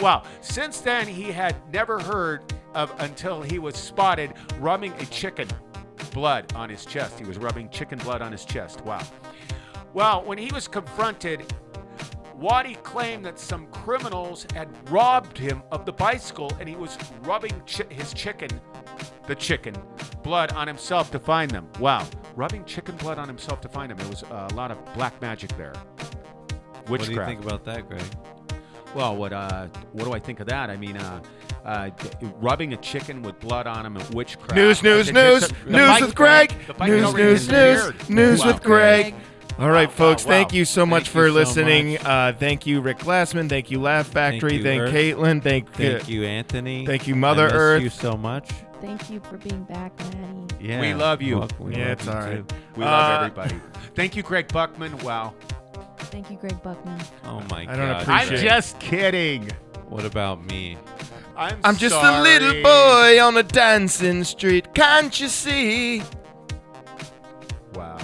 Wow. 0.00 0.24
Since 0.40 0.80
then, 0.80 1.06
he 1.06 1.32
had 1.32 1.56
never 1.72 1.98
heard 1.98 2.42
of 2.74 2.92
until 3.00 3.42
he 3.42 3.58
was 3.58 3.76
spotted 3.76 4.32
rubbing 4.58 4.92
a 4.94 5.06
chicken 5.06 5.48
blood 6.12 6.52
on 6.54 6.68
his 6.68 6.84
chest. 6.84 7.18
He 7.18 7.24
was 7.24 7.38
rubbing 7.38 7.68
chicken 7.70 7.98
blood 7.98 8.22
on 8.22 8.32
his 8.32 8.44
chest. 8.44 8.84
Wow. 8.84 9.02
Well, 9.92 10.22
when 10.24 10.38
he 10.38 10.52
was 10.52 10.68
confronted, 10.68 11.52
Waddy 12.36 12.76
claimed 12.76 13.24
that 13.26 13.38
some 13.38 13.66
criminals 13.66 14.46
had 14.54 14.68
robbed 14.90 15.36
him 15.36 15.62
of 15.72 15.84
the 15.84 15.92
bicycle 15.92 16.50
and 16.58 16.68
he 16.68 16.76
was 16.76 16.96
rubbing 17.22 17.52
chi- 17.66 17.92
his 17.92 18.14
chicken, 18.14 18.48
the 19.26 19.34
chicken, 19.34 19.74
blood 20.22 20.52
on 20.52 20.66
himself 20.66 21.10
to 21.10 21.18
find 21.18 21.50
them. 21.50 21.68
Wow. 21.78 22.06
Rubbing 22.36 22.64
chicken 22.64 22.96
blood 22.96 23.18
on 23.18 23.28
himself 23.28 23.60
to 23.62 23.68
find 23.68 23.90
him. 23.92 23.98
There 23.98 24.08
was 24.08 24.22
a 24.22 24.48
lot 24.54 24.70
of 24.70 24.78
black 24.94 25.20
magic 25.20 25.54
there. 25.56 25.74
What 26.86 27.02
do 27.02 27.10
you 27.12 27.24
think 27.24 27.42
about 27.44 27.64
that, 27.64 27.88
Greg? 27.88 28.02
Well, 28.94 29.16
what 29.16 29.32
uh, 29.32 29.66
what 29.92 30.04
do 30.04 30.12
I 30.12 30.18
think 30.18 30.40
of 30.40 30.46
that? 30.48 30.68
I 30.70 30.76
mean, 30.76 30.96
uh, 30.96 31.20
uh, 31.64 31.90
rubbing 32.40 32.72
a 32.72 32.76
chicken 32.78 33.22
with 33.22 33.38
blood 33.40 33.66
on 33.66 33.86
him 33.86 33.96
and 33.96 34.14
witchcraft. 34.14 34.54
News, 34.54 34.82
news, 34.82 35.12
news, 35.12 35.46
the- 35.48 35.54
the 35.66 35.70
news 35.70 35.88
bike- 35.88 36.00
with 36.02 36.14
Greg. 36.14 36.54
News, 36.80 37.14
news, 37.14 37.48
news, 37.48 38.08
news 38.08 38.40
Wow. 38.40 38.46
with 38.48 38.62
Greg. 38.62 39.14
All 39.58 39.70
right, 39.70 39.88
Wow, 39.90 39.94
folks. 39.94 40.24
wow, 40.24 40.30
Thank 40.30 40.54
you 40.54 40.64
so 40.64 40.86
much 40.86 41.04
Thank 41.04 41.12
for 41.12 41.28
so 41.28 41.34
listening. 41.34 41.92
much. 41.92 42.04
Uh, 42.04 42.32
thank 42.32 42.66
you, 42.66 42.80
Rick 42.80 43.00
Glassman. 43.00 43.48
Thank 43.48 43.70
you, 43.70 43.78
Laugh 43.80 44.06
Factory. 44.06 44.56
you, 44.56 44.62
Thank, 44.62 44.82
Caitlin. 44.84 45.42
Thank, 45.42 45.70
Thank 45.74 46.02
uh, 46.02 46.06
you, 46.06 46.24
Anthony. 46.24 46.86
Thank 46.86 47.06
you, 47.06 47.14
Mother 47.14 47.42
I 47.42 47.46
miss 47.46 47.54
Earth. 47.54 47.82
you 47.82 47.90
so 47.90 48.16
much. 48.16 48.48
Thank 48.80 49.10
you 49.10 49.20
for 49.20 49.36
being 49.36 49.62
back, 49.64 49.92
Matty. 49.98 50.56
Yeah, 50.60 50.80
We 50.80 50.94
love 50.94 51.20
you. 51.22 51.38
Well, 51.38 51.48
we 51.58 51.76
Yeah, 51.76 51.88
love 51.88 51.90
it's 51.92 52.04
you 52.06 52.12
all 52.12 52.18
right. 52.18 52.48
too. 52.48 52.54
We 52.76 52.84
love 52.84 53.10
Uh, 53.12 53.24
everybody. 53.24 53.60
Thank 53.94 54.16
you, 54.16 54.22
Greg 54.22 54.48
Buckman. 54.52 54.96
Wow. 54.98 55.34
Thank 55.98 56.30
you, 56.30 56.36
Greg 56.36 56.60
Buckman. 56.62 56.98
Oh 57.24 57.40
my 57.50 57.62
I 57.62 57.64
don't 57.66 57.76
god. 57.76 58.02
appreciate 58.02 58.28
I'm 58.28 58.34
it. 58.34 58.42
just 58.42 58.78
kidding. 58.80 59.50
What 59.88 60.04
about 60.04 60.44
me? 60.44 60.78
I'm, 61.36 61.58
I'm 61.64 61.76
just 61.76 61.94
a 61.94 62.22
little 62.22 62.62
boy 62.62 63.20
on 63.22 63.36
a 63.36 63.42
dancing 63.42 64.24
street. 64.24 64.72
Can't 64.74 65.18
you 65.20 65.28
see? 65.28 66.02
Wow. 67.74 67.98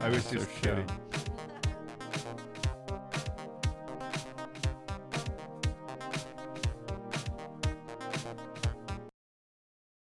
I 0.00 0.08
was 0.08 0.24
So 0.24 0.36
just 0.36 0.50
show. 0.62 0.74
kidding. 0.74 0.86